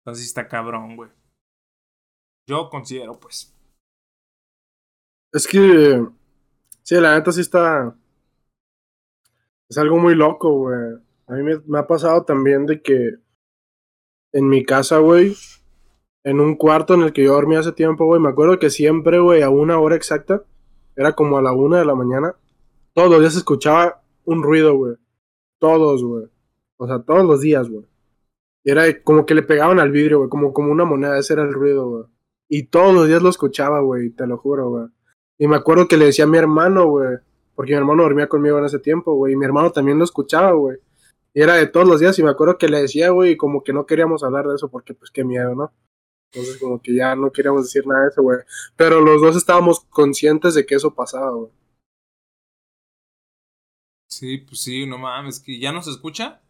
Entonces 0.00 0.26
está 0.26 0.48
cabrón, 0.48 0.96
güey. 0.96 1.10
Yo 2.48 2.70
considero, 2.70 3.20
pues. 3.20 3.54
Es 5.34 5.46
que, 5.46 6.06
sí, 6.82 6.94
la 6.94 7.16
neta 7.16 7.32
sí 7.32 7.42
está. 7.42 7.94
Es 9.68 9.76
algo 9.76 9.98
muy 9.98 10.14
loco, 10.14 10.50
güey. 10.50 10.78
A 11.26 11.34
mí 11.34 11.42
me, 11.66 11.78
ha 11.78 11.86
pasado 11.86 12.24
también 12.24 12.64
de 12.64 12.80
que 12.80 13.16
en 14.32 14.48
mi 14.48 14.64
casa, 14.64 14.96
güey, 15.00 15.36
en 16.24 16.40
un 16.40 16.56
cuarto 16.56 16.94
en 16.94 17.02
el 17.02 17.12
que 17.12 17.24
yo 17.24 17.34
dormía 17.34 17.60
hace 17.60 17.72
tiempo, 17.72 18.06
güey, 18.06 18.22
me 18.22 18.30
acuerdo 18.30 18.58
que 18.58 18.70
siempre, 18.70 19.18
güey, 19.18 19.42
a 19.42 19.50
una 19.50 19.78
hora 19.78 19.96
exacta, 19.96 20.44
era 20.98 21.12
como 21.12 21.38
a 21.38 21.42
la 21.42 21.52
una 21.52 21.78
de 21.78 21.84
la 21.84 21.94
mañana, 21.94 22.34
todos 22.92 23.08
los 23.08 23.20
días 23.20 23.36
escuchaba 23.36 24.02
un 24.24 24.42
ruido, 24.42 24.76
güey. 24.76 24.96
Todos, 25.60 26.02
güey. 26.02 26.26
O 26.76 26.88
sea, 26.88 26.98
todos 26.98 27.24
los 27.24 27.40
días, 27.40 27.70
güey. 27.70 27.86
Era 28.64 28.82
como 29.04 29.24
que 29.24 29.36
le 29.36 29.44
pegaban 29.44 29.78
al 29.78 29.92
vidrio, 29.92 30.18
güey, 30.18 30.28
como, 30.28 30.52
como 30.52 30.72
una 30.72 30.84
moneda, 30.84 31.16
ese 31.16 31.34
era 31.34 31.44
el 31.44 31.52
ruido, 31.52 31.88
güey. 31.88 32.04
Y 32.48 32.64
todos 32.64 32.92
los 32.92 33.06
días 33.06 33.22
lo 33.22 33.28
escuchaba, 33.28 33.80
güey, 33.80 34.10
te 34.10 34.26
lo 34.26 34.38
juro, 34.38 34.70
güey. 34.70 34.86
Y 35.38 35.46
me 35.46 35.54
acuerdo 35.54 35.86
que 35.86 35.96
le 35.96 36.06
decía 36.06 36.24
a 36.24 36.28
mi 36.28 36.36
hermano, 36.36 36.88
güey, 36.88 37.18
porque 37.54 37.74
mi 37.74 37.78
hermano 37.78 38.02
dormía 38.02 38.28
conmigo 38.28 38.58
en 38.58 38.64
ese 38.64 38.80
tiempo, 38.80 39.14
güey, 39.14 39.34
y 39.34 39.36
mi 39.36 39.44
hermano 39.44 39.70
también 39.70 39.98
lo 39.98 40.04
escuchaba, 40.04 40.50
güey. 40.50 40.78
Y 41.32 41.42
era 41.42 41.54
de 41.54 41.68
todos 41.68 41.86
los 41.86 42.00
días, 42.00 42.18
y 42.18 42.24
me 42.24 42.30
acuerdo 42.30 42.58
que 42.58 42.68
le 42.68 42.80
decía, 42.80 43.10
güey, 43.10 43.36
como 43.36 43.62
que 43.62 43.72
no 43.72 43.86
queríamos 43.86 44.24
hablar 44.24 44.48
de 44.48 44.56
eso, 44.56 44.68
porque 44.68 44.94
pues 44.94 45.12
qué 45.12 45.22
miedo, 45.22 45.54
¿no? 45.54 45.72
Entonces 46.32 46.58
como 46.58 46.80
que 46.80 46.94
ya 46.94 47.16
no 47.16 47.32
queríamos 47.32 47.64
decir 47.64 47.86
nada 47.86 48.02
de 48.02 48.08
eso, 48.08 48.22
güey. 48.22 48.38
Pero 48.76 49.00
los 49.00 49.20
dos 49.20 49.36
estábamos 49.36 49.80
conscientes 49.90 50.54
de 50.54 50.66
que 50.66 50.74
eso 50.74 50.94
pasaba, 50.94 51.30
güey. 51.30 51.50
Sí, 54.10 54.38
pues 54.38 54.60
sí, 54.62 54.86
no 54.86 54.98
mames, 54.98 55.40
que 55.40 55.58
ya 55.58 55.72
no 55.72 55.82
se 55.82 55.90
escucha. 55.90 56.40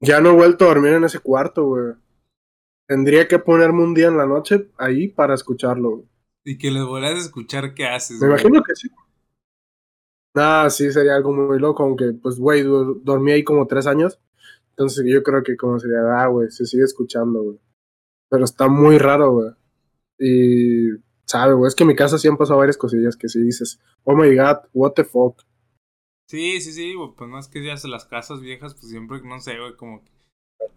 Ya 0.00 0.20
no 0.20 0.30
he 0.30 0.34
vuelto 0.34 0.64
a 0.64 0.68
dormir 0.68 0.92
en 0.92 1.04
ese 1.04 1.20
cuarto, 1.20 1.64
güey. 1.64 1.94
Tendría 2.86 3.26
que 3.26 3.38
ponerme 3.38 3.82
un 3.82 3.94
día 3.94 4.08
en 4.08 4.18
la 4.18 4.26
noche 4.26 4.68
ahí 4.76 5.08
para 5.08 5.34
escucharlo. 5.34 6.04
Y 6.44 6.58
que 6.58 6.70
le 6.70 6.82
vuelvas 6.82 7.14
a 7.14 7.18
escuchar 7.18 7.72
qué 7.72 7.86
haces. 7.86 8.20
Me 8.20 8.26
imagino 8.26 8.62
que 8.62 8.74
sí. 8.74 8.88
Ah, 10.34 10.68
sí, 10.68 10.92
sería 10.92 11.14
algo 11.14 11.32
muy 11.32 11.58
loco, 11.58 11.84
aunque, 11.84 12.12
pues, 12.12 12.38
güey, 12.38 12.62
dormí 12.62 13.32
ahí 13.32 13.44
como 13.44 13.66
tres 13.66 13.86
años. 13.86 14.20
Entonces 14.76 15.06
yo 15.08 15.22
creo 15.22 15.42
que 15.44 15.56
como 15.56 15.78
sería, 15.78 15.98
ah, 16.18 16.26
güey, 16.26 16.50
se 16.50 16.66
sigue 16.66 16.82
escuchando, 16.82 17.42
güey. 17.42 17.58
Pero 18.28 18.44
está 18.44 18.68
muy 18.68 18.98
raro, 18.98 19.32
güey. 19.32 19.50
Y, 20.18 21.00
sabe, 21.26 21.54
güey, 21.54 21.68
es 21.68 21.76
que 21.76 21.84
en 21.84 21.88
mi 21.88 21.96
casa 21.96 22.18
sí 22.18 22.26
han 22.26 22.36
pasado 22.36 22.58
varias 22.58 22.76
cosillas 22.76 23.16
que 23.16 23.28
si 23.28 23.40
dices, 23.40 23.80
oh 24.02 24.16
my 24.16 24.34
god, 24.34 24.68
what 24.72 24.92
the 24.92 25.04
fuck. 25.04 25.40
Sí, 26.28 26.60
sí, 26.60 26.72
sí, 26.72 26.94
güey, 26.94 27.10
pues 27.16 27.30
no 27.30 27.38
es 27.38 27.46
que 27.46 27.64
ya 27.64 27.76
se 27.76 27.86
las 27.86 28.06
casas 28.06 28.40
viejas, 28.40 28.74
pues 28.74 28.88
siempre, 28.88 29.20
no 29.22 29.40
sé, 29.40 29.58
güey, 29.58 29.76
como 29.76 30.02
que 30.02 30.10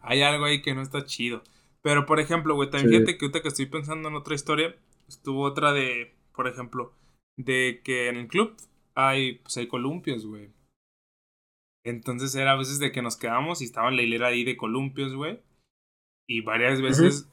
hay 0.01 0.21
algo 0.21 0.45
ahí 0.45 0.61
que 0.61 0.75
no 0.75 0.81
está 0.81 1.05
chido. 1.05 1.41
Pero, 1.81 2.05
por 2.05 2.19
ejemplo, 2.19 2.53
güey, 2.53 2.69
también 2.69 2.91
fíjate 2.91 3.17
que 3.17 3.25
ahorita 3.25 3.41
que 3.41 3.47
estoy 3.47 3.65
pensando 3.65 4.09
en 4.09 4.15
otra 4.15 4.35
historia, 4.35 4.75
estuvo 5.07 5.43
otra 5.43 5.73
de, 5.73 6.15
por 6.35 6.47
ejemplo, 6.47 6.93
de 7.37 7.81
que 7.83 8.09
en 8.09 8.17
el 8.17 8.27
club 8.27 8.55
hay, 8.93 9.39
pues 9.39 9.57
hay 9.57 9.67
columpios, 9.67 10.25
güey. 10.25 10.51
Entonces 11.87 12.35
era 12.35 12.51
a 12.51 12.57
veces 12.57 12.79
de 12.79 12.91
que 12.91 13.01
nos 13.01 13.15
quedamos 13.15 13.61
y 13.61 13.63
estaba 13.63 13.87
en 13.87 13.95
la 13.95 14.01
hilera 14.01 14.27
ahí 14.27 14.43
de 14.43 14.57
columpios, 14.57 15.15
güey. 15.15 15.39
Y 16.27 16.41
varias 16.41 16.81
veces 16.81 17.31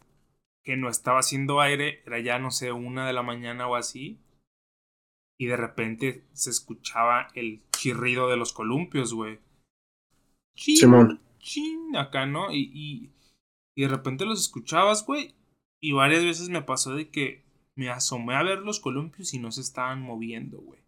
que 0.63 0.77
no 0.77 0.89
estaba 0.89 1.19
haciendo 1.19 1.61
aire, 1.61 2.03
era 2.07 2.21
ya, 2.21 2.39
no 2.39 2.53
sé, 2.53 2.71
una 2.71 3.05
de 3.05 3.13
la 3.13 3.25
mañana 3.25 3.67
o 3.67 3.75
así. 3.75 4.21
Y 5.41 5.47
de 5.47 5.57
repente 5.57 6.23
se 6.35 6.51
escuchaba 6.51 7.27
el 7.35 7.65
chirrido 7.73 8.29
de 8.29 8.37
los 8.37 8.53
columpios, 8.53 9.13
güey. 9.13 9.41
Simón. 10.55 11.21
Chin, 11.41 11.97
acá, 11.97 12.25
¿no? 12.25 12.53
Y, 12.53 12.71
y, 12.73 13.13
y 13.75 13.83
de 13.83 13.89
repente 13.89 14.25
los 14.25 14.41
escuchabas, 14.41 15.05
güey. 15.05 15.35
Y 15.83 15.91
varias 15.91 16.23
veces 16.23 16.49
me 16.49 16.63
pasó 16.63 16.95
de 16.95 17.11
que 17.11 17.43
me 17.75 17.91
asomé 17.91 18.37
a 18.37 18.45
ver 18.45 18.61
los 18.61 18.79
columpios 18.79 19.35
y 19.35 19.41
no 19.41 19.51
se 19.51 19.63
estaban 19.63 20.01
moviendo, 20.01 20.59
güey. 20.59 20.84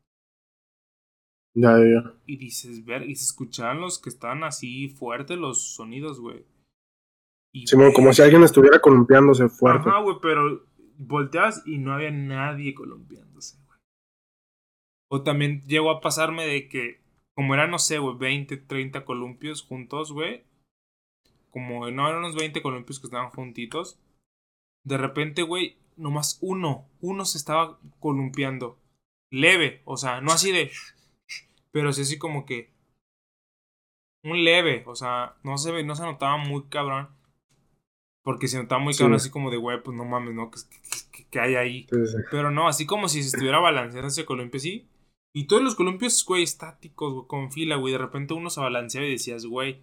Ya, 1.56 1.78
ya. 1.78 2.12
Y 2.26 2.36
dices, 2.36 2.84
ver, 2.84 3.08
y 3.08 3.16
se 3.16 3.24
escuchaban 3.24 3.80
los 3.80 3.98
que 3.98 4.10
estaban 4.10 4.44
así 4.44 4.90
fuertes 4.90 5.38
los 5.38 5.74
sonidos, 5.74 6.20
güey. 6.20 6.44
Sí, 7.54 7.74
como 7.94 8.12
si 8.12 8.20
alguien 8.20 8.42
estuviera 8.42 8.78
columpiándose 8.78 9.48
fuerte. 9.48 9.88
Ajá, 9.88 10.02
güey, 10.02 10.16
pero 10.20 10.66
volteas 10.98 11.62
y 11.66 11.78
no 11.78 11.94
había 11.94 12.10
nadie 12.10 12.74
columpiándose, 12.74 13.56
güey. 13.64 13.78
O 15.10 15.22
también 15.22 15.62
llegó 15.66 15.90
a 15.90 16.02
pasarme 16.02 16.46
de 16.46 16.68
que, 16.68 17.00
como 17.34 17.54
eran, 17.54 17.70
no 17.70 17.78
sé, 17.78 17.98
güey, 17.98 18.18
20, 18.18 18.58
30 18.58 19.06
columpios 19.06 19.62
juntos, 19.62 20.12
güey. 20.12 20.44
Como 21.50 21.90
no 21.90 22.06
eran 22.06 22.18
unos 22.18 22.36
20 22.36 22.60
columpios 22.60 23.00
que 23.00 23.06
estaban 23.06 23.30
juntitos. 23.30 23.98
De 24.84 24.98
repente, 24.98 25.40
güey, 25.40 25.78
nomás 25.96 26.38
uno, 26.42 26.86
uno 27.00 27.24
se 27.24 27.38
estaba 27.38 27.78
columpiando. 27.98 28.78
Leve, 29.32 29.80
o 29.86 29.96
sea, 29.96 30.20
no 30.20 30.32
así 30.32 30.52
de... 30.52 30.70
Pero 31.76 31.92
sí 31.92 32.00
así 32.00 32.16
como 32.16 32.46
que... 32.46 32.70
Un 34.24 34.44
leve, 34.44 34.82
o 34.86 34.96
sea, 34.96 35.36
no 35.42 35.58
se, 35.58 35.82
no 35.82 35.94
se 35.94 36.04
notaba 36.04 36.38
muy 36.38 36.62
cabrón. 36.70 37.10
Porque 38.22 38.48
se 38.48 38.56
notaba 38.56 38.80
muy 38.80 38.94
cabrón 38.94 39.16
así 39.16 39.28
como 39.28 39.50
de, 39.50 39.58
güey, 39.58 39.82
pues 39.82 39.94
no 39.94 40.06
mames, 40.06 40.34
¿no? 40.34 40.50
¿Qué, 41.30 41.38
hay 41.38 41.54
ahí? 41.56 41.86
Pero 42.30 42.50
no, 42.50 42.66
así 42.66 42.86
como 42.86 43.10
si 43.10 43.22
se 43.22 43.28
estuviera 43.28 43.58
balanceando 43.58 44.08
ese 44.08 44.24
columpio 44.24 44.56
así. 44.56 44.88
Y 45.34 45.48
todos 45.48 45.62
los 45.62 45.74
columpios, 45.74 46.24
güey, 46.24 46.44
estáticos, 46.44 47.12
güey, 47.12 47.26
con 47.26 47.52
fila, 47.52 47.76
güey. 47.76 47.92
De 47.92 47.98
repente 47.98 48.32
uno 48.32 48.48
se 48.48 48.62
balanceaba 48.62 49.06
y 49.06 49.10
decías, 49.10 49.44
güey, 49.44 49.82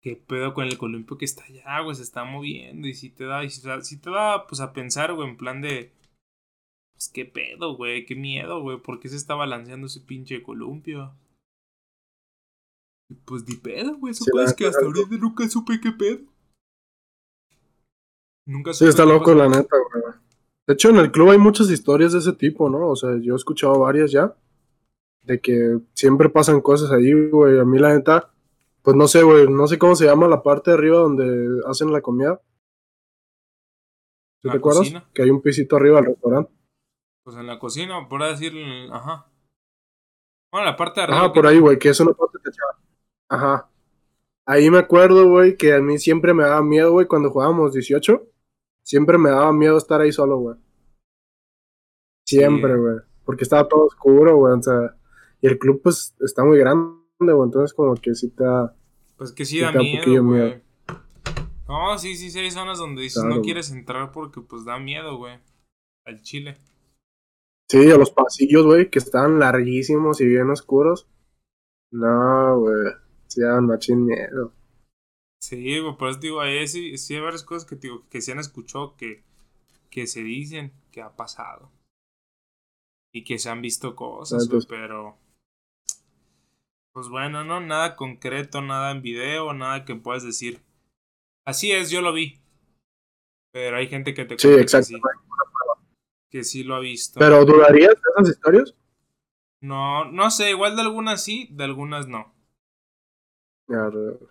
qué 0.00 0.14
pedo 0.14 0.54
con 0.54 0.66
el 0.66 0.78
columpio 0.78 1.18
que 1.18 1.24
está 1.24 1.42
allá, 1.42 1.80
güey, 1.80 1.96
se 1.96 2.04
está 2.04 2.22
moviendo 2.22 2.86
y 2.86 2.94
si 2.94 3.10
te 3.10 3.24
da, 3.24 3.42
y 3.42 3.50
si, 3.50 3.62
te 3.98 4.10
da, 4.10 4.46
pues 4.46 4.60
a 4.60 4.72
pensar, 4.72 5.12
güey, 5.12 5.28
en 5.28 5.36
plan 5.36 5.60
de, 5.60 5.90
pues 7.02 7.10
qué 7.12 7.24
pedo, 7.24 7.76
güey, 7.76 8.06
qué 8.06 8.14
miedo, 8.14 8.62
güey, 8.62 8.80
¿por 8.80 9.00
qué 9.00 9.08
se 9.08 9.16
está 9.16 9.34
balanceando 9.34 9.88
ese 9.88 10.00
pinche 10.00 10.40
columpio? 10.40 11.12
Pues 13.24 13.44
di 13.44 13.56
pedo, 13.56 13.96
güey, 13.96 14.12
eso 14.12 14.24
es 14.40 14.54
que 14.54 14.66
hasta 14.66 14.84
ahorita 14.84 15.16
nunca 15.16 15.48
supe 15.48 15.80
qué 15.80 15.90
pedo. 15.90 16.20
Nunca 18.46 18.72
supe. 18.72 18.84
Sí, 18.84 18.88
está 18.88 19.04
loco, 19.04 19.34
la 19.34 19.48
neta, 19.48 19.76
güey. 19.76 20.14
De 20.68 20.74
hecho, 20.74 20.90
en 20.90 20.96
el 20.96 21.10
club 21.10 21.30
hay 21.30 21.38
muchas 21.38 21.70
historias 21.70 22.12
de 22.12 22.20
ese 22.20 22.34
tipo, 22.34 22.70
¿no? 22.70 22.90
O 22.90 22.94
sea, 22.94 23.18
yo 23.20 23.32
he 23.32 23.36
escuchado 23.36 23.80
varias 23.80 24.12
ya. 24.12 24.36
De 25.22 25.40
que 25.40 25.80
siempre 25.94 26.28
pasan 26.28 26.60
cosas 26.60 26.92
ahí, 26.92 27.12
güey. 27.30 27.58
A 27.58 27.64
mí, 27.64 27.78
la 27.80 27.94
neta, 27.94 28.32
pues 28.82 28.96
no 28.96 29.08
sé, 29.08 29.24
güey, 29.24 29.48
no 29.48 29.66
sé 29.66 29.76
cómo 29.78 29.96
se 29.96 30.04
llama 30.04 30.28
la 30.28 30.42
parte 30.42 30.70
de 30.70 30.76
arriba 30.76 30.98
donde 30.98 31.62
hacen 31.66 31.92
la 31.92 32.00
comida. 32.00 32.40
¿Te 34.40 34.50
acuerdas? 34.50 34.92
Que 35.12 35.22
hay 35.22 35.30
un 35.30 35.42
pisito 35.42 35.76
arriba 35.76 35.96
del 35.96 36.06
restaurante. 36.06 36.61
Pues 37.24 37.36
en 37.36 37.46
la 37.46 37.58
cocina, 37.58 38.08
por 38.08 38.22
decir, 38.22 38.52
ajá. 38.90 39.26
Bueno, 40.50 40.66
la 40.66 40.76
parte 40.76 41.00
de 41.00 41.04
arriba. 41.04 41.18
Ajá, 41.18 41.32
por 41.32 41.46
ahí, 41.46 41.58
güey, 41.58 41.78
que 41.78 41.88
es 41.88 42.00
una 42.00 42.12
parte 42.12 42.38
techada. 42.42 42.78
Ajá. 43.28 43.70
Ahí 44.44 44.70
me 44.70 44.78
acuerdo, 44.78 45.28
güey, 45.28 45.56
que 45.56 45.72
a 45.74 45.80
mí 45.80 45.98
siempre 45.98 46.34
me 46.34 46.42
daba 46.42 46.62
miedo, 46.62 46.92
güey, 46.92 47.06
cuando 47.06 47.30
jugábamos 47.30 47.72
18. 47.72 48.22
Siempre 48.82 49.16
me 49.16 49.30
daba 49.30 49.52
miedo 49.52 49.78
estar 49.78 50.00
ahí 50.00 50.12
solo, 50.12 50.38
güey. 50.38 50.56
Siempre, 52.26 52.76
güey. 52.76 52.96
Porque 53.24 53.44
estaba 53.44 53.68
todo 53.68 53.86
oscuro, 53.86 54.36
güey. 54.36 54.58
O 54.58 54.62
sea, 54.62 54.96
y 55.40 55.46
el 55.46 55.58
club, 55.58 55.80
pues, 55.82 56.14
está 56.20 56.44
muy 56.44 56.58
grande 56.58 57.02
entonces 57.30 57.72
como 57.74 57.94
que 57.94 58.14
sí 58.14 58.30
te 58.30 58.44
da... 58.44 58.74
Pues 59.16 59.32
que 59.32 59.44
sí 59.44 59.60
da 59.60 59.72
miedo, 59.72 60.24
güey. 60.24 60.62
No, 61.68 61.96
sí, 61.98 62.16
sí, 62.16 62.30
sí, 62.30 62.38
hay 62.38 62.50
zonas 62.50 62.78
donde 62.78 63.02
dices 63.02 63.22
no 63.24 63.40
quieres 63.40 63.70
entrar 63.70 64.12
porque 64.12 64.40
pues 64.40 64.64
da 64.64 64.78
miedo, 64.78 65.16
güey. 65.16 65.38
Al 66.04 66.20
chile. 66.22 66.58
Sí, 67.72 67.90
a 67.90 67.96
los 67.96 68.10
pasillos, 68.10 68.66
güey, 68.66 68.90
que 68.90 68.98
están 68.98 69.38
larguísimos 69.38 70.20
y 70.20 70.26
bien 70.26 70.50
oscuros. 70.50 71.08
No, 71.90 72.60
güey. 72.60 72.92
Sí 73.28 73.40
dan 73.40 73.66
machín 73.66 74.04
miedo. 74.04 74.52
Sí, 75.40 75.78
güey, 75.80 75.96
por 75.96 76.10
eso 76.10 76.20
digo, 76.20 76.42
ahí 76.42 76.68
sí, 76.68 76.98
sí 76.98 77.14
hay 77.14 77.22
varias 77.22 77.42
cosas 77.42 77.66
que, 77.66 77.76
digo, 77.76 78.06
que 78.10 78.20
se 78.20 78.32
han 78.32 78.40
escuchado 78.40 78.94
que, 78.98 79.22
que 79.88 80.06
se 80.06 80.22
dicen 80.22 80.74
que 80.90 81.00
ha 81.00 81.16
pasado. 81.16 81.70
Y 83.10 83.24
que 83.24 83.38
se 83.38 83.48
han 83.48 83.62
visto 83.62 83.96
cosas, 83.96 84.50
güey, 84.50 84.60
pero 84.68 85.16
pues 86.92 87.08
bueno, 87.08 87.42
no, 87.42 87.60
nada 87.60 87.96
concreto, 87.96 88.60
nada 88.60 88.90
en 88.90 89.00
video, 89.00 89.54
nada 89.54 89.86
que 89.86 89.94
puedas 89.94 90.24
decir. 90.24 90.60
Así 91.46 91.72
es, 91.72 91.90
yo 91.90 92.02
lo 92.02 92.12
vi. 92.12 92.38
Pero 93.50 93.78
hay 93.78 93.88
gente 93.88 94.12
que 94.12 94.26
te 94.26 94.38
Sí, 94.38 94.48
exacto. 94.48 94.98
Que 96.32 96.42
sí, 96.42 96.64
lo 96.64 96.74
ha 96.74 96.80
visto. 96.80 97.20
¿Pero 97.20 97.44
dudarías 97.44 97.94
de 97.94 98.00
esas 98.16 98.34
historias? 98.34 98.74
No, 99.60 100.06
no 100.06 100.30
sé, 100.30 100.50
igual 100.50 100.74
de 100.74 100.82
algunas 100.82 101.22
sí, 101.22 101.48
de 101.52 101.62
algunas 101.62 102.08
no. 102.08 102.34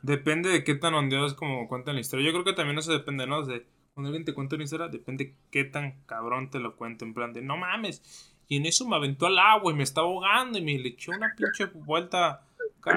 Depende 0.02 0.50
de 0.50 0.64
qué 0.64 0.76
tan 0.76 0.94
ondeados 0.94 1.34
como 1.34 1.68
cuentan 1.70 1.96
la 1.96 2.02
historia. 2.02 2.26
Yo 2.26 2.34
creo 2.34 2.44
que 2.44 2.54
también 2.54 2.78
eso 2.78 2.92
depende, 2.92 3.26
¿no? 3.26 3.46
De 3.46 3.66
cuando 3.94 4.10
alguien 4.10 4.26
te 4.26 4.34
cuenta 4.34 4.56
una 4.56 4.66
historia, 4.66 4.88
depende 4.90 5.36
qué 5.50 5.64
tan 5.64 6.04
cabrón 6.06 6.50
te 6.50 6.60
lo 6.60 6.76
cuente. 6.76 7.06
En 7.06 7.14
plan 7.14 7.34
de, 7.34 7.42
no 7.42 7.56
mames. 7.56 8.34
Y 8.48 8.58
en 8.58 8.66
eso 8.66 8.86
me 8.88 8.98
aventó 8.98 9.28
al 9.28 9.40
agua 9.40 9.72
y 9.72 9.76
me 9.76 9.84
estaba 9.84 10.08
ahogando 10.08 10.58
y 10.58 10.62
me 10.62 10.78
le 10.78 10.90
echó 10.90 11.12
una 11.12 11.34
pinche 11.36 11.68
vuelta 11.74 12.46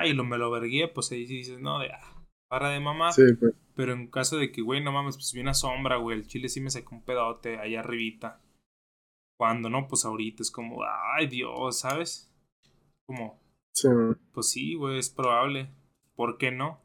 y 0.04 0.12
lo 0.12 0.24
me 0.24 0.38
lo 0.38 0.50
vergué, 0.50 0.88
pues 0.88 1.12
ahí 1.12 1.26
sí 1.26 1.36
dices, 1.36 1.60
no, 1.60 1.78
de 1.78 1.92
ah, 1.92 2.24
para 2.48 2.70
de 2.70 2.80
mamá. 2.80 3.12
Sí, 3.12 3.22
pues. 3.38 3.54
Pero 3.76 3.92
en 3.92 4.08
caso 4.08 4.36
de 4.36 4.50
que, 4.50 4.62
güey, 4.62 4.82
no 4.82 4.92
mames, 4.92 5.16
pues 5.16 5.32
vi 5.32 5.40
una 5.40 5.54
sombra, 5.54 5.96
güey, 5.96 6.18
el 6.18 6.26
chile 6.26 6.48
sí 6.48 6.60
me 6.60 6.70
sacó 6.70 6.94
un 6.94 7.02
pedote 7.02 7.58
allá 7.58 7.80
arribita. 7.80 8.40
Cuando 9.36 9.68
no, 9.68 9.86
pues 9.88 10.04
ahorita 10.04 10.42
es 10.42 10.50
como, 10.50 10.80
ay 11.16 11.26
Dios, 11.26 11.80
¿sabes? 11.80 12.32
Como, 13.06 13.40
sí. 13.72 13.88
pues 14.32 14.48
sí, 14.48 14.74
güey, 14.74 14.98
es 14.98 15.10
probable. 15.10 15.70
¿Por 16.14 16.38
qué 16.38 16.52
no? 16.52 16.80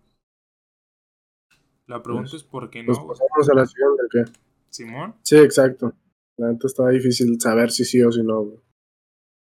La 1.86 2.02
pregunta 2.02 2.30
pues, 2.32 2.44
es 2.44 2.48
¿por 2.48 2.70
qué 2.70 2.84
pues 2.84 2.98
no? 2.98 3.08
Pues 3.08 3.20
pasamos 3.20 3.50
a 3.50 3.54
la 3.54 3.66
siguiente, 3.66 4.04
¿qué? 4.12 4.40
¿Simón? 4.70 5.16
Sí, 5.24 5.38
exacto. 5.38 5.94
La 6.38 6.52
neta 6.52 6.68
está 6.68 6.88
difícil 6.90 7.40
saber 7.40 7.72
si 7.72 7.84
sí 7.84 8.02
o 8.02 8.12
si 8.12 8.24
no, 8.24 8.42
güey. 8.42 8.60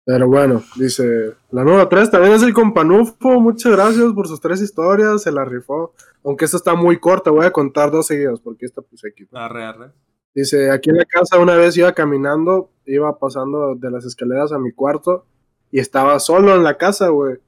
Pero 0.05 0.29
bueno, 0.29 0.63
dice, 0.77 1.35
la 1.51 1.65
nueva 1.65 1.89
3 1.89 2.13
también 2.13 2.35
es 2.35 2.43
el 2.45 2.55
companufo, 2.55 3.41
muchas 3.41 3.73
gracias 3.73 4.13
por 4.13 4.29
sus 4.29 4.41
tres 4.41 4.63
historias, 4.63 5.23
se 5.23 5.33
la 5.33 5.45
rifó. 5.45 5.95
Aunque 6.23 6.45
esta 6.45 6.59
está 6.59 6.75
muy 6.77 7.01
corta, 7.01 7.33
voy 7.33 7.45
a 7.45 7.51
contar 7.51 7.91
dos 7.91 8.07
seguidas 8.07 8.39
porque 8.39 8.67
esta 8.67 8.83
puse 8.83 9.09
aquí. 9.09 9.27
Arre, 9.33 9.65
arre. 9.65 9.93
Dice, 10.37 10.71
aquí 10.71 10.91
en 10.91 10.99
la 10.99 11.07
casa 11.07 11.39
una 11.39 11.57
vez 11.57 11.79
iba 11.79 11.95
caminando, 11.95 12.71
iba 12.85 13.19
pasando 13.19 13.75
de 13.75 13.91
las 13.91 14.05
escaleras 14.05 14.53
a 14.53 14.59
mi 14.59 14.71
cuarto 14.71 15.25
y 15.71 15.79
estaba 15.79 16.21
solo 16.21 16.55
en 16.55 16.63
la 16.63 16.77
casa, 16.77 17.09
güey. 17.09 17.39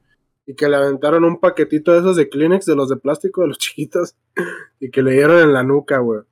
Y 0.46 0.54
que 0.54 0.70
le 0.70 0.76
aventaron 0.76 1.22
un 1.24 1.38
paquetito 1.38 1.92
de 1.92 1.98
esos 1.98 2.16
de 2.16 2.30
Kleenex, 2.30 2.64
de 2.64 2.74
los 2.74 2.88
de 2.88 2.96
plástico, 2.96 3.42
de 3.42 3.48
los 3.48 3.58
chiquitos, 3.58 4.16
y 4.80 4.90
que 4.90 5.02
le 5.02 5.12
dieron 5.12 5.38
en 5.38 5.52
la 5.52 5.62
nuca, 5.62 5.98
güey. 5.98 6.22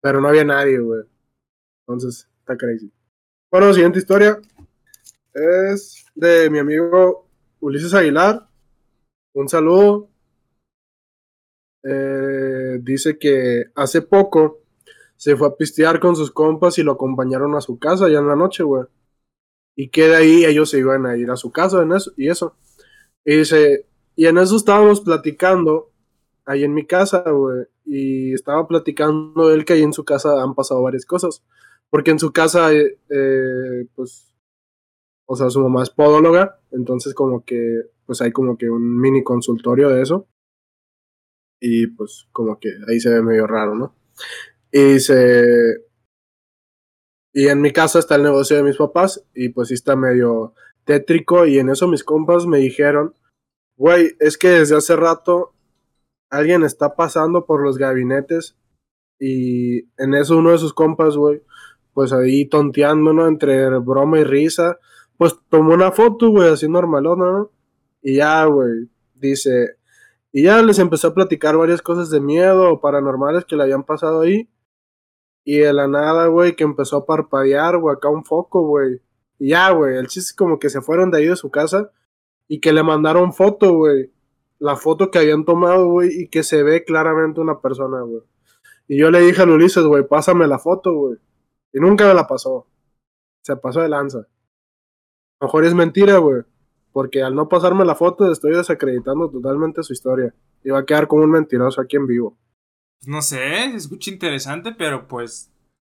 Pero 0.00 0.20
no 0.20 0.28
había 0.28 0.44
nadie, 0.44 0.78
güey. 0.78 1.02
Entonces, 1.88 2.28
está 2.38 2.56
crazy. 2.56 2.92
Bueno, 3.50 3.74
siguiente 3.74 3.98
historia 3.98 4.40
es 5.34 6.06
de 6.14 6.50
mi 6.50 6.60
amigo 6.60 7.26
Ulises 7.58 7.94
Aguilar. 7.94 8.46
Un 9.34 9.48
saludo. 9.48 10.08
Eh, 11.82 12.78
dice 12.80 13.18
que 13.18 13.64
hace 13.74 14.02
poco 14.02 14.60
se 15.20 15.36
fue 15.36 15.48
a 15.48 15.54
pistear 15.54 16.00
con 16.00 16.16
sus 16.16 16.30
compas 16.30 16.78
y 16.78 16.82
lo 16.82 16.92
acompañaron 16.92 17.54
a 17.54 17.60
su 17.60 17.78
casa 17.78 18.08
ya 18.08 18.20
en 18.20 18.26
la 18.26 18.36
noche, 18.36 18.62
güey. 18.62 18.84
Y 19.76 19.90
que 19.90 20.08
de 20.08 20.16
ahí 20.16 20.44
ellos 20.46 20.70
se 20.70 20.78
iban 20.78 21.04
a 21.04 21.14
ir 21.18 21.30
a 21.30 21.36
su 21.36 21.52
casa 21.52 21.82
en 21.82 21.92
eso, 21.92 22.10
y 22.16 22.30
eso. 22.30 22.56
Y 23.26 23.36
dice, 23.36 23.86
y 24.16 24.24
en 24.26 24.38
eso 24.38 24.56
estábamos 24.56 25.02
platicando 25.02 25.92
ahí 26.46 26.64
en 26.64 26.72
mi 26.72 26.86
casa, 26.86 27.22
güey. 27.30 27.66
Y 27.84 28.32
estaba 28.32 28.66
platicando 28.66 29.52
él 29.52 29.66
que 29.66 29.74
ahí 29.74 29.82
en 29.82 29.92
su 29.92 30.06
casa 30.06 30.42
han 30.42 30.54
pasado 30.54 30.80
varias 30.82 31.04
cosas. 31.04 31.44
Porque 31.90 32.12
en 32.12 32.18
su 32.18 32.32
casa, 32.32 32.72
eh, 32.72 32.98
eh, 33.10 33.88
pues, 33.94 34.34
o 35.26 35.36
sea, 35.36 35.50
su 35.50 35.60
mamá 35.60 35.82
es 35.82 35.90
podóloga, 35.90 36.60
entonces 36.70 37.12
como 37.12 37.44
que, 37.44 37.82
pues 38.06 38.22
hay 38.22 38.32
como 38.32 38.56
que 38.56 38.70
un 38.70 38.98
mini 38.98 39.22
consultorio 39.22 39.90
de 39.90 40.00
eso. 40.00 40.26
Y 41.60 41.88
pues 41.88 42.26
como 42.32 42.58
que 42.58 42.70
ahí 42.88 43.00
se 43.00 43.10
ve 43.10 43.20
medio 43.20 43.46
raro, 43.46 43.74
¿no? 43.74 43.94
Y 44.72 45.00
se... 45.00 45.84
Y 47.32 47.48
en 47.48 47.60
mi 47.60 47.72
casa 47.72 48.00
está 48.00 48.16
el 48.16 48.24
negocio 48.24 48.56
de 48.56 48.64
mis 48.64 48.76
papás 48.76 49.24
y 49.34 49.50
pues 49.50 49.68
sí 49.68 49.74
está 49.74 49.94
medio 49.94 50.52
tétrico 50.84 51.46
y 51.46 51.58
en 51.58 51.70
eso 51.70 51.86
mis 51.86 52.02
compas 52.02 52.46
me 52.46 52.58
dijeron, 52.58 53.14
güey, 53.76 54.16
es 54.18 54.36
que 54.36 54.48
desde 54.48 54.76
hace 54.76 54.96
rato 54.96 55.54
alguien 56.28 56.64
está 56.64 56.96
pasando 56.96 57.46
por 57.46 57.62
los 57.62 57.78
gabinetes 57.78 58.56
y 59.20 59.84
en 60.02 60.14
eso 60.14 60.38
uno 60.38 60.50
de 60.50 60.58
sus 60.58 60.74
compas, 60.74 61.16
güey, 61.16 61.42
pues 61.92 62.12
ahí 62.12 62.48
tonteándonos 62.48 63.28
entre 63.28 63.68
broma 63.78 64.18
y 64.18 64.24
risa, 64.24 64.78
pues 65.16 65.36
tomó 65.48 65.74
una 65.74 65.92
foto, 65.92 66.30
güey, 66.30 66.48
así 66.48 66.68
normalona, 66.68 67.30
¿no? 67.30 67.50
Y 68.02 68.16
ya, 68.16 68.44
güey, 68.46 68.88
dice, 69.14 69.76
y 70.32 70.44
ya 70.44 70.62
les 70.62 70.78
empezó 70.78 71.08
a 71.08 71.14
platicar 71.14 71.56
varias 71.56 71.82
cosas 71.82 72.10
de 72.10 72.20
miedo 72.20 72.72
o 72.72 72.80
paranormales 72.80 73.44
que 73.44 73.56
le 73.56 73.64
habían 73.64 73.84
pasado 73.84 74.22
ahí. 74.22 74.48
Y 75.50 75.58
de 75.58 75.72
la 75.72 75.88
nada, 75.88 76.28
güey, 76.28 76.54
que 76.54 76.62
empezó 76.62 76.98
a 76.98 77.06
parpadear, 77.06 77.78
güey, 77.78 77.96
acá 77.96 78.08
un 78.08 78.24
foco, 78.24 78.62
güey. 78.62 79.00
Y 79.40 79.48
ya, 79.48 79.70
güey, 79.72 79.96
el 79.96 80.06
chiste 80.06 80.28
es 80.28 80.36
como 80.36 80.60
que 80.60 80.70
se 80.70 80.80
fueron 80.80 81.10
de 81.10 81.18
ahí 81.18 81.26
de 81.26 81.34
su 81.34 81.50
casa 81.50 81.90
y 82.46 82.60
que 82.60 82.72
le 82.72 82.84
mandaron 82.84 83.32
foto, 83.32 83.74
güey. 83.74 84.12
La 84.60 84.76
foto 84.76 85.10
que 85.10 85.18
habían 85.18 85.44
tomado, 85.44 85.88
güey, 85.88 86.10
y 86.22 86.28
que 86.28 86.44
se 86.44 86.62
ve 86.62 86.84
claramente 86.84 87.40
una 87.40 87.60
persona, 87.60 88.00
güey. 88.02 88.22
Y 88.86 89.00
yo 89.00 89.10
le 89.10 89.22
dije 89.22 89.42
a 89.42 89.44
Ulises, 89.44 89.82
güey, 89.82 90.06
pásame 90.06 90.46
la 90.46 90.60
foto, 90.60 90.94
güey. 90.94 91.18
Y 91.72 91.80
nunca 91.80 92.06
me 92.06 92.14
la 92.14 92.28
pasó. 92.28 92.68
Se 93.42 93.56
pasó 93.56 93.80
de 93.80 93.88
lanza 93.88 94.28
mejor 95.40 95.64
es 95.64 95.74
mentira, 95.74 96.18
güey. 96.18 96.42
Porque 96.92 97.22
al 97.22 97.34
no 97.34 97.48
pasarme 97.48 97.84
la 97.84 97.94
foto, 97.94 98.30
estoy 98.30 98.52
desacreditando 98.52 99.28
totalmente 99.30 99.82
su 99.82 99.92
historia. 99.92 100.32
Y 100.62 100.70
va 100.70 100.80
a 100.80 100.84
quedar 100.86 101.08
como 101.08 101.24
un 101.24 101.30
mentiroso 101.30 101.80
aquí 101.80 101.96
en 101.96 102.06
vivo. 102.06 102.36
No 103.06 103.22
sé, 103.22 103.70
se 103.70 103.76
escucha 103.76 104.10
interesante, 104.10 104.72
pero 104.72 105.08
pues. 105.08 105.52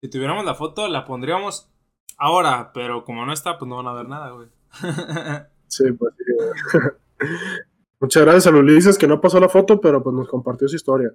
Si 0.03 0.09
tuviéramos 0.09 0.45
la 0.45 0.55
foto, 0.55 0.89
la 0.89 1.05
pondríamos 1.05 1.71
ahora. 2.17 2.73
Pero 2.73 3.05
como 3.05 3.25
no 3.25 3.33
está, 3.33 3.59
pues 3.59 3.69
no 3.69 3.77
van 3.77 3.87
a 3.87 3.93
ver 3.93 4.09
nada, 4.09 4.31
güey. 4.31 4.49
sí, 5.69 5.93
pues 5.93 6.15
sí. 6.17 6.77
Muchas 8.01 8.23
gracias 8.23 8.47
a 8.47 8.57
Ulises 8.57 8.97
que 8.97 9.07
no 9.07 9.21
pasó 9.21 9.39
la 9.41 9.49
foto, 9.49 9.81
pero 9.81 10.03
pues 10.03 10.15
nos 10.17 10.29
compartió 10.29 10.67
su 10.69 10.77
historia. 10.77 11.15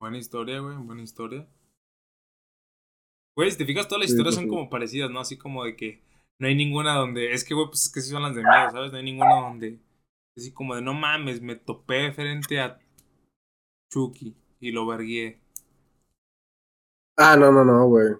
Buena 0.00 0.18
historia, 0.18 0.58
güey, 0.58 0.76
buena 0.76 1.02
historia. 1.02 1.46
Güey, 3.36 3.50
si 3.50 3.58
te 3.58 3.64
fijas, 3.64 3.86
todas 3.86 4.02
las 4.02 4.10
historias 4.10 4.34
pues 4.34 4.42
son 4.42 4.48
como 4.48 4.68
parecidas, 4.68 5.10
¿no? 5.10 5.20
Así 5.20 5.38
como 5.38 5.64
de 5.64 5.76
que 5.76 6.02
no 6.40 6.48
hay 6.48 6.56
ninguna 6.56 6.94
donde. 6.94 7.32
Es 7.32 7.44
que, 7.44 7.54
güey, 7.54 7.66
pues 7.68 7.86
es 7.86 7.92
que 7.92 8.00
sí 8.00 8.10
son 8.10 8.22
las 8.22 8.34
de 8.34 8.42
miedo, 8.42 8.70
¿sabes? 8.70 8.90
No 8.90 8.98
hay 8.98 9.04
ninguna 9.04 9.40
donde. 9.40 9.78
Así 10.36 10.52
como 10.52 10.74
de 10.74 10.82
no 10.82 10.94
mames, 10.94 11.40
me 11.40 11.54
topé 11.54 12.12
frente 12.12 12.60
a 12.60 12.80
Chucky 13.92 14.36
y 14.64 14.72
lo 14.72 14.86
vergué. 14.86 15.40
Ah, 17.16 17.36
no, 17.36 17.52
no, 17.52 17.64
no, 17.64 17.86
güey. 17.86 18.14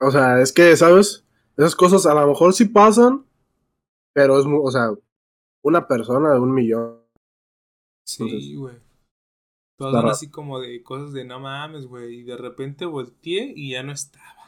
O 0.00 0.10
sea, 0.10 0.40
es 0.40 0.52
que, 0.52 0.76
¿sabes? 0.76 1.24
Esas 1.56 1.74
cosas 1.76 2.06
a 2.06 2.14
lo 2.14 2.26
mejor 2.26 2.52
sí 2.52 2.66
pasan, 2.66 3.24
pero 4.12 4.38
es, 4.38 4.46
o 4.46 4.70
sea, 4.70 4.90
una 5.62 5.86
persona 5.86 6.32
de 6.32 6.40
un 6.40 6.52
millón. 6.52 7.00
Sí, 8.06 8.56
güey. 8.56 8.76
Todas 9.76 10.02
son 10.02 10.10
así 10.10 10.30
como 10.30 10.60
de 10.60 10.82
cosas 10.82 11.12
de 11.12 11.24
no 11.24 11.40
mames, 11.40 11.86
güey. 11.86 12.20
Y 12.20 12.22
de 12.24 12.36
repente 12.36 12.84
volteé 12.84 13.52
y 13.54 13.72
ya 13.72 13.82
no 13.82 13.92
estaba 13.92 14.40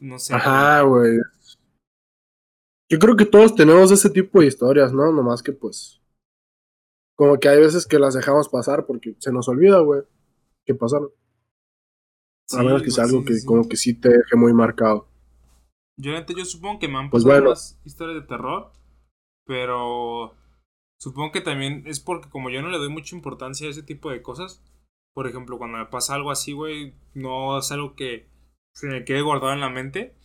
no 0.00 0.18
sé. 0.18 0.34
Ajá, 0.34 0.82
güey. 0.82 1.18
Yo 2.90 2.98
creo 2.98 3.16
que 3.16 3.24
todos 3.24 3.54
tenemos 3.54 3.90
ese 3.90 4.10
tipo 4.10 4.40
de 4.40 4.46
historias, 4.46 4.92
¿no? 4.92 5.10
Nomás 5.10 5.42
que 5.42 5.52
pues. 5.52 6.00
Como 7.16 7.38
que 7.38 7.48
hay 7.48 7.60
veces 7.60 7.86
que 7.86 7.98
las 7.98 8.14
dejamos 8.14 8.48
pasar 8.48 8.86
porque 8.86 9.14
se 9.18 9.32
nos 9.32 9.48
olvida, 9.48 9.80
güey. 9.80 10.02
Que 10.64 10.74
pasaron. 10.74 11.10
a 12.52 12.62
menos 12.62 12.82
que 12.82 12.90
sea 12.90 13.04
algo 13.04 13.24
que 13.24 13.34
como 13.44 13.68
que 13.68 13.76
sí 13.76 13.98
te 13.98 14.08
deje 14.08 14.36
muy 14.36 14.52
marcado. 14.52 15.08
Yo, 15.96 16.12
yo 16.12 16.44
supongo 16.44 16.80
que 16.80 16.88
me 16.88 16.98
han 16.98 17.10
pues 17.10 17.24
pasado 17.24 17.50
más 17.50 17.80
historias 17.84 18.20
de 18.20 18.26
terror. 18.26 18.72
Pero. 19.46 20.34
Supongo 20.98 21.32
que 21.32 21.40
también 21.40 21.82
es 21.86 22.00
porque 22.00 22.30
como 22.30 22.50
yo 22.50 22.62
no 22.62 22.70
le 22.70 22.78
doy 22.78 22.88
mucha 22.88 23.14
importancia 23.14 23.66
a 23.66 23.70
ese 23.70 23.82
tipo 23.82 24.10
de 24.10 24.22
cosas. 24.22 24.62
Por 25.14 25.28
ejemplo, 25.28 25.58
cuando 25.58 25.78
me 25.78 25.86
pasa 25.86 26.14
algo 26.14 26.30
así, 26.30 26.52
güey, 26.52 26.94
no 27.14 27.58
es 27.58 27.70
algo 27.70 27.94
que 27.94 28.28
se 28.74 28.88
me 28.88 29.04
quede 29.04 29.22
guardado 29.22 29.52
en 29.52 29.60
la 29.60 29.70
mente. 29.70 30.16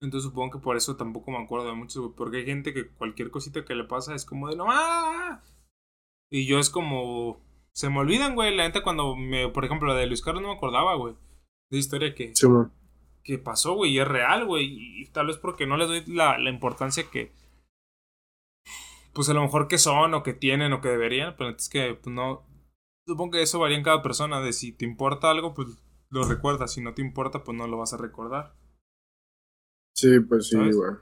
Entonces 0.00 0.28
supongo 0.28 0.52
que 0.52 0.58
por 0.58 0.76
eso 0.76 0.96
tampoco 0.96 1.30
me 1.30 1.42
acuerdo 1.42 1.66
de 1.66 1.74
mucho, 1.74 2.14
Porque 2.14 2.38
hay 2.38 2.46
gente 2.46 2.72
que 2.72 2.88
cualquier 2.88 3.30
cosita 3.30 3.64
que 3.64 3.74
le 3.74 3.84
pasa 3.84 4.14
es 4.14 4.24
como 4.24 4.48
de 4.48 4.56
no. 4.56 4.66
¡ah! 4.68 5.42
Y 6.36 6.44
yo 6.44 6.58
es 6.58 6.68
como. 6.68 7.42
Se 7.72 7.88
me 7.88 7.98
olvidan, 7.98 8.34
güey. 8.34 8.54
La 8.54 8.64
gente 8.64 8.82
cuando 8.82 9.16
me. 9.16 9.48
Por 9.48 9.64
ejemplo, 9.64 9.88
la 9.88 9.94
de 9.94 10.06
Luis 10.06 10.20
Carlos 10.20 10.42
no 10.42 10.50
me 10.50 10.56
acordaba, 10.56 10.94
güey. 10.94 11.14
De 11.70 11.78
historia 11.78 12.14
que. 12.14 12.34
que 13.24 13.38
pasó, 13.38 13.72
güey. 13.72 13.92
Y 13.92 14.00
es 14.00 14.06
real, 14.06 14.44
güey. 14.44 14.66
Y 15.00 15.06
tal 15.12 15.28
vez 15.28 15.38
porque 15.38 15.66
no 15.66 15.78
les 15.78 15.88
doy 15.88 16.04
la, 16.14 16.36
la 16.36 16.50
importancia 16.50 17.10
que. 17.10 17.32
Pues 19.14 19.30
a 19.30 19.32
lo 19.32 19.40
mejor 19.40 19.66
que 19.66 19.78
son, 19.78 20.12
o 20.12 20.22
que 20.22 20.34
tienen, 20.34 20.74
o 20.74 20.82
que 20.82 20.90
deberían. 20.90 21.36
Pero 21.38 21.56
es 21.56 21.70
que, 21.70 21.94
pues 21.94 22.14
no. 22.14 22.46
Supongo 23.06 23.30
que 23.30 23.42
eso 23.42 23.58
varía 23.58 23.78
en 23.78 23.84
cada 23.84 24.02
persona. 24.02 24.42
De 24.42 24.52
si 24.52 24.72
te 24.72 24.84
importa 24.84 25.30
algo, 25.30 25.54
pues 25.54 25.68
lo 26.10 26.22
recuerdas. 26.24 26.74
Si 26.74 26.82
no 26.82 26.92
te 26.92 27.00
importa, 27.00 27.44
pues 27.44 27.56
no 27.56 27.66
lo 27.66 27.78
vas 27.78 27.94
a 27.94 27.96
recordar. 27.96 28.54
Sí, 29.94 30.20
pues 30.20 30.48
sí, 30.48 30.58
güey. 30.58 30.96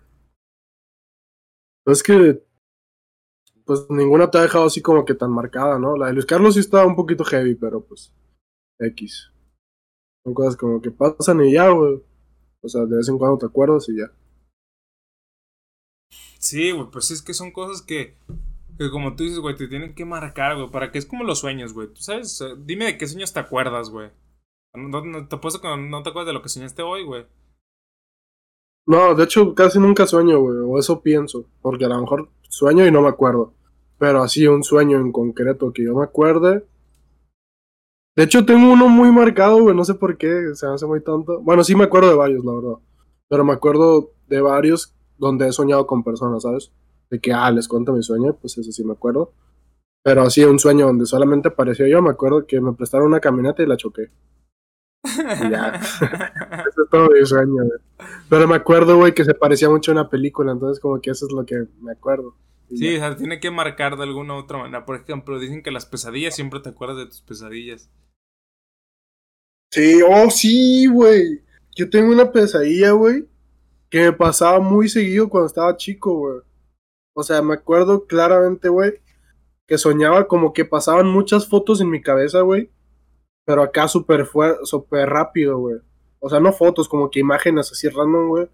Es 1.87 2.05
que. 2.05 2.41
Pues 3.65 3.87
ninguna 3.89 4.31
te 4.31 4.39
ha 4.39 4.43
dejado 4.43 4.67
así 4.67 4.83
como 4.83 5.05
que 5.05 5.15
tan 5.15 5.31
marcada, 5.31 5.79
¿no? 5.79 5.97
La 5.97 6.09
de 6.09 6.12
Luis 6.12 6.27
Carlos 6.27 6.55
sí 6.55 6.61
estaba 6.61 6.87
un 6.87 6.97
poquito 6.97 7.25
heavy, 7.25 7.55
pero 7.55 7.81
pues. 7.83 8.12
X. 8.79 9.31
Son 10.25 10.35
cosas 10.35 10.57
como 10.57 10.81
que 10.81 10.91
pasan 10.91 11.45
y 11.45 11.53
ya, 11.53 11.69
güey. 11.71 12.03
O 12.62 12.69
sea, 12.69 12.85
de 12.87 12.97
vez 12.97 13.09
en 13.09 13.19
cuando 13.19 13.39
te 13.39 13.47
acuerdas 13.47 13.89
y 13.89 13.99
ya. 13.99 14.11
Sí, 16.39 16.73
güey, 16.73 16.91
pues 16.91 17.11
es 17.11 17.23
que 17.23 17.33
son 17.33 17.53
cosas 17.53 17.81
que, 17.81 18.17
que 18.79 18.91
como 18.91 19.17
tú 19.17 19.25
dices, 19.25 19.39
güey, 19.39 19.57
te 19.57 19.69
tienen 19.69 19.95
que 19.95 20.05
marcar, 20.05 20.57
güey, 20.57 20.71
para 20.71 20.91
que 20.91 20.99
es 20.99 21.07
como 21.07 21.25
los 21.25 21.39
sueños, 21.39 21.73
güey. 21.73 21.89
Tú 21.89 22.03
sabes, 22.03 22.43
dime 22.67 22.85
de 22.87 22.99
qué 22.99 23.07
sueños 23.07 23.33
te 23.33 23.41
acuerdas, 23.41 23.91
güey. 23.91 24.11
No, 24.75 25.29
te 25.29 25.37
puesto 25.39 25.61
que 25.61 25.69
no 25.77 26.03
te 26.03 26.11
acuerdas 26.11 26.27
de 26.27 26.33
lo 26.33 26.43
que 26.43 26.49
soñaste 26.49 26.83
hoy, 26.83 27.05
güey. 27.05 27.27
No, 28.87 29.14
de 29.14 29.24
hecho 29.24 29.55
casi 29.55 29.78
nunca 29.78 30.07
sueño, 30.07 30.41
güey, 30.41 30.59
o 30.59 30.78
eso 30.78 31.01
pienso, 31.01 31.47
porque 31.62 31.87
a 31.87 31.89
lo 31.89 32.01
mejor 32.01 32.28
sueño 32.49 32.87
y 32.87 32.91
no 32.91 33.01
me 33.01 33.09
acuerdo. 33.09 33.55
Pero 33.99 34.22
así 34.22 34.47
un 34.47 34.62
sueño 34.62 34.99
en 34.99 35.12
concreto 35.12 35.72
que 35.72 35.85
yo 35.85 35.95
me 35.95 36.05
acuerde. 36.05 36.64
De 38.16 38.22
hecho 38.24 38.45
tengo 38.45 38.72
uno 38.72 38.89
muy 38.89 39.11
marcado, 39.11 39.61
güey, 39.62 39.74
no 39.74 39.85
sé 39.85 39.95
por 39.95 40.18
qué, 40.18 40.55
se 40.55 40.66
hace 40.66 40.87
muy 40.87 41.03
tonto. 41.03 41.41
Bueno, 41.41 41.64
sí 41.64 41.74
me 41.74 41.85
acuerdo 41.85 42.11
de 42.11 42.16
varios, 42.16 42.45
la 42.45 42.53
verdad. 42.53 42.78
Pero 43.28 43.45
me 43.45 43.53
acuerdo 43.55 44.12
de 44.28 44.41
varios 44.41 44.95
donde 45.18 45.49
he 45.49 45.53
soñado 45.53 45.87
con 45.87 46.05
personas, 46.05 46.43
¿sabes? 46.43 46.70
De 47.11 47.20
que, 47.20 47.32
ah, 47.32 47.51
les 47.51 47.68
cuento 47.68 47.93
mi 47.93 48.03
sueño, 48.03 48.37
pues 48.41 48.59
eso 48.59 48.70
sí 48.70 48.85
me 48.85 48.93
acuerdo. 48.93 49.32
Pero 50.03 50.22
así 50.22 50.45
un 50.45 50.59
sueño 50.59 50.87
donde 50.87 51.07
solamente 51.07 51.49
apareció 51.49 51.87
yo, 51.87 52.03
me 52.03 52.11
acuerdo 52.11 52.47
que 52.47 52.61
me 52.61 52.74
prestaron 52.74 53.09
una 53.09 53.20
camioneta 53.20 53.62
y 53.62 53.66
la 53.66 53.76
choqué 53.76 54.11
ya. 55.05 55.75
eso 56.69 56.83
es 56.85 56.91
todo 56.91 57.11
mi 57.11 57.25
sueño, 57.27 57.63
Pero 58.29 58.49
me 58.49 58.57
acuerdo, 58.57 58.97
güey, 58.97 59.13
que 59.13 59.25
se 59.25 59.35
parecía 59.35 59.69
mucho 59.69 59.91
a 59.91 59.95
una 59.95 60.11
película, 60.11 60.53
entonces 60.53 60.81
como 60.81 61.01
que 61.01 61.11
eso 61.11 61.27
es 61.27 61.33
lo 61.33 61.45
que 61.45 61.67
me 61.81 61.93
acuerdo. 61.93 62.37
sí, 62.71 62.97
o 62.97 62.99
sea, 62.99 63.17
tiene 63.17 63.41
que 63.41 63.51
marcar 63.51 63.97
de 63.97 64.05
alguna 64.05 64.35
u 64.35 64.39
otra 64.39 64.59
manera. 64.59 64.85
Por 64.87 64.97
ejemplo, 64.97 65.39
dicen 65.39 65.63
que 65.63 65.71
las 65.71 65.87
pesadillas 65.87 66.35
siempre 66.35 66.61
te 66.61 66.71
acuerdas 66.71 66.99
de 66.99 67.07
tus 67.07 67.21
pesadillas. 67.21 67.91
Sí, 69.71 70.01
oh, 70.09 70.31
sí, 70.31 70.87
güey. 70.87 71.43
Yo 71.77 71.91
tengo 71.91 72.13
una 72.13 72.31
pesadilla, 72.31 72.93
güey, 72.93 73.29
que 73.91 74.01
me 74.01 74.13
pasaba 74.13 74.61
muy 74.61 74.89
seguido 74.89 75.29
cuando 75.29 75.49
estaba 75.49 75.77
chico, 75.77 76.15
güey. 76.15 76.41
O 77.15 77.23
sea, 77.23 77.43
me 77.43 77.55
acuerdo 77.55 78.07
claramente, 78.07 78.69
güey, 78.69 79.01
que 79.67 79.77
soñaba 79.79 80.27
como 80.29 80.53
que 80.53 80.65
pasaban 80.65 81.07
muchas 81.07 81.49
fotos 81.49 81.81
en 81.81 81.91
mi 81.91 82.01
cabeza, 82.01 82.41
güey 82.41 82.71
pero 83.45 83.63
acá 83.63 83.89
súper 83.89 84.29
super 84.65 85.09
rápido, 85.09 85.59
güey. 85.59 85.77
O 86.21 86.29
sea, 86.29 86.41
no 86.41 86.53
fotos, 86.53 86.89
como 86.89 87.11
que 87.11 87.21
imágenes 87.21 87.71
así 87.71 87.89
random, 87.89 88.29
güey. 88.29 88.49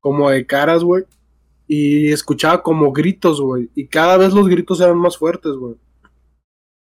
Como 0.00 0.30
de 0.30 0.46
caras, 0.46 0.84
güey. 0.84 1.04
Y 1.66 2.12
escuchaba 2.12 2.62
como 2.62 2.92
gritos, 2.92 3.40
güey. 3.40 3.70
Y 3.74 3.88
cada 3.88 4.16
vez 4.16 4.32
los 4.32 4.46
gritos 4.48 4.80
eran 4.80 4.98
más 4.98 5.18
fuertes, 5.18 5.52
güey. 5.52 5.74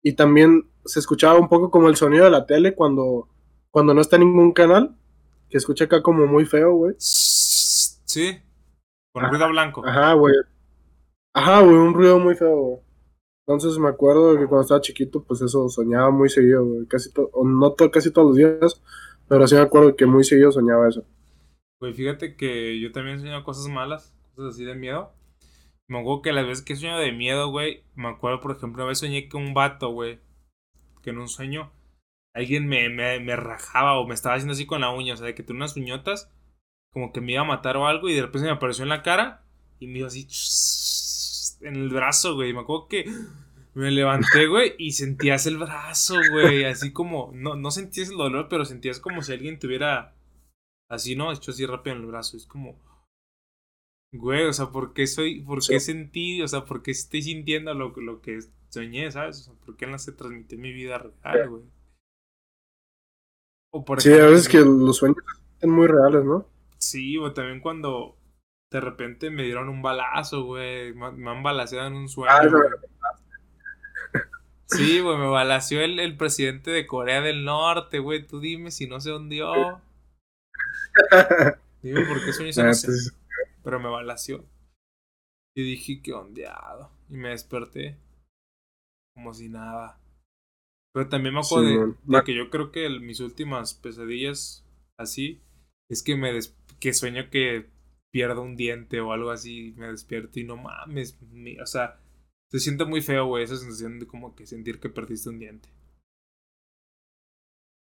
Y 0.03 0.15
también 0.15 0.69
se 0.85 0.99
escuchaba 0.99 1.39
un 1.39 1.49
poco 1.49 1.71
como 1.71 1.89
el 1.89 1.97
sonido 1.97 2.27
de 2.27 2.31
la 2.31 2.45
tele 2.45 2.75
cuando, 2.75 3.29
cuando 3.71 3.95
no 3.95 4.03
está 4.03 4.17
en 4.17 4.23
ningún 4.25 4.53
canal. 4.53 4.95
Que 5.49 5.57
escucha 5.57 5.85
acá 5.85 6.03
como 6.03 6.27
muy 6.27 6.45
feo, 6.45 6.75
güey. 6.75 6.95
Sí. 6.99 8.39
Con 9.12 9.31
ruido 9.31 9.49
blanco. 9.49 9.87
Ajá, 9.87 10.12
güey. 10.12 10.35
Ajá, 11.33 11.61
güey, 11.61 11.77
un 11.77 11.95
ruido 11.95 12.19
muy 12.19 12.35
feo, 12.35 12.57
güey. 12.57 12.81
Entonces 13.47 13.78
me 13.78 13.88
acuerdo 13.88 14.38
que 14.38 14.47
cuando 14.47 14.62
estaba 14.62 14.80
chiquito, 14.80 15.22
pues 15.22 15.42
eso 15.42 15.68
soñaba 15.68 16.11
muy 16.11 16.30
seguido, 16.30 16.64
güey. 16.64 16.86
Casi 16.86 17.11
no 17.45 17.74
casi 17.74 18.11
todos 18.11 18.28
los 18.28 18.36
días, 18.36 18.82
pero 19.28 19.47
sí 19.47 19.55
me 19.55 19.61
acuerdo 19.61 19.97
que 19.97 20.07
muy 20.07 20.24
seguido 20.24 20.51
soñaba 20.51 20.88
eso. 20.88 21.05
Güey, 21.80 21.92
fíjate 21.92 22.36
que 22.36 22.80
yo 22.80 22.90
también 22.92 23.18
soñaba 23.18 23.45
cosas 23.45 23.68
malas, 23.68 24.14
cosas 24.34 24.55
así 24.55 24.64
de 24.64 24.74
miedo. 24.74 25.12
Me 25.86 25.99
acuerdo 25.99 26.22
que 26.22 26.32
las 26.32 26.47
veces 26.47 26.64
que 26.64 26.76
sueño 26.76 26.97
de 26.97 27.12
miedo, 27.12 27.51
güey, 27.51 27.84
me 27.95 28.09
acuerdo, 28.09 28.40
por 28.40 28.53
ejemplo, 28.57 28.82
una 28.82 28.88
vez 28.88 28.99
soñé 28.99 29.28
que 29.28 29.36
un 29.36 29.53
vato, 29.53 29.90
güey, 29.90 30.18
que 31.03 31.11
en 31.11 31.18
un 31.18 31.28
sueño 31.28 31.70
alguien 32.32 32.66
me, 32.66 32.88
me, 32.88 33.20
me, 33.20 33.36
rajaba 33.36 33.99
o 33.99 34.07
me 34.07 34.14
estaba 34.14 34.34
haciendo 34.36 34.55
así 34.55 34.64
con 34.64 34.80
la 34.80 34.90
uña, 34.90 35.12
o 35.12 35.16
sea, 35.18 35.26
de 35.26 35.34
que 35.34 35.42
tenía 35.42 35.59
unas 35.59 35.76
uñotas, 35.76 36.32
como 36.90 37.12
que 37.12 37.20
me 37.20 37.32
iba 37.32 37.42
a 37.42 37.45
matar 37.45 37.76
o 37.76 37.86
algo, 37.86 38.09
y 38.09 38.14
de 38.14 38.22
repente 38.22 38.47
me 38.47 38.55
apareció 38.55 38.84
en 38.84 38.88
la 38.88 39.03
cara 39.03 39.45
y 39.78 39.86
me 39.86 39.99
iba 39.99 40.09
así 40.09 40.26
en 41.65 41.77
el 41.77 41.89
brazo, 41.89 42.35
güey. 42.35 42.53
Me 42.53 42.61
acuerdo 42.61 42.89
que 42.89 43.05
me 43.75 43.91
levanté, 43.91 44.47
güey, 44.47 44.75
y 44.79 44.93
sentías 44.93 45.47
el 45.47 45.59
brazo, 45.59 46.15
güey, 46.31 46.65
así 46.65 46.93
como, 46.93 47.33
no, 47.35 47.57
no 47.57 47.71
sentías 47.71 48.11
el 48.11 48.17
dolor, 48.17 48.49
pero 48.49 48.65
sentías 48.65 49.01
como 49.01 49.23
si 49.23 49.33
alguien 49.33 49.59
tuviera 49.59 50.15
así, 50.89 51.17
¿no? 51.17 51.33
Hecho 51.33 51.51
así 51.51 51.67
rápido 51.67 51.97
en 51.97 52.03
el 52.03 52.09
brazo. 52.09 52.37
Es 52.37 52.47
como, 52.47 52.81
güey, 54.12 54.45
o 54.45 54.53
sea, 54.53 54.71
¿por 54.71 54.93
qué 54.93 55.07
soy, 55.07 55.43
por 55.43 55.61
qué 55.67 55.81
sentí, 55.81 56.41
o 56.43 56.49
sea, 56.49 56.65
por 56.65 56.83
qué 56.83 56.93
estoy 56.93 57.23
sintiendo 57.23 57.75
lo, 57.75 57.91
lo 57.97 58.21
que 58.21 58.39
soñé, 58.69 59.11
¿sabes? 59.11 59.41
O 59.41 59.43
sea, 59.45 59.55
¿por 59.65 59.77
qué 59.77 59.87
no 59.87 59.99
se 59.99 60.12
transmite 60.12 60.55
en 60.55 60.61
mi 60.61 60.73
vida 60.73 60.99
real, 60.99 61.49
güey? 61.49 61.62
O 63.73 63.85
por 63.85 64.01
sí, 64.01 64.12
a 64.12 64.27
veces 64.27 64.49
que 64.49 64.61
los 64.61 64.99
sueños 64.99 65.19
son 65.61 65.71
muy 65.71 65.89
reales, 65.89 66.25
¿no? 66.25 66.47
Sí, 66.79 67.19
o 67.19 67.33
también 67.33 67.61
cuando 67.61 68.17
de 68.75 68.81
repente 68.81 69.31
me 69.31 69.45
dieron 69.45 69.68
un 69.68 69.83
balazo, 69.83 70.47
güey. 70.47 70.93
Me, 70.95 71.31
han 71.31 71.45
balaseado 71.45 71.87
en 71.87 71.95
un 71.95 72.09
sueño. 72.09 72.33
Ah, 72.33 72.43
sí, 74.66 74.99
güey, 74.99 75.16
me 75.16 75.29
balaseó 75.29 75.81
el, 75.81 76.01
el, 76.01 76.16
presidente 76.16 76.72
de 76.72 76.85
Corea 76.85 77.20
del 77.20 77.45
Norte, 77.45 78.01
güey. 78.01 78.27
Tú 78.27 78.41
dime 78.41 78.72
si 78.72 78.89
no 78.89 79.01
se 79.01 79.12
hundió. 79.12 79.81
dime 81.83 82.05
por 82.05 82.25
qué 82.25 82.33
sueño 82.33 82.51
ah, 82.57 82.64
pues, 82.64 83.16
Pero 83.62 83.79
me 83.79 83.89
balaseó. 83.89 84.45
Y 85.57 85.62
dije, 85.62 86.03
qué 86.03 86.12
ondeado. 86.12 86.91
Y 87.09 87.16
me 87.16 87.29
desperté. 87.29 87.97
Como 89.14 89.33
si 89.35 89.49
nada. 89.49 90.01
Pero 90.93 91.09
también 91.09 91.33
me 91.33 91.43
acuerdo 91.43 91.97
de, 92.05 92.25
que 92.25 92.35
yo 92.35 92.51
creo 92.51 92.72
que 92.72 92.89
mis 92.99 93.20
últimas 93.20 93.75
pesadillas 93.75 94.66
así 94.99 95.41
es 95.89 96.03
que 96.03 96.16
me 96.16 96.37
que 96.81 96.93
sueño 96.93 97.31
que 97.31 97.72
pierdo 98.15 98.43
un 98.43 98.55
diente 98.55 99.01
o 99.01 99.11
algo 99.11 99.33
así, 99.33 99.75
me 99.77 99.89
despierto 99.89 100.39
y 100.39 100.45
no 100.45 100.57
mames, 100.57 101.19
o 101.61 101.67
sea, 101.67 101.99
se 102.49 102.61
siente 102.61 102.85
muy 102.85 103.01
feo, 103.01 103.27
güey, 103.27 103.43
esa 103.43 103.57
sensación 103.57 103.99
de 103.99 104.07
como 104.07 104.37
que 104.37 104.47
sentir 104.47 104.79
que 104.79 104.89
perdiste 104.89 105.31
un 105.31 105.41
diente. 105.41 105.69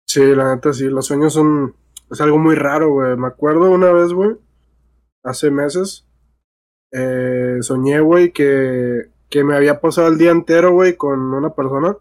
Sí, 0.06 0.24
la 0.36 0.54
neta 0.54 0.72
sí, 0.72 0.84
los 0.84 1.06
sueños 1.06 1.32
son, 1.32 1.74
es 2.08 2.20
algo 2.20 2.38
muy 2.38 2.54
raro, 2.54 2.92
güey. 2.92 3.16
Me 3.16 3.26
acuerdo 3.26 3.68
una 3.68 3.90
vez, 3.92 4.12
güey, 4.12 4.36
hace 5.24 5.50
meses, 5.50 6.06
eh, 6.92 7.56
soñé, 7.62 7.98
güey, 7.98 8.30
que, 8.30 9.10
que 9.28 9.42
me 9.42 9.56
había 9.56 9.80
pasado 9.80 10.06
el 10.06 10.18
día 10.18 10.30
entero, 10.30 10.70
güey, 10.70 10.94
con 10.94 11.18
una 11.34 11.52
persona. 11.52 11.96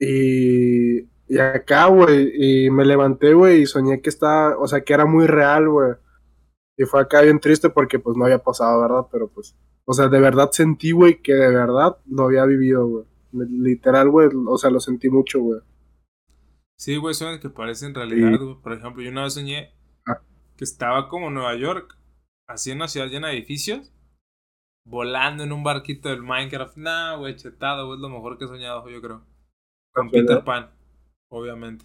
Y, 0.00 1.02
y 1.28 1.38
acá, 1.38 1.86
güey, 1.86 2.32
y 2.34 2.70
me 2.70 2.84
levanté, 2.84 3.32
güey, 3.32 3.62
y 3.62 3.66
soñé 3.66 4.00
que 4.00 4.08
estaba, 4.08 4.58
o 4.58 4.66
sea, 4.66 4.80
que 4.80 4.92
era 4.92 5.06
muy 5.06 5.28
real, 5.28 5.68
güey. 5.68 5.92
Y 6.78 6.84
fue 6.84 7.00
acá 7.00 7.22
bien 7.22 7.40
triste 7.40 7.68
porque 7.70 7.98
pues 7.98 8.16
no 8.16 8.24
había 8.24 8.38
pasado, 8.38 8.80
¿verdad? 8.80 9.08
Pero 9.10 9.28
pues, 9.28 9.56
o 9.84 9.92
sea, 9.92 10.06
de 10.06 10.20
verdad 10.20 10.50
sentí, 10.52 10.92
güey, 10.92 11.20
que 11.20 11.34
de 11.34 11.48
verdad 11.48 11.98
lo 12.06 12.22
había 12.22 12.44
vivido, 12.44 12.86
güey. 12.86 13.04
Literal, 13.32 14.08
güey, 14.08 14.28
o 14.46 14.56
sea, 14.56 14.70
lo 14.70 14.78
sentí 14.78 15.10
mucho, 15.10 15.40
güey. 15.40 15.60
Sí, 16.78 16.96
güey, 16.96 17.14
son 17.14 17.40
que 17.40 17.50
parecen 17.50 17.96
realidad, 17.96 18.38
güey. 18.38 18.54
Por 18.62 18.72
ejemplo, 18.72 19.02
yo 19.02 19.10
una 19.10 19.24
vez 19.24 19.34
soñé 19.34 19.74
ah. 20.06 20.22
que 20.56 20.62
estaba 20.62 21.08
como 21.08 21.26
en 21.26 21.34
Nueva 21.34 21.56
York, 21.56 21.98
así 22.46 22.70
en 22.70 22.78
una 22.78 22.86
ciudad 22.86 23.08
llena 23.08 23.28
de 23.28 23.34
edificios, 23.34 23.92
volando 24.86 25.42
en 25.42 25.50
un 25.50 25.64
barquito 25.64 26.08
del 26.10 26.22
Minecraft. 26.22 26.76
Nah, 26.76 27.16
güey, 27.16 27.34
chetado, 27.34 27.86
güey, 27.86 27.98
es 27.98 28.02
lo 28.02 28.08
mejor 28.08 28.38
que 28.38 28.44
he 28.44 28.48
soñado, 28.48 28.88
yo 28.88 29.02
creo. 29.02 29.26
Con 29.92 30.10
Peter 30.10 30.44
Pan, 30.44 30.70
obviamente. 31.28 31.84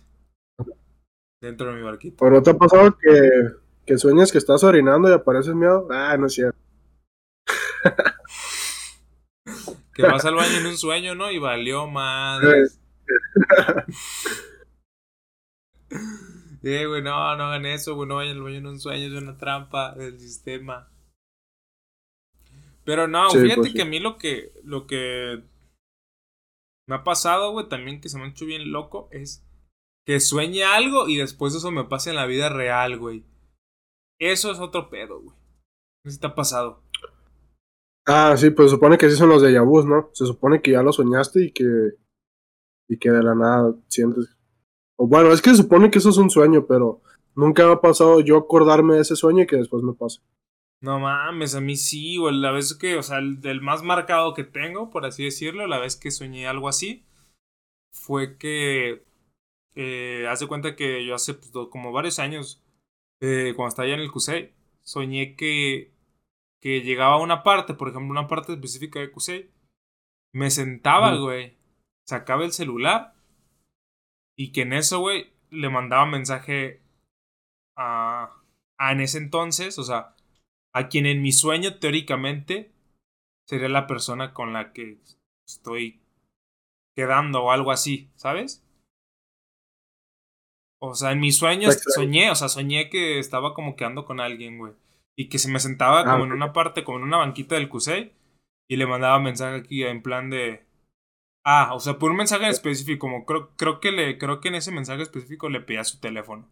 Dentro 1.42 1.72
de 1.72 1.78
mi 1.78 1.82
barquito. 1.82 2.18
Pero 2.24 2.44
te 2.44 2.52
ha 2.52 2.58
pasado 2.58 2.96
que 2.96 3.63
que 3.86 3.98
sueñas 3.98 4.32
que 4.32 4.38
estás 4.38 4.64
orinando 4.64 5.10
y 5.10 5.14
apareces 5.14 5.56
miedo. 5.56 5.88
Ah, 5.92 6.16
no 6.18 6.28
es 6.28 6.34
cierto. 6.34 6.58
que 9.94 10.04
vas 10.04 10.26
al 10.26 10.36
baño 10.36 10.58
en 10.60 10.66
un 10.66 10.78
sueño, 10.78 11.16
¿no? 11.16 11.32
Y 11.32 11.40
valió 11.40 11.88
madre. 11.88 12.68
Eh, 16.66 16.86
güey, 16.86 17.02
no, 17.02 17.36
no 17.36 17.44
hagan 17.44 17.66
eso, 17.66 17.94
güey, 17.94 18.08
no 18.08 18.16
vayan 18.16 18.38
al 18.38 18.44
baño 18.44 18.56
en 18.56 18.68
un 18.68 18.80
sueño, 18.80 19.08
es 19.08 19.22
una 19.22 19.38
trampa 19.38 19.94
del 19.96 20.18
sistema. 20.18 20.90
Pero 22.86 23.10
no, 23.10 23.30
fíjate 23.30 23.56
pues 23.58 23.74
que 23.74 23.82
a 23.82 23.86
mí 23.86 24.00
lo 24.00 24.18
que, 24.18 24.54
lo 24.64 24.88
que 24.88 25.44
me 26.88 26.96
ha 26.96 27.04
pasado, 27.04 27.52
güey, 27.52 27.68
también 27.68 28.00
que 28.00 28.08
se 28.08 28.18
me 28.18 28.24
ha 28.24 28.30
hecho 28.30 28.46
bien 28.46 28.72
loco, 28.72 29.10
es 29.12 29.46
que 30.06 30.22
sueñe 30.22 30.64
algo 30.64 31.10
y 31.10 31.18
después 31.18 31.54
eso 31.54 31.70
me 31.70 31.84
pase 31.84 32.12
en 32.12 32.16
la 32.16 32.26
vida 32.26 32.48
real, 32.48 32.98
güey. 32.98 33.26
Eso 34.20 34.52
es 34.52 34.60
otro 34.60 34.90
pedo, 34.90 35.20
güey. 35.22 35.36
No 36.04 36.12
sé 36.12 36.16
si 36.16 36.20
te 36.20 36.28
ha 36.28 36.36
pasado. 36.36 36.82
Ah, 38.06 38.36
sí, 38.38 38.50
pues 38.50 38.70
se 38.70 38.76
supone 38.76 38.98
que 38.98 39.10
sí 39.10 39.16
son 39.16 39.30
los 39.30 39.42
de 39.42 39.54
Yabus, 39.54 39.86
¿no? 39.86 40.10
Se 40.14 40.26
supone 40.26 40.62
que 40.62 40.72
ya 40.72 40.84
lo 40.84 40.92
soñaste 40.92 41.46
y 41.46 41.52
que. 41.52 41.64
Y 42.90 42.98
que 42.98 43.12
de 43.12 43.24
la 43.24 43.34
nada 43.34 43.74
sientes. 43.88 44.36
O 44.98 45.08
bueno, 45.08 45.32
es 45.32 45.42
que 45.42 45.52
se 45.52 45.58
supone 45.58 45.90
que 45.90 46.00
eso 46.00 46.10
es 46.10 46.18
un 46.18 46.30
sueño, 46.30 46.66
pero 46.68 47.02
nunca 47.36 47.66
me 47.66 47.74
ha 47.74 47.82
pasado 47.82 48.20
yo 48.20 48.38
acordarme 48.38 48.96
de 48.96 49.02
ese 49.02 49.16
sueño 49.16 49.44
y 49.44 49.48
que 49.48 49.56
después 49.56 49.84
me 49.84 49.94
pase. 49.94 50.20
No 50.82 51.00
mames, 51.00 51.56
a 51.56 51.62
mí 51.62 51.78
sí, 51.78 52.18
güey. 52.18 52.36
La 52.36 52.52
vez 52.52 52.74
que, 52.74 52.98
o 52.98 53.04
sea, 53.04 53.20
el 53.20 53.62
más 53.62 53.84
marcado 53.84 54.34
que 54.34 54.44
tengo, 54.44 54.90
por 54.90 55.06
así 55.06 55.24
decirlo, 55.24 55.66
la 55.66 55.80
vez 55.80 55.96
que 55.96 56.12
soñé 56.12 56.46
algo 56.46 56.68
así, 56.68 57.06
fue 57.94 58.38
que. 58.38 59.06
Eh, 59.76 60.28
hace 60.30 60.46
cuenta 60.46 60.76
que 60.76 61.04
yo 61.06 61.16
hace 61.16 61.34
pues, 61.34 61.52
como 61.72 61.92
varios 61.92 62.20
años 62.20 62.63
eh, 63.24 63.54
cuando 63.56 63.70
estaba 63.70 63.86
allá 63.86 63.96
en 63.96 64.02
el 64.02 64.12
CUSEI, 64.12 64.54
soñé 64.82 65.38
que, 65.38 65.94
que 66.62 66.82
llegaba 66.82 67.16
a 67.16 67.22
una 67.22 67.42
parte, 67.42 67.74
por 67.74 67.88
ejemplo, 67.88 68.12
una 68.12 68.28
parte 68.28 68.52
específica 68.52 69.00
de 69.00 69.12
CUSEI, 69.12 69.50
me 70.34 70.52
sentaba, 70.52 71.16
güey, 71.16 71.56
sacaba 72.06 72.44
el 72.44 72.52
celular 72.52 73.14
y 74.38 74.52
que 74.52 74.64
en 74.64 74.74
eso, 74.74 75.00
güey, 75.00 75.32
le 75.52 75.70
mandaba 75.70 76.06
mensaje 76.06 76.82
a, 77.78 78.42
a 78.78 78.92
en 78.92 79.00
ese 79.00 79.20
entonces, 79.20 79.80
o 79.80 79.84
sea, 79.84 80.16
a 80.74 80.90
quien 80.90 81.06
en 81.06 81.22
mi 81.22 81.32
sueño 81.32 81.80
teóricamente 81.80 82.74
sería 83.48 83.70
la 83.70 83.88
persona 83.88 84.34
con 84.34 84.52
la 84.52 84.74
que 84.74 85.00
estoy 85.48 86.02
quedando 86.94 87.44
o 87.44 87.52
algo 87.52 87.72
así, 87.72 88.10
¿sabes? 88.16 88.63
O 90.86 90.96
sea, 90.96 91.14
en 91.14 91.22
mis 91.22 91.38
sueños 91.38 91.82
soñé, 91.96 92.30
o 92.30 92.36
sea, 92.36 92.50
soñé 92.50 92.90
que 92.90 93.18
estaba 93.18 93.54
como 93.54 93.78
que 93.78 93.86
ando 93.86 94.04
con 94.04 94.20
alguien, 94.20 94.58
güey. 94.58 94.74
Y 95.16 95.30
que 95.30 95.40
se 95.40 95.50
me 95.50 95.62
sentaba 95.62 96.02
ah, 96.02 96.04
como 96.04 96.26
en 96.26 96.34
una 96.34 96.52
parte, 96.52 96.84
como 96.84 96.98
en 96.98 97.06
una 97.06 97.20
banquita 97.20 97.56
del 97.56 97.70
CUSEI. 97.70 98.12
Y 98.68 98.76
le 98.76 98.86
mandaba 98.86 99.18
mensaje 99.18 99.56
aquí 99.56 99.82
en 99.86 100.04
plan 100.04 100.30
de. 100.30 100.66
Ah, 101.46 101.74
o 101.74 101.80
sea, 101.80 101.98
por 102.00 102.12
un 102.12 102.18
mensaje 102.18 102.50
específico, 102.50 103.08
como 103.08 103.26
creo, 103.26 103.56
creo 103.56 103.80
que 103.80 103.94
le, 103.94 104.18
creo 104.18 104.42
que 104.42 104.50
en 104.50 104.56
ese 104.56 104.74
mensaje 104.74 105.04
específico 105.04 105.48
le 105.48 105.62
pedía 105.62 105.86
su 105.86 106.02
teléfono. 106.02 106.50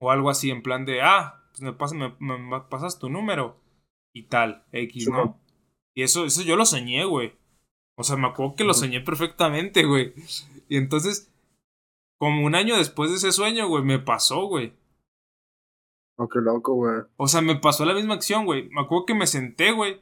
O 0.00 0.10
algo 0.10 0.28
así, 0.28 0.50
en 0.50 0.62
plan 0.62 0.84
de, 0.84 1.02
ah, 1.02 1.44
pues 1.52 1.62
me, 1.62 1.72
pasas, 1.72 1.96
me, 2.18 2.60
pasas 2.68 2.98
tu 2.98 3.08
número. 3.08 3.60
Y 4.12 4.24
tal, 4.24 4.64
X, 4.72 5.08
¿no? 5.08 5.40
Y 5.94 6.02
eso, 6.02 6.24
eso 6.24 6.42
yo 6.42 6.56
lo 6.56 6.66
soñé, 6.66 7.04
güey. 7.04 7.32
O 7.96 8.02
sea, 8.02 8.16
me 8.16 8.26
acuerdo 8.26 8.56
que 8.56 8.64
lo 8.64 8.74
soñé 8.74 9.02
perfectamente, 9.02 9.84
güey. 9.84 10.14
Y 10.68 10.78
entonces, 10.78 11.32
como 12.18 12.44
un 12.44 12.54
año 12.54 12.76
después 12.76 13.10
de 13.10 13.16
ese 13.16 13.32
sueño, 13.32 13.68
güey, 13.68 13.84
me 13.84 13.98
pasó, 13.98 14.46
güey. 14.46 14.72
Oh, 16.18 16.28
qué 16.28 16.40
loco, 16.40 16.74
güey. 16.74 17.02
O 17.16 17.28
sea, 17.28 17.42
me 17.42 17.56
pasó 17.56 17.84
la 17.84 17.94
misma 17.94 18.14
acción, 18.14 18.46
güey. 18.46 18.68
Me 18.70 18.80
acuerdo 18.80 19.04
que 19.06 19.14
me 19.14 19.26
senté, 19.26 19.72
güey. 19.72 20.00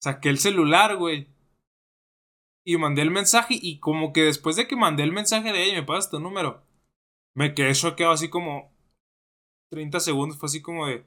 Saqué 0.00 0.30
el 0.30 0.38
celular, 0.38 0.96
güey. 0.96 1.28
Y 2.64 2.78
mandé 2.78 3.02
el 3.02 3.10
mensaje. 3.10 3.58
Y 3.60 3.78
como 3.78 4.12
que 4.12 4.22
después 4.22 4.56
de 4.56 4.66
que 4.66 4.74
mandé 4.74 5.02
el 5.02 5.12
mensaje 5.12 5.52
de 5.52 5.64
ella, 5.64 5.80
me 5.80 5.86
pasas 5.86 6.10
tu 6.10 6.18
número. 6.18 6.62
Me 7.34 7.54
quedé 7.54 7.74
choqueado 7.74 8.12
así 8.12 8.30
como 8.30 8.72
30 9.70 10.00
segundos. 10.00 10.38
Fue 10.38 10.46
así 10.46 10.62
como 10.62 10.86
de. 10.86 11.04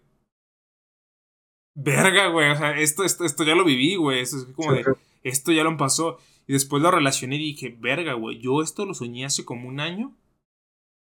Verga, 1.74 2.28
güey. 2.28 2.51
O 2.51 2.56
sea, 2.56 2.78
esto, 2.78 3.03
esto, 3.03 3.26
esto 3.26 3.43
ya 3.43 3.56
lo 3.56 3.66
viví, 3.66 3.95
güey. 3.95 4.20
Esto 4.20 4.38
es 4.38 4.45
como 4.56 4.72
de. 4.74 4.86
Esto 5.24 5.51
ya 5.51 5.64
lo 5.64 5.76
pasó. 5.78 6.20
Y 6.48 6.54
después 6.54 6.82
lo 6.82 6.91
relacioné 6.91 7.36
y 7.38 7.54
dije, 7.54 7.76
verga, 7.80 8.14
güey, 8.14 8.39
yo 8.39 8.62
esto 8.62 8.86
lo 8.86 8.93
soñé 8.93 9.26
hace 9.26 9.46
como 9.46 9.68
un 9.68 9.80
año. 9.80 10.16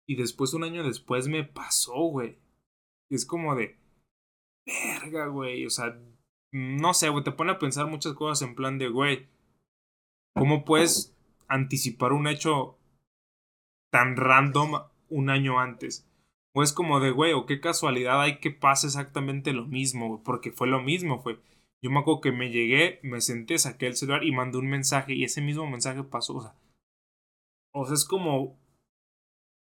Y 0.07 0.15
después, 0.15 0.53
un 0.53 0.63
año 0.63 0.84
después, 0.84 1.28
me 1.28 1.43
pasó, 1.43 1.95
güey. 1.95 2.38
Y 3.09 3.15
es 3.15 3.26
como 3.26 3.55
de, 3.55 3.78
verga, 4.65 5.28
güey. 5.28 5.65
O 5.65 5.69
sea, 5.69 5.99
no 6.51 6.93
sé, 6.93 7.09
güey, 7.09 7.23
te 7.23 7.32
pone 7.32 7.51
a 7.51 7.59
pensar 7.59 7.88
muchas 7.88 8.13
cosas 8.13 8.47
en 8.47 8.55
plan 8.55 8.78
de, 8.78 8.89
güey, 8.89 9.28
¿cómo 10.36 10.63
puedes 10.63 11.15
anticipar 11.47 12.13
un 12.13 12.28
hecho 12.28 12.78
tan 13.91 14.15
random 14.15 14.84
un 15.09 15.30
año 15.30 15.59
antes? 15.59 16.07
O 16.53 16.63
es 16.63 16.71
como 16.71 16.99
de, 16.99 17.11
güey, 17.11 17.34
o 17.34 17.45
qué 17.45 17.59
casualidad 17.59 18.21
hay 18.21 18.39
que 18.39 18.51
pase 18.51 18.88
exactamente 18.88 19.53
lo 19.53 19.65
mismo, 19.65 20.23
porque 20.23 20.51
fue 20.51 20.67
lo 20.67 20.82
mismo, 20.82 21.19
fue. 21.19 21.39
Yo 21.86 21.91
me 21.91 21.99
acuerdo 21.99 22.19
que 22.19 22.31
me 22.31 22.49
llegué, 22.49 22.99
me 23.03 23.21
senté, 23.21 23.59
saqué 23.59 23.86
el 23.86 23.95
celular 23.95 24.23
y 24.23 24.31
mandé 24.31 24.57
un 24.57 24.67
mensaje 24.67 25.13
y 25.13 25.23
ese 25.23 25.39
mismo 25.39 25.69
mensaje 25.69 26.01
pasó, 26.03 26.38
o 26.38 26.41
sea. 26.41 26.55
O 27.75 27.86
sea, 27.86 27.93
es 27.93 28.05
como. 28.05 28.57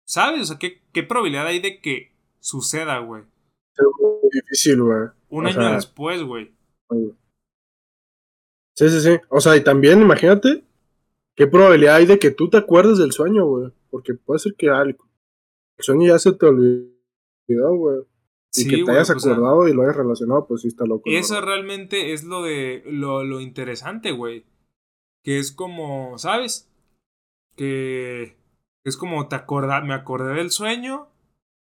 ¿Sabes? 0.07 0.41
O 0.41 0.45
sea, 0.45 0.57
¿qué, 0.57 0.81
qué 0.91 1.03
probabilidad 1.03 1.45
hay 1.45 1.59
de 1.59 1.79
que 1.81 2.11
suceda, 2.39 2.97
güey? 2.97 3.21
Es 3.21 3.85
muy 3.99 4.29
difícil, 4.31 4.81
güey. 4.81 5.09
Un 5.29 5.45
año 5.45 5.75
después, 5.75 6.23
güey. 6.23 6.51
Sí, 8.75 8.89
sí, 8.89 9.01
sí. 9.01 9.17
O 9.29 9.39
sea, 9.39 9.55
y 9.55 9.63
también 9.63 10.01
imagínate 10.01 10.63
qué 11.35 11.45
probabilidad 11.45 11.97
hay 11.97 12.07
de 12.07 12.17
que 12.17 12.31
tú 12.31 12.49
te 12.49 12.57
acuerdes 12.57 12.97
del 12.97 13.11
sueño, 13.11 13.45
güey. 13.45 13.71
Porque 13.91 14.15
puede 14.15 14.39
ser 14.39 14.55
que 14.55 14.65
el 14.65 14.97
sueño 15.77 16.07
ya 16.07 16.17
se 16.17 16.31
te 16.31 16.47
olvidó, 16.47 17.75
güey. 17.75 17.99
Y 18.55 18.67
que 18.67 18.83
te 18.83 18.91
hayas 18.91 19.09
acordado 19.11 19.67
y 19.67 19.73
lo 19.73 19.83
hayas 19.83 19.95
relacionado, 19.95 20.47
pues 20.47 20.61
sí 20.61 20.69
está 20.69 20.85
loco. 20.85 21.03
Eso 21.05 21.39
realmente 21.41 22.13
es 22.13 22.23
lo 22.23 22.43
de 22.43 22.83
lo, 22.85 23.23
lo 23.23 23.41
interesante, 23.41 24.11
güey. 24.11 24.45
Que 25.23 25.37
es 25.37 25.51
como, 25.51 26.17
¿sabes? 26.17 26.69
Que 27.55 28.37
es 28.83 28.97
como 28.97 29.27
te 29.27 29.35
acorda, 29.35 29.81
me 29.81 29.93
acordé 29.93 30.33
del 30.33 30.49
sueño 30.49 31.09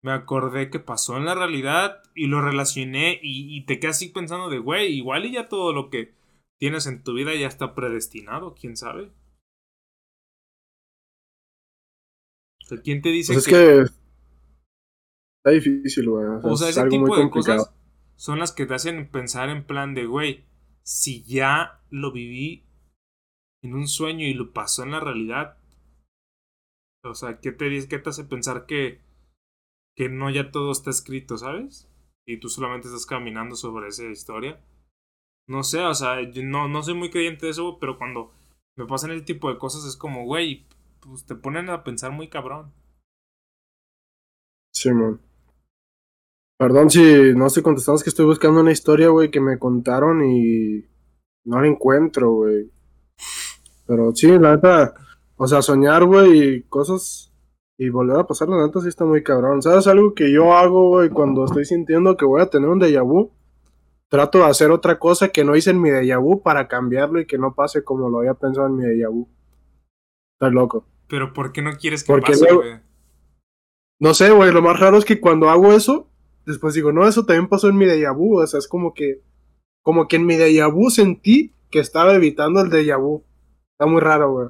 me 0.06 0.12
acordé 0.12 0.70
que 0.70 0.80
pasó 0.80 1.18
en 1.18 1.26
la 1.26 1.34
realidad 1.34 2.04
y 2.14 2.28
lo 2.28 2.40
relacioné 2.40 3.20
y, 3.24 3.66
te 3.66 3.80
quedas 3.80 3.96
así 3.96 4.10
pensando 4.10 4.52
de, 4.52 4.60
güey, 4.60 4.94
igual 4.94 5.26
y 5.26 5.32
ya 5.32 5.50
todo 5.50 5.74
lo 5.74 5.90
que 5.90 6.14
tienes 6.60 6.86
en 6.86 7.04
tu 7.04 7.16
vida 7.16 7.34
ya 7.34 7.48
está 7.48 7.74
predestinado, 7.74 8.54
quién 8.54 8.78
sabe. 8.78 9.12
¿quién 12.84 13.02
te 13.02 13.10
dice 13.10 13.34
pues 13.34 13.48
es 13.48 13.52
que... 13.52 13.86
Está 15.46 15.52
difícil, 15.52 16.10
güey. 16.10 16.26
O 16.42 16.58
sea, 16.58 16.70
ese 16.70 16.88
tipo 16.90 17.16
de 17.16 17.30
cosas 17.30 17.72
son 18.16 18.40
las 18.40 18.52
que 18.52 18.66
te 18.66 18.74
hacen 18.74 19.12
pensar 19.12 19.50
en 19.50 19.64
plan 19.64 19.94
de, 19.94 20.08
güey, 20.08 20.44
si 20.82 21.24
ya 21.24 21.84
lo 21.92 22.12
viví 22.12 22.66
en 23.62 23.76
un 23.76 23.88
sueño 23.88 24.26
y 24.26 24.34
lo 24.34 24.54
pasó 24.54 24.82
en 24.82 24.92
la 24.92 25.00
realidad. 25.00 25.60
O 27.04 27.14
sea, 27.14 27.40
¿qué 27.42 27.52
te 27.52 27.88
qué 27.88 28.00
te 28.00 28.10
hace 28.10 28.24
pensar 28.24 28.66
que 28.66 29.02
que 29.96 30.10
no 30.10 30.32
ya 30.32 30.50
todo 30.50 30.72
está 30.72 30.90
escrito, 30.90 31.38
¿sabes? 31.38 31.88
Y 32.26 32.40
tú 32.40 32.50
solamente 32.50 32.88
estás 32.88 33.06
caminando 33.06 33.56
sobre 33.56 33.90
esa 33.90 34.06
historia. 34.06 34.60
No 35.48 35.62
sé, 35.62 35.80
o 35.82 35.94
sea, 35.94 36.28
yo 36.28 36.42
no, 36.42 36.68
no 36.68 36.82
soy 36.82 36.96
muy 36.96 37.12
creyente 37.12 37.46
de 37.46 37.52
eso, 37.52 37.78
pero 37.80 38.00
cuando 38.00 38.34
me 38.76 38.88
pasan 38.88 39.12
ese 39.12 39.24
tipo 39.24 39.54
de 39.54 39.60
cosas 39.60 39.86
es 39.86 39.96
como, 39.96 40.26
güey, 40.26 40.66
pues 41.02 41.24
te 41.28 41.36
ponen 41.36 41.70
a 41.70 41.84
pensar 41.84 42.12
muy 42.12 42.30
cabrón. 42.30 42.74
Simón. 44.74 45.25
Perdón 46.58 46.90
si 46.90 47.34
no 47.34 47.48
estoy 47.48 47.64
contestando, 47.64 47.98
es 47.98 48.04
que 48.04 48.10
estoy 48.10 48.26
buscando 48.26 48.62
una 48.62 48.72
historia, 48.72 49.10
güey, 49.10 49.30
que 49.30 49.42
me 49.42 49.60
contaron 49.60 50.24
y 50.24 50.86
no 51.44 51.60
la 51.60 51.68
encuentro, 51.68 52.32
güey. 52.32 52.72
Pero 53.86 54.16
sí, 54.16 54.28
la 54.40 54.56
neta, 54.56 54.94
o 55.36 55.48
sea, 55.48 55.62
soñar, 55.62 56.06
güey, 56.06 56.64
cosas 56.64 57.34
y 57.78 57.90
volver 57.90 58.18
a 58.18 58.28
pasar 58.28 58.48
la 58.48 58.66
neta 58.66 58.80
sí 58.80 58.88
está 58.88 59.04
muy 59.04 59.22
cabrón. 59.22 59.62
¿Sabes 59.62 59.88
algo 59.88 60.14
que 60.14 60.32
yo 60.32 60.54
hago, 60.54 60.90
güey, 60.90 61.10
cuando 61.10 61.44
estoy 61.44 61.66
sintiendo 61.66 62.16
que 62.16 62.26
voy 62.26 62.42
a 62.42 62.50
tener 62.50 62.70
un 62.70 62.80
déjà 62.80 63.04
vu? 63.04 63.32
Trato 64.08 64.40
de 64.40 64.46
hacer 64.46 64.72
otra 64.72 64.98
cosa 64.98 65.30
que 65.30 65.44
no 65.44 65.56
hice 65.56 65.72
en 65.72 65.82
mi 65.82 65.90
déjà 65.90 66.22
vu 66.22 66.42
para 66.42 66.68
cambiarlo 66.68 67.20
y 67.20 67.26
que 67.26 67.38
no 67.38 67.54
pase 67.54 67.84
como 67.84 68.10
lo 68.10 68.20
había 68.20 68.36
pensado 68.36 68.68
en 68.68 68.78
mi 68.78 68.86
déjà 68.86 69.10
vu. 69.10 69.28
Estás 70.36 70.54
loco. 70.54 70.86
Pero 71.08 71.34
¿por 71.34 71.52
qué 71.52 71.62
no 71.62 71.74
quieres 71.74 72.04
que 72.04 72.18
pase, 72.18 72.54
güey? 72.54 72.80
No 74.00 74.14
sé, 74.14 74.32
güey, 74.32 74.52
lo 74.52 74.62
más 74.62 74.80
raro 74.80 74.98
es 74.98 75.06
que 75.06 75.20
cuando 75.20 75.50
hago 75.50 75.74
eso, 75.74 76.10
después 76.46 76.74
digo, 76.74 76.92
no, 76.92 77.08
eso 77.08 77.26
también 77.26 77.48
pasó 77.48 77.70
en 77.70 77.78
mi 77.78 77.86
déjà 77.86 78.16
vu. 78.16 78.40
O 78.40 78.48
sea, 78.48 78.60
es 78.60 78.68
como 78.68 78.94
que, 78.94 79.22
como 79.82 80.08
que 80.08 80.18
en 80.18 80.26
mi 80.26 80.36
déjà 80.36 80.72
vu 80.72 80.90
sentí 80.90 81.54
que 81.70 81.80
estaba 81.80 82.14
evitando 82.14 82.62
el 82.62 82.70
déjà 82.70 83.00
vu. 83.00 83.24
Está 83.74 83.86
muy 83.86 84.02
raro, 84.02 84.32
güey. 84.32 84.50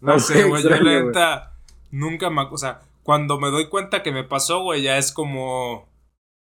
No 0.00 0.18
sé, 0.18 0.44
güey, 0.44 0.62
yo 0.62 0.70
la 0.70 0.80
neta 0.80 1.58
nunca 1.90 2.30
me... 2.30 2.42
O 2.42 2.56
sea, 2.56 2.80
cuando 3.02 3.38
me 3.38 3.50
doy 3.50 3.68
cuenta 3.68 4.02
que 4.02 4.12
me 4.12 4.24
pasó, 4.24 4.62
güey, 4.62 4.82
ya 4.82 4.98
es 4.98 5.12
como... 5.12 5.88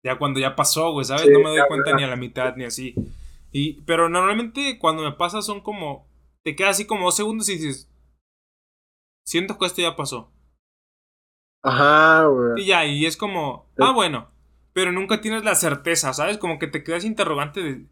Ya 0.04 0.18
cuando 0.18 0.40
ya 0.40 0.56
pasó, 0.56 0.92
güey, 0.92 1.06
¿sabes? 1.06 1.30
no 1.30 1.40
me 1.40 1.50
doy 1.50 1.62
cuenta 1.68 1.96
ni 1.96 2.04
a 2.04 2.08
la 2.08 2.16
mitad 2.16 2.56
ni 2.56 2.64
así. 2.64 2.96
Y, 3.52 3.82
pero 3.82 4.10
normalmente 4.10 4.80
cuando 4.80 5.04
me 5.04 5.12
pasa 5.12 5.42
son 5.42 5.62
como... 5.62 6.08
Te 6.44 6.56
quedas 6.56 6.72
así 6.72 6.86
como 6.86 7.06
dos 7.06 7.16
segundos 7.16 7.48
y 7.50 7.54
dices... 7.54 7.88
Siento 9.24 9.58
que 9.58 9.66
esto 9.68 9.82
ya 9.82 9.96
pasó. 9.96 10.32
Ajá, 11.64 12.26
güey. 12.26 12.64
Y 12.64 12.66
ya, 12.68 12.86
y 12.86 13.06
es 13.06 13.18
como... 13.18 13.70
Ah, 13.78 13.92
bueno. 13.94 14.30
Pero 14.74 14.92
nunca 14.92 15.22
tienes 15.22 15.44
la 15.44 15.56
certeza, 15.56 16.14
¿sabes? 16.14 16.38
Como 16.38 16.60
que 16.60 16.68
te 16.68 16.84
quedas 16.84 17.06
interrogante 17.06 17.62
de... 17.62 17.86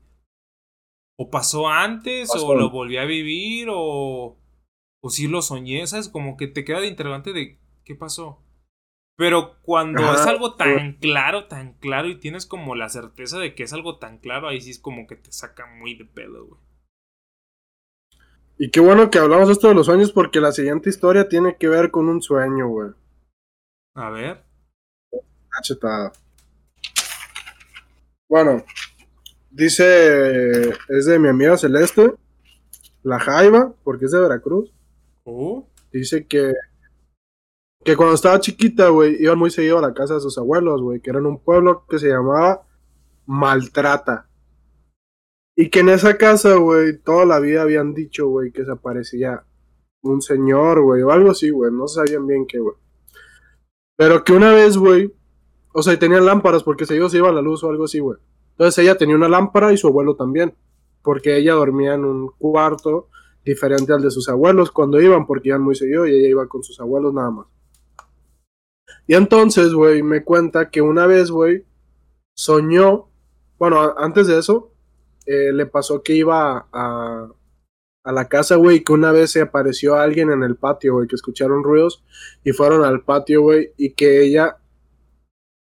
O 1.18 1.30
pasó 1.30 1.68
antes, 1.68 2.30
o 2.34 2.56
lo 2.56 2.70
volví 2.70 2.98
a 2.98 3.04
vivir, 3.04 3.68
o 3.70 4.40
o 5.02 5.10
si 5.10 5.28
lo 5.28 5.42
soñé, 5.42 5.86
¿sabes? 5.88 6.10
Como 6.10 6.38
que 6.38 6.48
te 6.48 6.66
queda 6.66 6.82
de 6.82 6.88
interrogante 6.88 7.34
de 7.34 7.60
qué 7.84 7.96
pasó. 7.96 8.44
Pero 9.18 9.58
cuando 9.62 10.14
es 10.14 10.22
algo 10.22 10.56
tan 10.56 10.94
claro, 10.94 11.48
tan 11.48 11.74
claro 11.74 12.08
y 12.08 12.20
tienes 12.20 12.46
como 12.46 12.76
la 12.76 12.88
certeza 12.88 13.38
de 13.38 13.54
que 13.54 13.64
es 13.64 13.74
algo 13.74 13.98
tan 13.98 14.20
claro, 14.20 14.48
ahí 14.48 14.62
sí 14.62 14.72
es 14.72 14.80
como 14.80 15.08
que 15.08 15.18
te 15.18 15.32
saca 15.32 15.66
muy 15.66 15.96
de 15.96 16.06
pedo, 16.06 16.46
güey. 16.46 16.62
Y 18.58 18.72
qué 18.72 18.80
bueno 18.80 19.10
que 19.10 19.20
hablamos 19.20 19.50
esto 19.50 19.70
de 19.70 19.76
los 19.76 19.86
sueños 19.86 20.12
porque 20.12 20.42
la 20.42 20.52
siguiente 20.52 20.90
historia 20.90 21.28
tiene 21.28 21.58
que 21.58 21.68
ver 21.68 21.92
con 21.92 22.08
un 22.08 22.22
sueño, 22.22 22.68
güey. 22.68 22.92
A 23.96 24.10
ver. 24.10 24.44
Cachetada. 25.50 26.12
Bueno, 28.30 28.64
dice, 29.50 30.70
es 30.70 31.06
de 31.06 31.18
mi 31.18 31.30
amiga 31.30 31.58
Celeste, 31.58 32.14
la 33.04 33.20
Jaiba, 33.20 33.74
porque 33.84 34.06
es 34.06 34.12
de 34.12 34.20
Veracruz. 34.20 34.72
Oh. 35.24 35.68
Dice 35.92 36.26
que. 36.28 36.54
Que 37.84 37.96
cuando 37.96 38.16
estaba 38.16 38.40
chiquita, 38.40 38.90
güey, 38.90 39.16
iban 39.24 39.40
muy 39.40 39.50
seguido 39.50 39.80
a 39.80 39.82
la 39.82 39.94
casa 39.94 40.16
de 40.16 40.20
sus 40.20 40.38
abuelos, 40.38 40.82
güey, 40.82 41.00
que 41.00 41.10
era 41.10 41.20
en 41.20 41.26
un 41.26 41.40
pueblo 41.40 41.86
que 41.90 41.98
se 41.98 42.10
llamaba 42.10 42.68
Maltrata. 43.26 44.30
Y 45.56 45.70
que 45.70 45.80
en 45.80 45.90
esa 45.90 46.18
casa, 46.18 46.56
güey, 46.56 46.98
toda 47.00 47.26
la 47.26 47.40
vida 47.40 47.62
habían 47.62 47.94
dicho, 47.94 48.28
güey, 48.28 48.52
que 48.52 48.66
se 48.66 48.72
aparecía 48.72 49.46
un 50.02 50.22
señor, 50.22 50.82
güey, 50.82 51.02
o 51.02 51.12
algo 51.12 51.32
así, 51.32 51.50
güey, 51.50 51.72
no 51.72 51.88
sabían 51.88 52.28
bien 52.28 52.46
qué, 52.48 52.60
güey. 52.60 52.76
Pero 54.00 54.24
que 54.24 54.32
una 54.32 54.54
vez, 54.54 54.78
güey, 54.78 55.14
o 55.74 55.84
sea, 55.84 56.00
tenían 56.00 56.26
lámparas 56.26 56.64
porque 56.64 56.86
se 56.86 56.96
iba, 56.96 57.10
se 57.10 57.18
iba 57.18 57.34
la 57.34 57.42
luz 57.42 57.66
o 57.66 57.70
algo 57.70 57.84
así, 57.84 58.00
güey. 58.00 58.18
Entonces 58.52 58.82
ella 58.82 58.98
tenía 58.98 59.18
una 59.18 59.28
lámpara 59.28 59.74
y 59.74 59.78
su 59.78 59.88
abuelo 59.88 60.16
también, 60.16 60.56
porque 61.04 61.36
ella 61.36 61.56
dormía 61.56 61.96
en 61.96 62.06
un 62.06 62.32
cuarto 62.38 63.10
diferente 63.44 63.92
al 63.92 64.02
de 64.02 64.10
sus 64.10 64.30
abuelos 64.30 64.72
cuando 64.72 65.02
iban, 65.02 65.28
porque 65.28 65.50
iban 65.50 65.64
muy 65.64 65.76
seguido 65.76 66.08
y 66.08 66.12
ella 66.12 66.30
iba 66.30 66.48
con 66.48 66.64
sus 66.64 66.80
abuelos 66.80 67.14
nada 67.14 67.30
más. 67.30 67.48
Y 69.06 69.16
entonces, 69.16 69.74
güey, 69.74 70.02
me 70.02 70.24
cuenta 70.24 70.70
que 70.70 70.82
una 70.82 71.06
vez, 71.06 71.30
güey, 71.30 71.66
soñó, 72.34 73.10
bueno, 73.58 73.96
antes 73.98 74.28
de 74.28 74.40
eso, 74.40 74.72
eh, 75.26 75.52
le 75.52 75.66
pasó 75.66 76.04
que 76.04 76.14
iba 76.16 76.58
a, 76.58 76.68
a 76.72 77.28
la 78.12 78.28
casa, 78.28 78.56
güey, 78.56 78.84
que 78.84 78.94
una 78.94 79.12
vez 79.12 79.32
se 79.32 79.42
apareció 79.42 79.96
alguien 79.96 80.32
en 80.32 80.44
el 80.44 80.56
patio, 80.56 80.94
güey, 80.94 81.08
que 81.08 81.16
escucharon 81.16 81.64
ruidos 81.64 82.04
y 82.44 82.52
fueron 82.52 82.84
al 82.84 83.04
patio, 83.04 83.42
güey, 83.42 83.74
y 83.78 83.94
que 83.94 84.24
ella, 84.24 84.58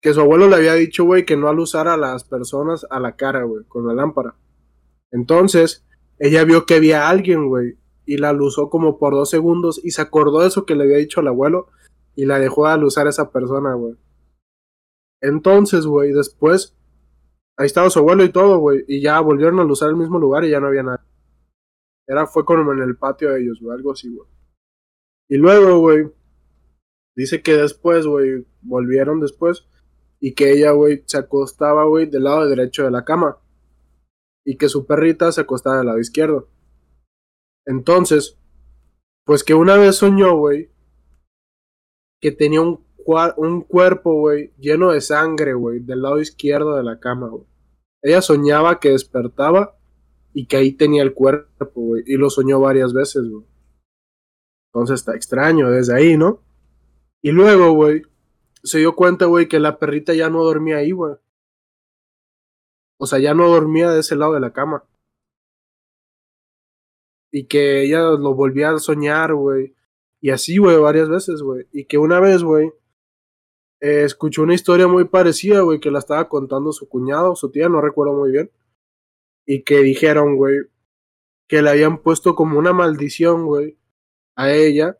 que 0.00 0.12
su 0.12 0.20
abuelo 0.20 0.48
le 0.48 0.56
había 0.56 0.74
dicho, 0.74 1.04
güey, 1.04 1.24
que 1.24 1.36
no 1.36 1.48
al 1.48 1.58
usar 1.58 1.88
a 1.88 1.96
las 1.96 2.24
personas 2.24 2.86
a 2.90 3.00
la 3.00 3.16
cara, 3.16 3.44
güey, 3.44 3.64
con 3.64 3.86
la 3.86 3.94
lámpara. 3.94 4.34
Entonces, 5.10 5.84
ella 6.18 6.44
vio 6.44 6.66
que 6.66 6.74
había 6.74 7.08
alguien, 7.08 7.48
güey, 7.48 7.78
y 8.06 8.16
la 8.16 8.32
luzó 8.32 8.70
como 8.70 8.98
por 8.98 9.14
dos 9.14 9.30
segundos 9.30 9.80
y 9.82 9.90
se 9.92 10.02
acordó 10.02 10.40
de 10.40 10.48
eso 10.48 10.66
que 10.66 10.74
le 10.74 10.84
había 10.84 10.96
dicho 10.98 11.20
al 11.20 11.28
abuelo 11.28 11.68
y 12.16 12.26
la 12.26 12.38
dejó 12.38 12.66
a 12.66 12.76
luzar 12.76 13.06
a 13.06 13.10
esa 13.10 13.30
persona, 13.30 13.74
güey. 13.74 13.96
Entonces, 15.20 15.86
güey, 15.86 16.12
después, 16.12 16.76
ahí 17.56 17.66
estaba 17.66 17.90
su 17.90 18.00
abuelo 18.00 18.24
y 18.24 18.30
todo, 18.30 18.58
güey, 18.58 18.84
y 18.88 19.00
ya 19.00 19.20
volvieron 19.20 19.60
a 19.60 19.64
luzar 19.64 19.88
el 19.88 19.96
mismo 19.96 20.18
lugar 20.18 20.44
y 20.44 20.50
ya 20.50 20.60
no 20.60 20.66
había 20.66 20.82
nada. 20.82 21.04
Era, 22.06 22.26
fue 22.26 22.44
como 22.44 22.72
en 22.72 22.80
el 22.80 22.96
patio 22.96 23.30
de 23.30 23.42
ellos, 23.42 23.58
güey, 23.60 23.76
algo 23.76 23.92
así, 23.92 24.14
güey. 24.14 24.28
Y 25.28 25.36
luego, 25.36 25.78
güey, 25.78 26.10
dice 27.16 27.42
que 27.42 27.56
después, 27.56 28.06
güey, 28.06 28.46
volvieron 28.60 29.20
después 29.20 29.66
y 30.20 30.34
que 30.34 30.52
ella, 30.52 30.72
güey, 30.72 31.02
se 31.06 31.18
acostaba, 31.18 31.84
güey, 31.84 32.06
del 32.06 32.24
lado 32.24 32.48
derecho 32.48 32.84
de 32.84 32.90
la 32.90 33.04
cama 33.04 33.38
y 34.44 34.56
que 34.56 34.68
su 34.68 34.86
perrita 34.86 35.32
se 35.32 35.40
acostaba 35.40 35.78
del 35.78 35.86
lado 35.86 35.98
izquierdo. 35.98 36.48
Entonces, 37.66 38.38
pues 39.24 39.42
que 39.42 39.54
una 39.54 39.76
vez 39.76 39.96
soñó, 39.96 40.36
güey, 40.36 40.70
que 42.20 42.30
tenía 42.30 42.60
un, 42.60 42.84
un 43.36 43.62
cuerpo, 43.62 44.14
güey, 44.20 44.52
lleno 44.58 44.92
de 44.92 45.00
sangre, 45.00 45.54
güey, 45.54 45.80
del 45.80 46.02
lado 46.02 46.20
izquierdo 46.20 46.76
de 46.76 46.82
la 46.82 47.00
cama, 47.00 47.28
güey. 47.28 47.44
ella 48.02 48.20
soñaba 48.20 48.80
que 48.80 48.90
despertaba 48.90 49.78
y 50.34 50.46
que 50.46 50.56
ahí 50.56 50.72
tenía 50.72 51.02
el 51.02 51.14
cuerpo, 51.14 51.70
güey. 51.80 52.02
Y 52.06 52.16
lo 52.16 52.28
soñó 52.28 52.60
varias 52.60 52.92
veces, 52.92 53.22
güey. 53.30 53.46
Entonces 54.72 55.00
está 55.00 55.14
extraño 55.14 55.70
desde 55.70 55.94
ahí, 55.94 56.16
¿no? 56.16 56.42
Y 57.22 57.30
luego, 57.30 57.72
güey, 57.72 58.02
se 58.64 58.78
dio 58.78 58.96
cuenta, 58.96 59.26
güey, 59.26 59.48
que 59.48 59.60
la 59.60 59.78
perrita 59.78 60.12
ya 60.12 60.28
no 60.28 60.42
dormía 60.42 60.78
ahí, 60.78 60.90
güey. 60.90 61.14
O 62.98 63.06
sea, 63.06 63.20
ya 63.20 63.32
no 63.32 63.48
dormía 63.48 63.90
de 63.90 64.00
ese 64.00 64.16
lado 64.16 64.34
de 64.34 64.40
la 64.40 64.52
cama. 64.52 64.84
Y 67.32 67.46
que 67.46 67.82
ella 67.84 68.00
lo 68.00 68.34
volvía 68.34 68.70
a 68.70 68.78
soñar, 68.78 69.34
güey. 69.34 69.74
Y 70.20 70.30
así, 70.30 70.58
güey, 70.58 70.76
varias 70.78 71.08
veces, 71.08 71.42
güey. 71.42 71.68
Y 71.72 71.84
que 71.84 71.98
una 71.98 72.18
vez, 72.18 72.42
güey, 72.42 72.72
eh, 73.80 74.04
escuchó 74.04 74.42
una 74.42 74.54
historia 74.54 74.88
muy 74.88 75.04
parecida, 75.04 75.60
güey, 75.60 75.78
que 75.78 75.90
la 75.90 76.00
estaba 76.00 76.28
contando 76.28 76.72
su 76.72 76.88
cuñado, 76.88 77.36
su 77.36 77.50
tía, 77.50 77.68
no 77.68 77.80
recuerdo 77.80 78.14
muy 78.14 78.32
bien. 78.32 78.50
Y 79.46 79.62
que 79.62 79.78
dijeron, 79.80 80.36
güey, 80.36 80.56
que 81.48 81.62
le 81.62 81.70
habían 81.70 81.98
puesto 81.98 82.34
como 82.34 82.58
una 82.58 82.72
maldición, 82.72 83.46
güey, 83.46 83.78
a 84.36 84.52
ella, 84.52 84.98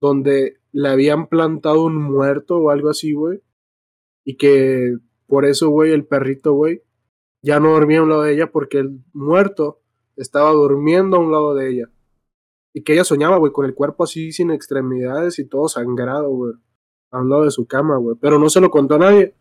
donde 0.00 0.58
le 0.72 0.88
habían 0.88 1.28
plantado 1.28 1.84
un 1.84 1.96
muerto 1.96 2.58
o 2.58 2.70
algo 2.70 2.90
así, 2.90 3.12
güey. 3.12 3.42
Y 4.24 4.36
que 4.36 4.96
por 5.26 5.44
eso, 5.44 5.68
güey, 5.70 5.92
el 5.92 6.06
perrito, 6.06 6.52
güey, 6.52 6.82
ya 7.42 7.60
no 7.60 7.72
dormía 7.72 8.00
a 8.00 8.02
un 8.02 8.10
lado 8.10 8.22
de 8.22 8.34
ella 8.34 8.50
porque 8.50 8.78
el 8.78 9.00
muerto 9.12 9.80
estaba 10.16 10.50
durmiendo 10.50 11.16
a 11.16 11.20
un 11.20 11.32
lado 11.32 11.54
de 11.54 11.70
ella. 11.70 11.90
Y 12.72 12.82
que 12.82 12.94
ella 12.94 13.04
soñaba, 13.04 13.38
güey, 13.38 13.52
con 13.52 13.66
el 13.66 13.74
cuerpo 13.74 14.04
así 14.04 14.32
sin 14.32 14.50
extremidades 14.50 15.38
y 15.38 15.46
todo 15.46 15.68
sangrado, 15.68 16.28
güey 16.30 16.54
a 17.14 17.20
un 17.20 17.30
lado 17.30 17.44
de 17.44 17.50
su 17.50 17.66
cama, 17.66 17.96
güey. 17.96 18.16
Pero 18.20 18.38
no 18.38 18.50
se 18.50 18.60
lo 18.60 18.70
contó 18.70 18.96
a 18.96 18.98
nadie. 18.98 19.34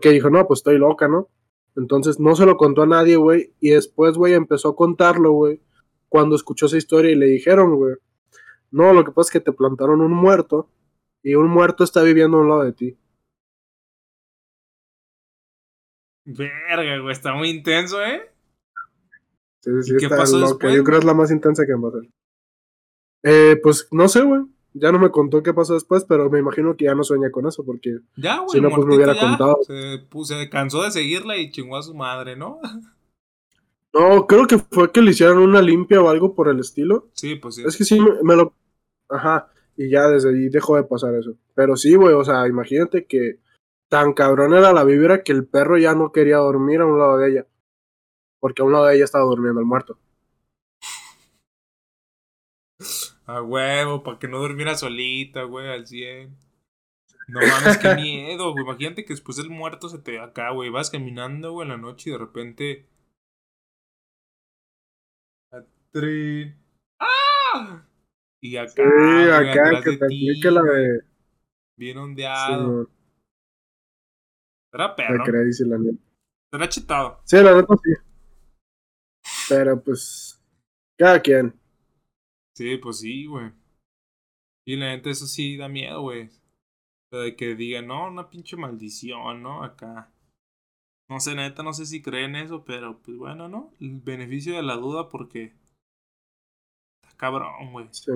Que 0.00 0.10
dijo, 0.10 0.30
no, 0.30 0.46
pues 0.46 0.60
estoy 0.60 0.78
loca, 0.78 1.08
¿no? 1.08 1.28
Entonces 1.76 2.20
no 2.20 2.34
se 2.34 2.46
lo 2.46 2.56
contó 2.56 2.82
a 2.82 2.86
nadie, 2.86 3.16
güey. 3.16 3.54
Y 3.60 3.70
después, 3.70 4.16
güey, 4.16 4.34
empezó 4.34 4.70
a 4.70 4.76
contarlo, 4.76 5.32
güey. 5.32 5.60
Cuando 6.08 6.36
escuchó 6.36 6.66
esa 6.66 6.76
historia 6.76 7.10
y 7.10 7.16
le 7.16 7.26
dijeron, 7.26 7.76
güey. 7.76 7.96
No, 8.70 8.92
lo 8.92 9.04
que 9.04 9.12
pasa 9.12 9.28
es 9.28 9.32
que 9.32 9.40
te 9.40 9.52
plantaron 9.52 10.00
un 10.00 10.12
muerto. 10.12 10.68
Y 11.22 11.34
un 11.34 11.48
muerto 11.48 11.84
está 11.84 12.02
viviendo 12.02 12.38
a 12.38 12.40
un 12.40 12.48
lado 12.48 12.64
de 12.64 12.72
ti. 12.72 12.98
Verga, 16.24 16.98
güey, 16.98 17.12
está 17.12 17.34
muy 17.34 17.50
intenso, 17.50 18.02
¿eh? 18.02 18.30
Sí, 19.60 19.70
sí, 19.82 19.96
¿Qué 19.98 20.08
pasó 20.08 20.40
después, 20.40 20.74
Yo 20.74 20.82
creo 20.82 20.98
que 20.98 21.00
es 21.00 21.04
la 21.04 21.14
más 21.14 21.30
intensa 21.30 21.64
que 21.64 21.74
va 21.74 21.88
a 21.88 21.90
hacer. 21.90 22.10
Eh, 23.24 23.60
pues 23.62 23.88
no 23.92 24.08
sé, 24.08 24.22
güey. 24.22 24.42
Ya 24.74 24.90
no 24.90 24.98
me 24.98 25.10
contó 25.10 25.42
qué 25.42 25.52
pasó 25.52 25.74
después, 25.74 26.04
pero 26.04 26.30
me 26.30 26.38
imagino 26.38 26.76
que 26.76 26.86
ya 26.86 26.94
no 26.94 27.04
sueña 27.04 27.30
con 27.30 27.46
eso, 27.46 27.64
porque 27.64 27.98
ya, 28.16 28.38
güey, 28.38 28.50
si 28.52 28.60
no, 28.60 28.70
pues 28.70 28.86
me 28.86 28.96
hubiera 28.96 29.18
contado. 29.18 29.58
Se, 29.66 30.06
se 30.24 30.48
cansó 30.48 30.82
de 30.82 30.90
seguirla 30.90 31.36
y 31.36 31.50
chingó 31.50 31.76
a 31.76 31.82
su 31.82 31.94
madre, 31.94 32.36
¿no? 32.36 32.58
No, 33.94 34.26
creo 34.26 34.46
que 34.46 34.58
fue 34.58 34.90
que 34.90 35.02
le 35.02 35.10
hicieron 35.10 35.38
una 35.38 35.60
limpia 35.60 36.00
o 36.00 36.08
algo 36.08 36.34
por 36.34 36.48
el 36.48 36.60
estilo. 36.60 37.10
Sí, 37.12 37.36
pues 37.36 37.56
sí. 37.56 37.64
Es 37.66 37.76
que 37.76 37.84
sí, 37.84 38.00
me, 38.22 38.36
lo... 38.36 38.54
Ajá, 39.08 39.50
y 39.76 39.90
ya 39.90 40.08
desde 40.08 40.30
ahí 40.30 40.48
dejó 40.48 40.76
de 40.76 40.84
pasar 40.84 41.14
eso. 41.14 41.34
Pero 41.54 41.76
sí, 41.76 41.94
güey, 41.94 42.14
o 42.14 42.24
sea, 42.24 42.46
imagínate 42.48 43.04
que 43.04 43.38
tan 43.88 44.14
cabrón 44.14 44.54
era 44.54 44.72
la 44.72 44.84
vibra 44.84 45.22
que 45.22 45.32
el 45.32 45.46
perro 45.46 45.76
ya 45.76 45.94
no 45.94 46.12
quería 46.12 46.38
dormir 46.38 46.80
a 46.80 46.86
un 46.86 46.98
lado 46.98 47.18
de 47.18 47.30
ella. 47.30 47.46
Porque 48.40 48.62
a 48.62 48.64
un 48.64 48.72
lado 48.72 48.86
de 48.86 48.96
ella 48.96 49.04
estaba 49.04 49.24
durmiendo 49.24 49.60
el 49.60 49.66
muerto. 49.66 49.98
A 53.26 53.40
huevo, 53.40 54.02
para 54.02 54.18
que 54.18 54.28
no 54.28 54.38
durmiera 54.38 54.74
solita, 54.74 55.44
güey, 55.44 55.68
al 55.68 55.86
100. 55.86 56.36
No 57.28 57.40
mames, 57.40 57.78
qué 57.78 57.94
miedo, 57.94 58.52
güey. 58.52 58.64
Imagínate 58.64 59.04
que 59.04 59.12
después 59.12 59.36
del 59.36 59.50
muerto 59.50 59.88
se 59.88 59.98
te 59.98 60.18
acá, 60.18 60.50
güey. 60.50 60.70
Vas 60.70 60.90
caminando, 60.90 61.52
güey, 61.52 61.66
en 61.66 61.70
la 61.70 61.78
noche 61.78 62.10
y 62.10 62.12
de 62.12 62.18
repente. 62.18 62.86
¡Ah! 66.98 67.84
Y 68.40 68.56
acá. 68.56 68.72
Sí, 68.74 69.30
acá, 69.30 69.82
que 69.82 69.96
te 69.96 70.04
aplique 70.04 70.50
la 70.50 70.62
de. 70.62 71.00
Bien 71.76 71.98
ondeado. 71.98 72.84
Sí, 72.84 72.90
Era 74.72 74.96
perro. 74.96 75.24
Crazy, 75.24 75.64
la 75.64 75.78
neta. 75.78 75.98
Era 76.52 76.68
chitado. 76.68 77.20
Sí, 77.24 77.36
la 77.36 77.54
neta 77.54 77.74
sí. 77.82 77.90
Pero 79.48 79.82
pues. 79.82 80.40
Cada 80.98 81.20
quien. 81.20 81.61
Sí, 82.56 82.76
pues 82.76 82.98
sí, 82.98 83.26
güey. 83.26 83.52
Y 84.66 84.76
la 84.76 84.90
gente 84.92 85.10
eso 85.10 85.26
sí 85.26 85.56
da 85.56 85.68
miedo, 85.68 86.02
güey. 86.02 86.30
De 87.10 87.36
que 87.36 87.54
digan, 87.54 87.88
no, 87.88 88.08
una 88.08 88.30
pinche 88.30 88.56
maldición, 88.56 89.42
¿no? 89.42 89.62
Acá. 89.62 90.12
No 91.08 91.20
sé, 91.20 91.34
neta, 91.34 91.62
no 91.62 91.72
sé 91.72 91.86
si 91.86 92.00
creen 92.02 92.36
eso, 92.36 92.64
pero 92.64 93.02
pues 93.02 93.16
bueno, 93.18 93.48
¿no? 93.48 93.72
El 93.80 94.00
beneficio 94.00 94.56
de 94.56 94.62
la 94.62 94.76
duda 94.76 95.08
porque... 95.08 95.54
Está 97.02 97.16
cabrón, 97.16 97.72
güey. 97.72 97.88
Sí, 97.90 98.12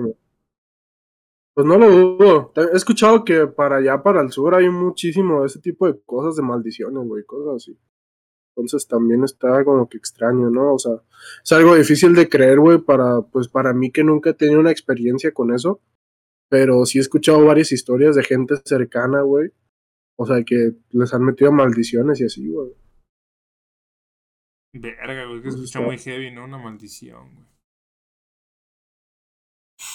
pues 1.57 1.65
no 1.65 1.75
lo 1.79 1.89
dudo. 1.89 2.53
He 2.55 2.77
escuchado 2.77 3.25
que 3.25 3.47
para 3.47 3.77
allá, 3.77 4.03
para 4.03 4.21
el 4.21 4.31
sur, 4.31 4.53
hay 4.53 4.69
muchísimo 4.69 5.41
de 5.41 5.47
ese 5.47 5.59
tipo 5.59 5.87
de 5.87 5.99
cosas 6.05 6.35
de 6.35 6.43
maldiciones, 6.43 7.03
güey, 7.07 7.23
cosas 7.25 7.55
así. 7.55 7.79
Entonces 8.57 8.87
también 8.87 9.23
está 9.23 9.63
como 9.63 9.87
que 9.87 9.97
extraño, 9.97 10.49
¿no? 10.49 10.73
O 10.73 10.79
sea, 10.79 10.93
es 11.43 11.51
algo 11.51 11.75
difícil 11.75 12.15
de 12.15 12.27
creer, 12.27 12.59
güey, 12.59 12.79
para, 12.79 13.21
pues 13.21 13.47
para 13.47 13.71
mí 13.71 13.91
que 13.91 14.03
nunca 14.03 14.31
he 14.31 14.33
tenido 14.33 14.59
una 14.59 14.71
experiencia 14.71 15.31
con 15.31 15.53
eso. 15.53 15.79
Pero 16.49 16.83
sí 16.87 16.97
he 16.97 17.01
escuchado 17.01 17.45
varias 17.45 17.71
historias 17.71 18.15
de 18.15 18.23
gente 18.23 18.55
cercana, 18.65 19.21
güey. 19.21 19.51
O 20.17 20.25
sea, 20.25 20.43
que 20.43 20.71
les 20.89 21.13
han 21.13 21.23
metido 21.23 21.51
maldiciones 21.51 22.19
y 22.19 22.25
así, 22.25 22.47
güey. 22.47 22.71
Verga, 24.73 25.25
güey, 25.25 25.43
que 25.43 25.51
se 25.51 25.57
escucha 25.57 25.81
muy 25.81 25.99
heavy, 25.99 26.31
¿no? 26.31 26.45
Una 26.45 26.57
maldición, 26.57 27.35
güey. 27.35 27.47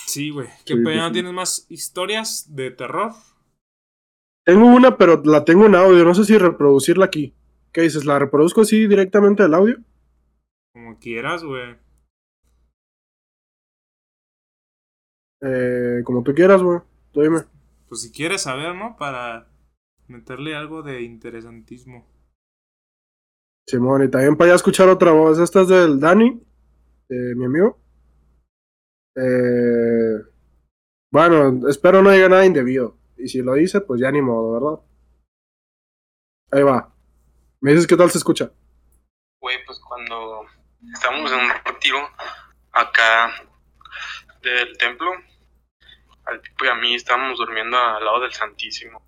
Sí, 0.07 0.31
güey. 0.31 0.47
¿Qué 0.65 0.77
pena 0.77 1.11
tienes 1.11 1.33
más 1.33 1.67
historias 1.69 2.55
de 2.55 2.71
terror? 2.71 3.11
Tengo 4.45 4.67
una, 4.67 4.97
pero 4.97 5.21
la 5.25 5.45
tengo 5.45 5.67
en 5.67 5.75
audio. 5.75 6.05
No 6.05 6.15
sé 6.15 6.25
si 6.25 6.39
reproducirla 6.39 7.07
aquí. 7.07 7.35
¿Qué 7.73 7.81
dices? 7.81 8.05
¿La 8.05 8.19
reproduzco 8.19 8.61
así 8.61 8.87
directamente 8.87 9.43
del 9.43 9.55
audio? 9.55 9.77
Como 10.75 10.99
quieras, 10.99 11.43
güey. 11.43 11.77
Eh, 15.41 16.03
como 16.05 16.23
tú 16.23 16.35
quieras, 16.35 16.63
güey. 16.63 16.81
Tú 17.13 17.23
dime. 17.23 17.41
Pues 17.89 18.03
si 18.03 18.13
quieres 18.13 18.43
saber, 18.43 18.75
¿no? 18.75 18.97
Para 18.97 19.49
meterle 20.07 20.55
algo 20.55 20.83
de 20.83 21.03
interesantismo. 21.03 22.07
Simón, 23.67 24.05
y 24.05 24.11
también 24.11 24.37
para 24.37 24.51
ya 24.51 24.57
escuchar 24.57 24.89
otra 24.89 25.13
voz. 25.13 25.39
Esta 25.39 25.63
es 25.63 25.69
del 25.69 25.99
Dani, 25.99 26.43
mi 27.09 27.45
amigo. 27.45 27.79
Eh, 29.17 30.23
bueno, 31.13 31.69
espero 31.69 32.03
no 32.03 32.11
diga 32.11 32.29
nada 32.29 32.47
indebido. 32.47 32.99
Y 33.17 33.29
si 33.29 33.43
lo 33.43 33.55
dice, 33.55 33.81
pues 33.81 34.01
ya 34.01 34.11
ni 34.11 34.21
modo, 34.21 34.53
¿verdad? 34.53 34.85
Ahí 36.51 36.63
va. 36.63 36.95
¿Me 37.63 37.71
dices 37.71 37.87
qué 37.87 37.97
tal 37.97 38.11
se 38.11 38.19
escucha? 38.19 38.51
Güey, 39.41 39.65
pues 39.65 39.79
cuando 39.79 40.45
estábamos 40.93 41.31
en 41.31 41.39
un 41.39 41.51
retiro 41.65 42.11
acá 42.73 43.33
del 44.41 44.77
templo, 44.79 45.13
al 46.25 46.43
tipo 46.43 46.65
y 46.65 46.69
a 46.69 46.75
mí 46.75 46.97
estábamos 46.97 47.39
durmiendo 47.39 47.79
al 47.79 48.05
lado 48.05 48.19
del 48.19 48.33
Santísimo. 48.33 49.01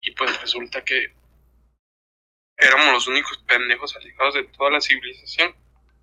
Y 0.00 0.10
pues 0.10 0.40
resulta 0.40 0.84
que 0.84 1.14
éramos 2.56 2.92
los 2.92 3.06
únicos 3.06 3.38
pendejos 3.46 3.94
alejados 3.94 4.34
de 4.34 4.42
toda 4.48 4.72
la 4.72 4.80
civilización. 4.80 5.54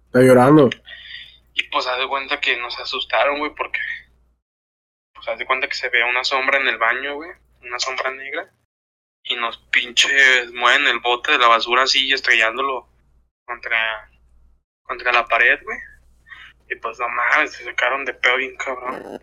Está 0.06 0.22
llorando. 0.22 0.70
Y 1.56 1.64
pues 1.64 1.86
haz 1.88 2.00
de 2.00 2.08
cuenta 2.08 2.39
que 2.39 2.56
nos 2.56 2.80
asustaron, 2.80 3.39
güey, 3.39 3.54
porque. 3.54 3.82
Pues 5.14 5.28
haz 5.28 5.38
de 5.38 5.46
cuenta 5.46 5.68
que 5.68 5.76
se 5.76 5.89
ve 5.89 6.10
una 6.10 6.24
sombra 6.24 6.58
en 6.62 6.70
el 6.70 6.78
baño, 6.78 7.16
güey. 7.16 7.32
Una 7.64 7.80
sombra 7.80 8.12
negra 8.12 8.50
y 9.24 9.36
nos 9.36 9.57
pinches 9.71 10.51
mueven 10.53 10.88
el 10.88 10.99
bote 10.99 11.32
de 11.32 11.38
la 11.38 11.47
basura 11.47 11.84
así 11.84 12.11
estrellándolo 12.11 12.88
contra, 13.45 14.09
contra 14.84 15.11
la 15.11 15.26
pared, 15.26 15.59
güey. 15.63 15.78
Y 16.69 16.76
pues 16.76 16.99
no 16.99 17.07
mames, 17.09 17.51
se 17.51 17.63
sacaron 17.63 18.05
de 18.05 18.13
pedo 18.13 18.38
bien 18.38 18.55
cabrón. 18.57 19.19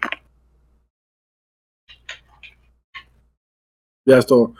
Ya 4.05 4.18
es 4.18 4.26
todo. 4.26 4.55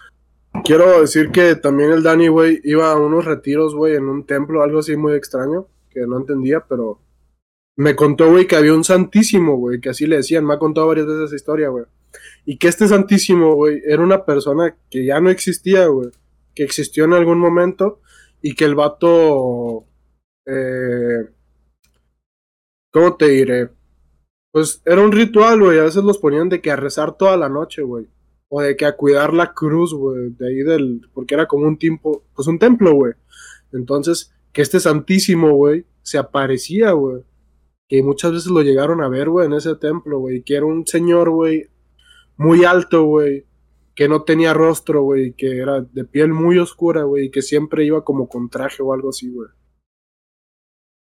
Quiero 0.65 1.01
decir 1.01 1.31
que 1.31 1.55
también 1.57 1.93
el 1.93 2.03
Dani, 2.03 2.29
güey, 2.29 2.61
iba 2.65 2.91
a 2.91 2.97
unos 2.97 3.25
retiros, 3.25 3.75
güey, 3.75 3.95
en 3.95 4.09
un 4.09 4.27
templo, 4.27 4.63
algo 4.63 4.81
así 4.81 4.97
muy 4.97 5.15
extraño, 5.15 5.69
que 5.91 6.01
no 6.01 6.19
entendía, 6.19 6.61
pero 6.61 7.01
me 7.77 7.97
contó, 7.97 8.31
güey, 8.31 8.47
que 8.47 8.57
había 8.57 8.75
un 8.75 8.85
santísimo, 8.85 9.57
güey, 9.57 9.81
que 9.81 9.91
así 9.91 10.07
le 10.07 10.17
decían, 10.17 10.45
me 10.45 10.55
ha 10.55 10.59
contado 10.59 10.89
varias 10.89 11.07
veces 11.07 11.27
esa 11.27 11.37
historia, 11.37 11.69
güey. 11.69 11.85
Y 12.45 12.59
que 12.59 12.69
este 12.69 12.89
Santísimo, 12.89 13.55
güey, 13.55 13.83
era 13.87 14.03
una 14.03 14.25
persona 14.25 14.77
que 14.91 15.05
ya 15.05 15.21
no 15.21 15.31
existía, 15.31 15.87
güey. 15.87 16.11
Que 16.55 16.65
existió 16.65 17.05
en 17.05 17.13
algún 17.13 17.39
momento 17.39 18.01
y 18.43 18.55
que 18.55 18.65
el 18.65 18.75
vato... 18.75 19.87
Eh, 20.47 21.29
¿Cómo 22.93 23.17
te 23.17 23.29
diré? 23.29 23.71
Pues 24.53 24.83
era 24.85 25.01
un 25.03 25.13
ritual, 25.13 25.61
güey. 25.61 25.79
A 25.79 25.85
veces 25.85 26.03
los 26.03 26.19
ponían 26.19 26.49
de 26.49 26.61
que 26.61 26.71
a 26.71 26.77
rezar 26.77 27.17
toda 27.17 27.37
la 27.37 27.49
noche, 27.49 27.83
güey. 27.83 28.09
O 28.49 28.61
de 28.61 28.77
que 28.77 28.85
a 28.85 28.97
cuidar 28.97 29.33
la 29.33 29.55
cruz, 29.55 29.95
güey. 29.95 30.31
De 30.31 30.49
ahí 30.49 30.57
del... 30.57 31.03
Porque 31.15 31.35
era 31.35 31.47
como 31.47 31.67
un 31.67 31.79
tiempo... 31.79 32.25
Pues 32.35 32.49
un 32.49 32.59
templo, 32.59 32.95
güey. 32.95 33.13
Entonces, 33.73 34.33
que 34.53 34.63
este 34.63 34.81
santísimo, 34.81 35.53
güey, 35.53 35.87
se 36.03 36.19
aparecía, 36.19 36.93
güey. 36.93 37.23
Que 37.89 38.03
muchas 38.03 38.33
veces 38.33 38.51
lo 38.51 38.63
llegaron 38.63 39.03
a 39.03 39.09
ver, 39.09 39.29
güey, 39.29 39.47
en 39.47 39.53
ese 39.53 39.77
templo, 39.77 40.19
güey. 40.19 40.43
Que 40.43 40.57
era 40.57 40.67
un 40.67 40.87
señor, 40.87 41.31
güey, 41.31 41.69
muy 42.41 42.65
alto, 42.65 43.05
güey. 43.05 43.47
Que 43.95 44.09
no 44.09 44.25
tenía 44.25 44.55
rostro, 44.55 45.03
güey. 45.03 45.35
Que 45.35 45.59
era 45.59 45.83
de 45.83 46.05
piel 46.07 46.33
muy 46.33 46.59
oscura, 46.59 47.03
güey. 47.03 47.27
Y 47.27 47.31
que 47.31 47.43
siempre 47.43 47.85
iba 47.85 48.03
como 48.03 48.29
con 48.29 48.49
traje 48.49 48.83
o 48.83 48.95
algo 48.95 49.11
así, 49.11 49.31
güey. 49.31 49.51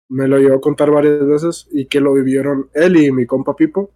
Me 0.09 0.27
lo 0.27 0.37
llevó 0.37 0.57
a 0.57 0.61
contar 0.61 0.91
varias 0.91 1.25
veces. 1.25 1.69
Y 1.71 1.87
que 1.87 2.01
lo 2.01 2.13
vivieron 2.13 2.69
él 2.73 2.97
y 2.97 3.11
mi 3.13 3.25
compa 3.25 3.55
Pipo. 3.55 3.93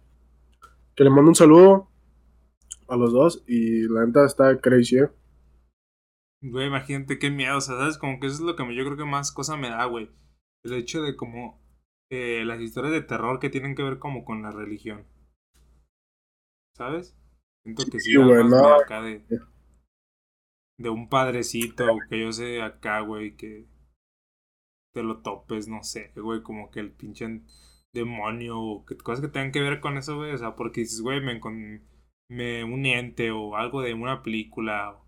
Que 0.94 1.04
le 1.04 1.10
mando 1.10 1.28
un 1.28 1.34
saludo 1.34 1.90
a 2.88 2.96
los 2.96 3.12
dos. 3.12 3.44
Y 3.46 3.86
la 3.86 4.06
neta 4.06 4.24
está 4.24 4.58
crazy, 4.58 5.00
eh. 5.00 5.10
Güey, 6.40 6.68
imagínate 6.68 7.18
qué 7.18 7.30
miedo, 7.30 7.58
o 7.58 7.60
sea, 7.60 7.76
¿sabes? 7.76 7.98
Como 7.98 8.18
que 8.18 8.28
eso 8.28 8.36
es 8.36 8.40
lo 8.40 8.56
que 8.56 8.62
yo 8.74 8.84
creo 8.84 8.96
que 8.96 9.04
más 9.04 9.30
cosa 9.32 9.56
me 9.58 9.68
da, 9.68 9.84
güey. 9.84 10.10
El 10.64 10.72
hecho 10.72 11.02
de 11.02 11.16
como 11.16 11.60
eh, 12.10 12.44
las 12.46 12.60
historias 12.60 12.92
de 12.94 13.02
terror 13.02 13.40
que 13.40 13.50
tienen 13.50 13.74
que 13.74 13.82
ver 13.82 13.98
como 13.98 14.24
con 14.24 14.42
la 14.42 14.52
religión. 14.52 15.04
¿Sabes? 16.76 17.16
Siento 17.66 17.84
que 17.90 17.98
sí, 17.98 18.14
güey, 18.14 18.44
no. 18.44 18.74
acá 18.74 19.02
de, 19.02 19.24
de 20.78 20.88
un 20.88 21.08
padrecito 21.08 21.84
que 22.08 22.20
yo 22.20 22.30
sé 22.30 22.62
acá, 22.62 23.00
güey, 23.00 23.34
que 23.36 23.66
te 24.94 25.02
lo 25.02 25.20
topes, 25.20 25.66
no 25.66 25.82
sé, 25.82 26.12
güey, 26.14 26.44
como 26.44 26.70
que 26.70 26.78
el 26.78 26.92
pinche 26.92 27.42
demonio 27.92 28.60
o 28.60 28.84
que, 28.86 28.96
cosas 28.96 29.20
que 29.20 29.32
tengan 29.32 29.50
que 29.50 29.62
ver 29.62 29.80
con 29.80 29.98
eso, 29.98 30.14
güey, 30.14 30.32
o 30.32 30.38
sea, 30.38 30.54
porque 30.54 30.82
dices, 30.82 31.00
güey, 31.00 31.20
me, 31.20 31.40
con, 31.40 31.82
me 32.30 32.62
un 32.62 32.86
ente 32.86 33.32
o 33.32 33.56
algo 33.56 33.82
de 33.82 33.94
una 33.94 34.22
película 34.22 35.02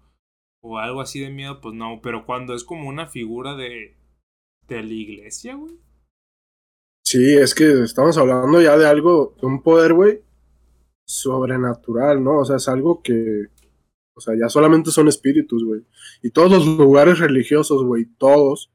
o 0.60 0.78
algo 0.78 1.00
así 1.00 1.20
de 1.20 1.30
miedo, 1.30 1.60
pues 1.60 1.76
no, 1.76 2.00
pero 2.02 2.26
cuando 2.26 2.54
es 2.54 2.64
como 2.64 2.88
una 2.88 3.06
figura 3.06 3.54
de, 3.54 3.96
de 4.66 4.82
la 4.82 4.92
iglesia, 4.92 5.54
güey. 5.54 5.78
Sí, 7.06 7.36
es 7.36 7.54
que 7.54 7.84
estamos 7.84 8.18
hablando 8.18 8.60
ya 8.60 8.76
de 8.76 8.88
algo, 8.88 9.36
de 9.40 9.46
un 9.46 9.62
poder, 9.62 9.94
güey, 9.94 10.24
sobrenatural, 11.08 12.22
¿no? 12.22 12.40
O 12.40 12.44
sea, 12.44 12.56
es 12.56 12.68
algo 12.68 13.02
que, 13.02 13.46
o 14.14 14.20
sea, 14.20 14.34
ya 14.38 14.48
solamente 14.48 14.90
son 14.90 15.08
espíritus, 15.08 15.64
güey. 15.64 15.84
Y 16.22 16.30
todos 16.30 16.50
los 16.50 16.66
lugares 16.66 17.18
religiosos, 17.18 17.82
güey, 17.82 18.04
todos, 18.18 18.70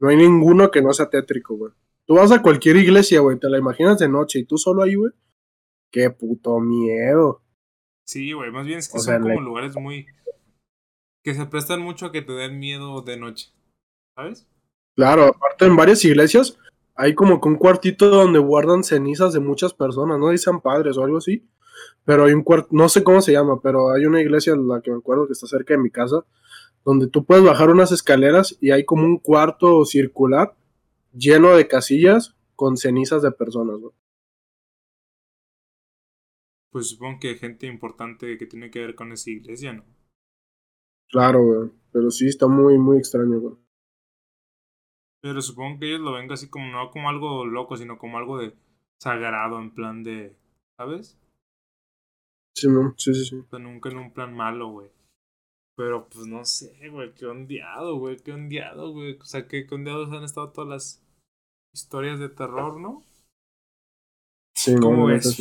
no 0.00 0.08
hay 0.08 0.16
ninguno 0.16 0.70
que 0.70 0.82
no 0.82 0.92
sea 0.92 1.10
tétrico, 1.10 1.56
güey. 1.56 1.72
Tú 2.06 2.14
vas 2.14 2.32
a 2.32 2.40
cualquier 2.40 2.76
iglesia, 2.76 3.20
güey, 3.20 3.38
te 3.38 3.50
la 3.50 3.58
imaginas 3.58 3.98
de 3.98 4.08
noche 4.08 4.38
y 4.38 4.44
tú 4.44 4.56
solo 4.56 4.82
ahí, 4.82 4.94
güey. 4.94 5.12
Qué 5.92 6.10
puto 6.10 6.58
miedo. 6.60 7.42
Sí, 8.06 8.32
güey, 8.32 8.50
más 8.50 8.66
bien 8.66 8.78
es 8.78 8.88
que 8.88 8.98
son 8.98 9.22
como 9.22 9.40
lugares 9.40 9.76
muy, 9.76 10.06
que 11.22 11.34
se 11.34 11.44
prestan 11.46 11.82
mucho 11.82 12.06
a 12.06 12.12
que 12.12 12.22
te 12.22 12.32
den 12.32 12.58
miedo 12.58 13.02
de 13.02 13.16
noche, 13.16 13.52
¿sabes? 14.14 14.48
Claro, 14.94 15.24
aparte 15.24 15.66
en 15.66 15.76
varias 15.76 16.04
iglesias 16.04 16.56
hay 16.94 17.14
como 17.14 17.40
que 17.40 17.48
un 17.48 17.56
cuartito 17.56 18.08
donde 18.08 18.38
guardan 18.38 18.82
cenizas 18.82 19.32
de 19.34 19.40
muchas 19.40 19.74
personas, 19.74 20.18
no 20.18 20.30
dicen 20.30 20.60
padres 20.60 20.96
o 20.96 21.04
algo 21.04 21.18
así, 21.18 21.46
pero 22.06 22.24
hay 22.24 22.32
un 22.32 22.44
cuarto, 22.44 22.68
no 22.70 22.88
sé 22.88 23.02
cómo 23.02 23.20
se 23.20 23.32
llama, 23.32 23.60
pero 23.60 23.90
hay 23.90 24.06
una 24.06 24.22
iglesia 24.22 24.54
en 24.54 24.68
la 24.68 24.80
que 24.80 24.92
me 24.92 24.98
acuerdo 24.98 25.26
que 25.26 25.32
está 25.32 25.48
cerca 25.48 25.74
de 25.74 25.80
mi 25.80 25.90
casa, 25.90 26.24
donde 26.84 27.08
tú 27.08 27.24
puedes 27.24 27.44
bajar 27.44 27.68
unas 27.68 27.90
escaleras 27.90 28.56
y 28.60 28.70
hay 28.70 28.84
como 28.84 29.04
un 29.04 29.18
cuarto 29.18 29.84
circular 29.84 30.56
lleno 31.12 31.56
de 31.56 31.66
casillas 31.66 32.36
con 32.54 32.76
cenizas 32.76 33.22
de 33.22 33.32
personas, 33.32 33.80
Pues 36.70 36.90
supongo 36.90 37.18
que 37.20 37.28
hay 37.28 37.38
gente 37.38 37.66
importante 37.66 38.38
que 38.38 38.46
tiene 38.46 38.70
que 38.70 38.80
ver 38.80 38.94
con 38.94 39.10
esa 39.10 39.30
iglesia, 39.30 39.72
¿no? 39.72 39.84
Claro, 41.08 41.42
güey. 41.42 41.70
Pero 41.90 42.10
sí 42.10 42.28
está 42.28 42.46
muy, 42.46 42.78
muy 42.78 42.98
extraño, 42.98 43.40
güey. 43.40 43.56
Pero 45.22 45.40
supongo 45.40 45.80
que 45.80 45.88
ellos 45.88 46.00
lo 46.00 46.12
ven 46.12 46.30
así 46.30 46.48
como 46.48 46.70
no 46.70 46.90
como 46.90 47.08
algo 47.08 47.46
loco, 47.46 47.76
sino 47.76 47.98
como 47.98 48.18
algo 48.18 48.38
de 48.38 48.54
sagrado, 49.00 49.58
en 49.58 49.74
plan 49.74 50.04
de. 50.04 50.36
¿Sabes? 50.76 51.18
Sí, 52.56 52.68
no, 52.68 52.94
sí, 52.96 53.14
sí, 53.14 53.26
sí. 53.26 53.36
nunca 53.58 53.90
en 53.90 53.98
un 53.98 54.14
plan 54.14 54.34
malo, 54.34 54.70
güey. 54.70 54.90
Pero 55.76 56.08
pues 56.08 56.26
no 56.26 56.42
sé, 56.46 56.88
güey, 56.88 57.12
qué 57.12 57.26
ondeado, 57.26 57.98
güey, 57.98 58.16
qué 58.16 58.32
ondeado, 58.32 58.92
güey. 58.92 59.18
O 59.20 59.24
sea, 59.26 59.46
qué 59.46 59.66
ondeados 59.70 60.10
han 60.10 60.24
estado 60.24 60.52
todas 60.52 60.70
las 60.70 61.02
historias 61.74 62.18
de 62.18 62.30
terror, 62.30 62.80
¿no? 62.80 63.04
Sí, 64.54 64.74
¿Cómo 64.80 65.04
ves? 65.06 65.36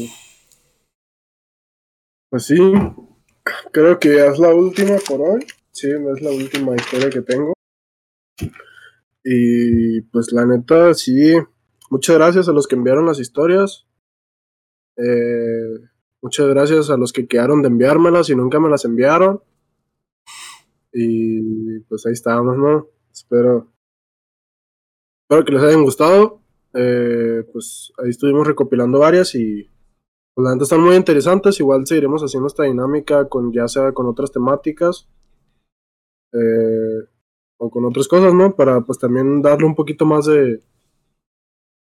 Pues 2.30 2.44
sí, 2.44 2.58
creo 3.72 3.98
que 3.98 4.18
ya 4.18 4.26
es 4.26 4.40
la 4.40 4.54
última 4.54 4.98
por 5.08 5.22
hoy. 5.22 5.48
Sí, 5.72 5.88
es 5.88 6.22
la 6.22 6.32
última 6.32 6.76
historia 6.76 7.10
que 7.10 7.22
tengo. 7.22 7.54
Y 9.24 10.02
pues 10.02 10.34
la 10.34 10.46
neta, 10.46 10.94
sí. 10.94 11.34
Muchas 11.90 12.18
gracias 12.18 12.50
a 12.50 12.52
los 12.52 12.68
que 12.68 12.76
enviaron 12.76 13.06
las 13.06 13.20
historias. 13.20 13.88
Eh, 14.98 15.95
muchas 16.26 16.48
gracias 16.48 16.90
a 16.90 16.98
los 16.98 17.14
que 17.14 17.28
quedaron 17.28 17.62
de 17.62 17.68
enviármelas 17.68 18.32
y 18.32 18.36
nunca 18.36 18.60
me 18.60 18.68
las 18.68 18.84
enviaron. 18.84 19.44
Y 20.92 21.82
pues 21.82 22.04
ahí 22.08 22.14
estamos, 22.14 22.58
¿no? 22.58 22.88
Espero. 23.14 23.72
Espero 25.22 25.46
que 25.46 25.52
les 25.52 25.62
hayan 25.62 25.84
gustado. 25.84 26.42
Eh, 26.74 27.48
pues 27.54 27.94
ahí 28.00 28.10
estuvimos 28.10 28.48
recopilando 28.48 28.98
varias 28.98 29.36
y 29.36 29.70
pues 30.34 30.46
la 30.46 30.62
están 30.62 30.82
muy 30.82 30.96
interesantes, 30.96 31.60
igual 31.60 31.86
seguiremos 31.86 32.24
haciendo 32.24 32.48
esta 32.48 32.64
dinámica 32.64 33.30
con 33.30 33.54
ya 33.54 33.68
sea 33.68 33.94
con 33.94 34.08
otras 34.08 34.32
temáticas 34.32 35.08
eh, 36.34 37.08
o 37.58 37.70
con 37.70 37.86
otras 37.86 38.08
cosas, 38.08 38.34
¿no? 38.34 38.56
Para 38.56 38.82
pues 38.82 38.98
también 38.98 39.44
darle 39.44 39.68
un 39.68 39.76
poquito 39.76 40.06
más 40.06 40.26
de, 40.26 40.62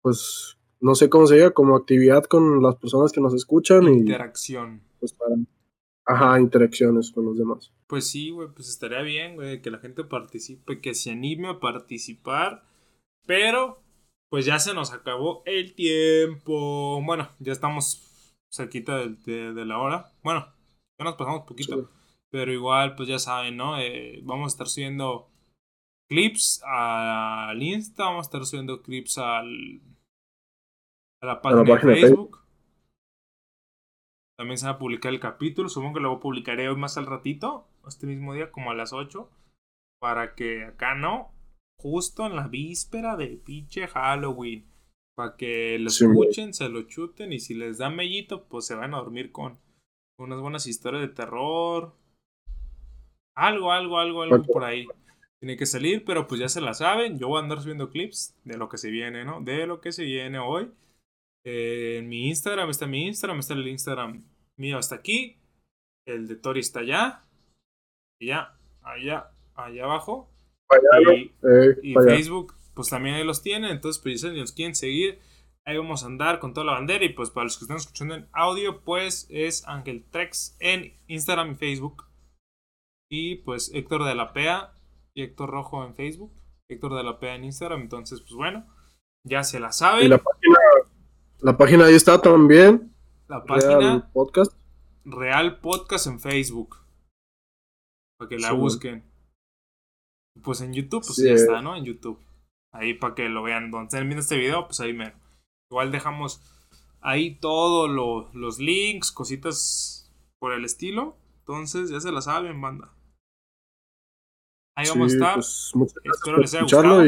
pues, 0.02 0.55
no 0.86 0.94
sé 0.94 1.10
cómo 1.10 1.26
se 1.26 1.34
diga, 1.34 1.50
como 1.50 1.74
actividad 1.74 2.22
con 2.24 2.62
las 2.62 2.76
personas 2.76 3.10
que 3.10 3.20
nos 3.20 3.34
escuchan. 3.34 3.88
Interacción. 3.88 4.82
pues 5.00 5.12
para, 5.12 5.34
ajá, 6.06 6.40
interacciones 6.40 7.10
con 7.10 7.24
los 7.24 7.36
demás. 7.36 7.72
Pues 7.88 8.08
sí, 8.08 8.30
güey, 8.30 8.48
pues 8.54 8.68
estaría 8.68 9.02
bien, 9.02 9.34
güey, 9.34 9.60
que 9.60 9.72
la 9.72 9.78
gente 9.78 10.04
participe, 10.04 10.80
que 10.80 10.94
se 10.94 11.10
anime 11.10 11.48
a 11.48 11.58
participar, 11.58 12.62
pero 13.26 13.82
pues 14.30 14.46
ya 14.46 14.60
se 14.60 14.74
nos 14.74 14.92
acabó 14.92 15.42
el 15.44 15.74
tiempo. 15.74 17.02
Bueno, 17.04 17.30
ya 17.40 17.50
estamos 17.50 18.36
cerquita 18.48 18.98
de, 18.98 19.52
de, 19.52 19.64
la 19.64 19.78
hora. 19.78 20.12
Bueno, 20.22 20.46
ya 21.00 21.04
nos 21.04 21.16
pasamos 21.16 21.48
poquito. 21.48 21.90
Pero 22.30 22.52
igual, 22.52 22.94
pues 22.94 23.08
ya 23.08 23.18
saben, 23.18 23.56
¿no? 23.56 23.80
Eh, 23.80 24.20
vamos 24.22 24.44
a 24.44 24.54
estar 24.54 24.68
subiendo 24.68 25.32
clips 26.08 26.62
al 26.64 27.60
Insta, 27.60 28.04
vamos 28.04 28.26
a 28.26 28.28
estar 28.28 28.46
subiendo 28.46 28.82
clips 28.82 29.18
al, 29.18 29.80
a 31.26 31.34
la 31.34 31.40
página, 31.42 31.62
de 31.62 31.78
Facebook. 31.78 32.38
También 34.38 34.58
se 34.58 34.66
va 34.66 34.72
a 34.72 34.78
publicar 34.78 35.12
el 35.12 35.20
capítulo. 35.20 35.68
Supongo 35.68 35.94
que 35.94 36.00
lo 36.00 36.20
publicaré 36.20 36.68
hoy 36.68 36.76
más 36.76 36.96
al 36.98 37.06
ratito, 37.06 37.66
este 37.86 38.06
mismo 38.06 38.34
día, 38.34 38.50
como 38.50 38.70
a 38.70 38.74
las 38.74 38.92
8. 38.92 39.30
Para 40.00 40.34
que 40.34 40.64
acá 40.64 40.94
no, 40.94 41.32
justo 41.80 42.26
en 42.26 42.36
la 42.36 42.48
víspera 42.48 43.16
de 43.16 43.28
pinche 43.38 43.88
Halloween 43.88 44.66
para 45.16 45.34
que 45.36 45.78
lo 45.78 45.88
escuchen, 45.88 46.52
se 46.52 46.68
lo 46.68 46.82
chuten 46.82 47.32
y 47.32 47.40
si 47.40 47.54
les 47.54 47.78
da 47.78 47.88
mellito, 47.88 48.44
pues 48.44 48.66
se 48.66 48.74
van 48.74 48.92
a 48.92 48.98
dormir 48.98 49.32
con 49.32 49.58
unas 50.18 50.40
buenas 50.40 50.66
historias 50.66 51.02
de 51.02 51.08
terror. 51.08 51.94
Algo, 53.34 53.72
algo, 53.72 53.98
algo, 53.98 54.22
algo 54.22 54.42
por 54.42 54.64
ahí. 54.64 54.86
Tiene 55.40 55.56
que 55.56 55.64
salir, 55.64 56.04
pero 56.04 56.26
pues 56.26 56.40
ya 56.40 56.50
se 56.50 56.60
la 56.60 56.74
saben. 56.74 57.18
Yo 57.18 57.28
voy 57.28 57.40
a 57.40 57.42
andar 57.42 57.60
subiendo 57.60 57.88
clips 57.88 58.36
de 58.44 58.58
lo 58.58 58.68
que 58.68 58.76
se 58.76 58.90
viene, 58.90 59.24
¿no? 59.24 59.40
De 59.40 59.66
lo 59.66 59.80
que 59.80 59.90
se 59.90 60.04
viene 60.04 60.38
hoy. 60.38 60.70
Eh, 61.46 61.98
en 61.98 62.08
mi 62.08 62.28
Instagram 62.28 62.70
está 62.70 62.86
mi 62.86 63.06
Instagram, 63.06 63.38
está 63.38 63.54
el 63.54 63.68
Instagram 63.68 64.24
mío 64.56 64.78
hasta 64.78 64.96
aquí. 64.96 65.38
El 66.04 66.26
de 66.26 66.36
Tori 66.36 66.60
está 66.60 66.80
allá. 66.80 67.22
Y 68.20 68.28
ya, 68.28 68.58
allá, 68.82 69.30
allá 69.54 69.84
abajo. 69.84 70.28
y, 71.82 71.90
y 71.90 71.94
Facebook 71.94 72.56
pues 72.76 72.90
también 72.90 73.16
ahí 73.16 73.24
los 73.24 73.42
tienen. 73.42 73.70
Entonces, 73.70 74.00
pues 74.02 74.20
si 74.20 74.30
nos 74.30 74.52
quieren 74.52 74.74
seguir, 74.74 75.18
ahí 75.64 75.78
vamos 75.78 76.04
a 76.04 76.06
andar 76.06 76.38
con 76.38 76.52
toda 76.52 76.66
la 76.66 76.72
bandera. 76.72 77.04
Y 77.04 77.08
pues 77.14 77.30
para 77.30 77.44
los 77.44 77.56
que 77.56 77.64
están 77.64 77.78
escuchando 77.78 78.14
en 78.14 78.28
audio, 78.32 78.82
pues 78.82 79.26
es 79.30 79.66
Ángel 79.66 80.04
Trex 80.10 80.56
en 80.60 80.94
Instagram 81.08 81.52
y 81.52 81.54
Facebook. 81.56 82.04
Y 83.10 83.36
pues 83.36 83.72
Héctor 83.74 84.04
de 84.04 84.14
la 84.14 84.32
PEA 84.32 84.74
y 85.14 85.22
Héctor 85.22 85.50
Rojo 85.50 85.84
en 85.84 85.94
Facebook. 85.94 86.32
Héctor 86.68 86.94
de 86.94 87.02
la 87.02 87.18
PEA 87.18 87.36
en 87.36 87.44
Instagram. 87.44 87.80
Entonces, 87.80 88.20
pues 88.20 88.34
bueno, 88.34 88.66
ya 89.24 89.42
se 89.42 89.58
la 89.58 89.72
saben. 89.72 90.12
La 91.40 91.56
página, 91.56 91.86
ahí 91.86 91.94
está 91.94 92.20
también. 92.20 92.92
La 93.28 93.44
página 93.44 93.78
Real 93.78 94.10
Podcast. 94.12 94.52
Real 95.04 95.60
Podcast 95.60 96.06
en 96.06 96.18
Facebook. 96.18 96.76
Para 98.18 98.28
que 98.28 98.38
la 98.38 98.52
busquen. 98.52 99.04
Pues 100.42 100.60
en 100.62 100.72
YouTube, 100.72 101.04
pues 101.04 101.16
ya 101.18 101.32
está, 101.32 101.60
¿no? 101.60 101.76
En 101.76 101.84
YouTube. 101.84 102.18
Ahí 102.72 102.94
para 102.94 103.14
que 103.14 103.28
lo 103.28 103.42
vean. 103.42 103.70
Donde 103.70 103.84
estén 103.84 104.04
viendo 104.04 104.22
este 104.22 104.38
video, 104.38 104.66
pues 104.66 104.80
ahí 104.80 104.92
me. 104.92 105.14
Igual 105.70 105.92
dejamos 105.92 106.40
ahí 107.00 107.38
todos 107.38 107.90
los 108.34 108.58
links, 108.58 109.12
cositas 109.12 110.10
por 110.38 110.52
el 110.52 110.64
estilo. 110.64 111.18
Entonces 111.40 111.90
ya 111.90 112.00
se 112.00 112.12
la 112.12 112.22
saben, 112.22 112.60
banda. 112.60 112.92
Ahí 114.74 114.88
vamos 114.88 115.12
a 115.12 115.14
estar. 115.14 115.34
Pues, 115.34 115.72
Espero 116.04 116.38
les 116.38 116.54
haya 116.54 116.62
gustado. 116.62 117.02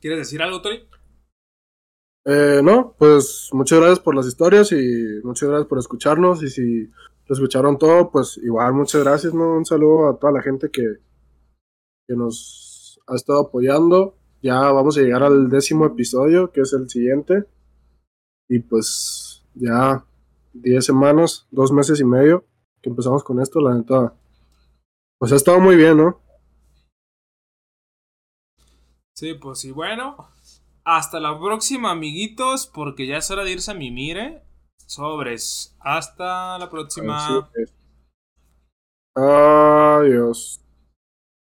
¿Quieres 0.00 0.18
decir 0.20 0.42
algo, 0.42 0.62
Tori? 0.62 0.87
Eh, 2.30 2.60
no, 2.62 2.94
pues 2.98 3.48
muchas 3.54 3.78
gracias 3.78 4.00
por 4.00 4.14
las 4.14 4.26
historias 4.26 4.70
y 4.72 5.20
muchas 5.24 5.48
gracias 5.48 5.66
por 5.66 5.78
escucharnos. 5.78 6.42
Y 6.42 6.50
si 6.50 6.82
lo 6.84 7.34
escucharon 7.34 7.78
todo, 7.78 8.10
pues 8.10 8.36
igual 8.36 8.74
muchas 8.74 9.02
gracias, 9.02 9.32
¿no? 9.32 9.56
Un 9.56 9.64
saludo 9.64 10.10
a 10.10 10.18
toda 10.18 10.34
la 10.34 10.42
gente 10.42 10.70
que, 10.70 10.82
que 12.06 12.14
nos 12.14 13.00
ha 13.06 13.14
estado 13.14 13.40
apoyando. 13.40 14.14
Ya 14.42 14.60
vamos 14.60 14.98
a 14.98 15.00
llegar 15.00 15.22
al 15.22 15.48
décimo 15.48 15.86
episodio, 15.86 16.52
que 16.52 16.60
es 16.60 16.72
el 16.74 16.90
siguiente. 16.90 17.44
Y 18.46 18.58
pues 18.58 19.42
ya 19.54 20.04
10 20.52 20.84
semanas, 20.84 21.46
dos 21.50 21.72
meses 21.72 21.98
y 21.98 22.04
medio 22.04 22.44
que 22.82 22.90
empezamos 22.90 23.24
con 23.24 23.40
esto, 23.40 23.58
la 23.60 23.74
neta. 23.74 24.14
Pues 25.18 25.32
ha 25.32 25.36
estado 25.36 25.60
muy 25.60 25.76
bien, 25.76 25.96
¿no? 25.96 26.20
Sí, 29.14 29.32
pues 29.32 29.64
y 29.64 29.70
bueno, 29.70 30.28
hasta 30.96 31.20
la 31.20 31.38
próxima, 31.38 31.90
amiguitos, 31.90 32.66
porque 32.66 33.06
ya 33.06 33.18
es 33.18 33.30
hora 33.30 33.44
de 33.44 33.52
irse 33.52 33.70
a 33.70 33.74
mi 33.74 33.90
mire. 33.90 34.42
Sobres. 34.86 35.76
Hasta 35.80 36.58
la 36.58 36.70
próxima. 36.70 37.50
Adiós. 39.14 40.62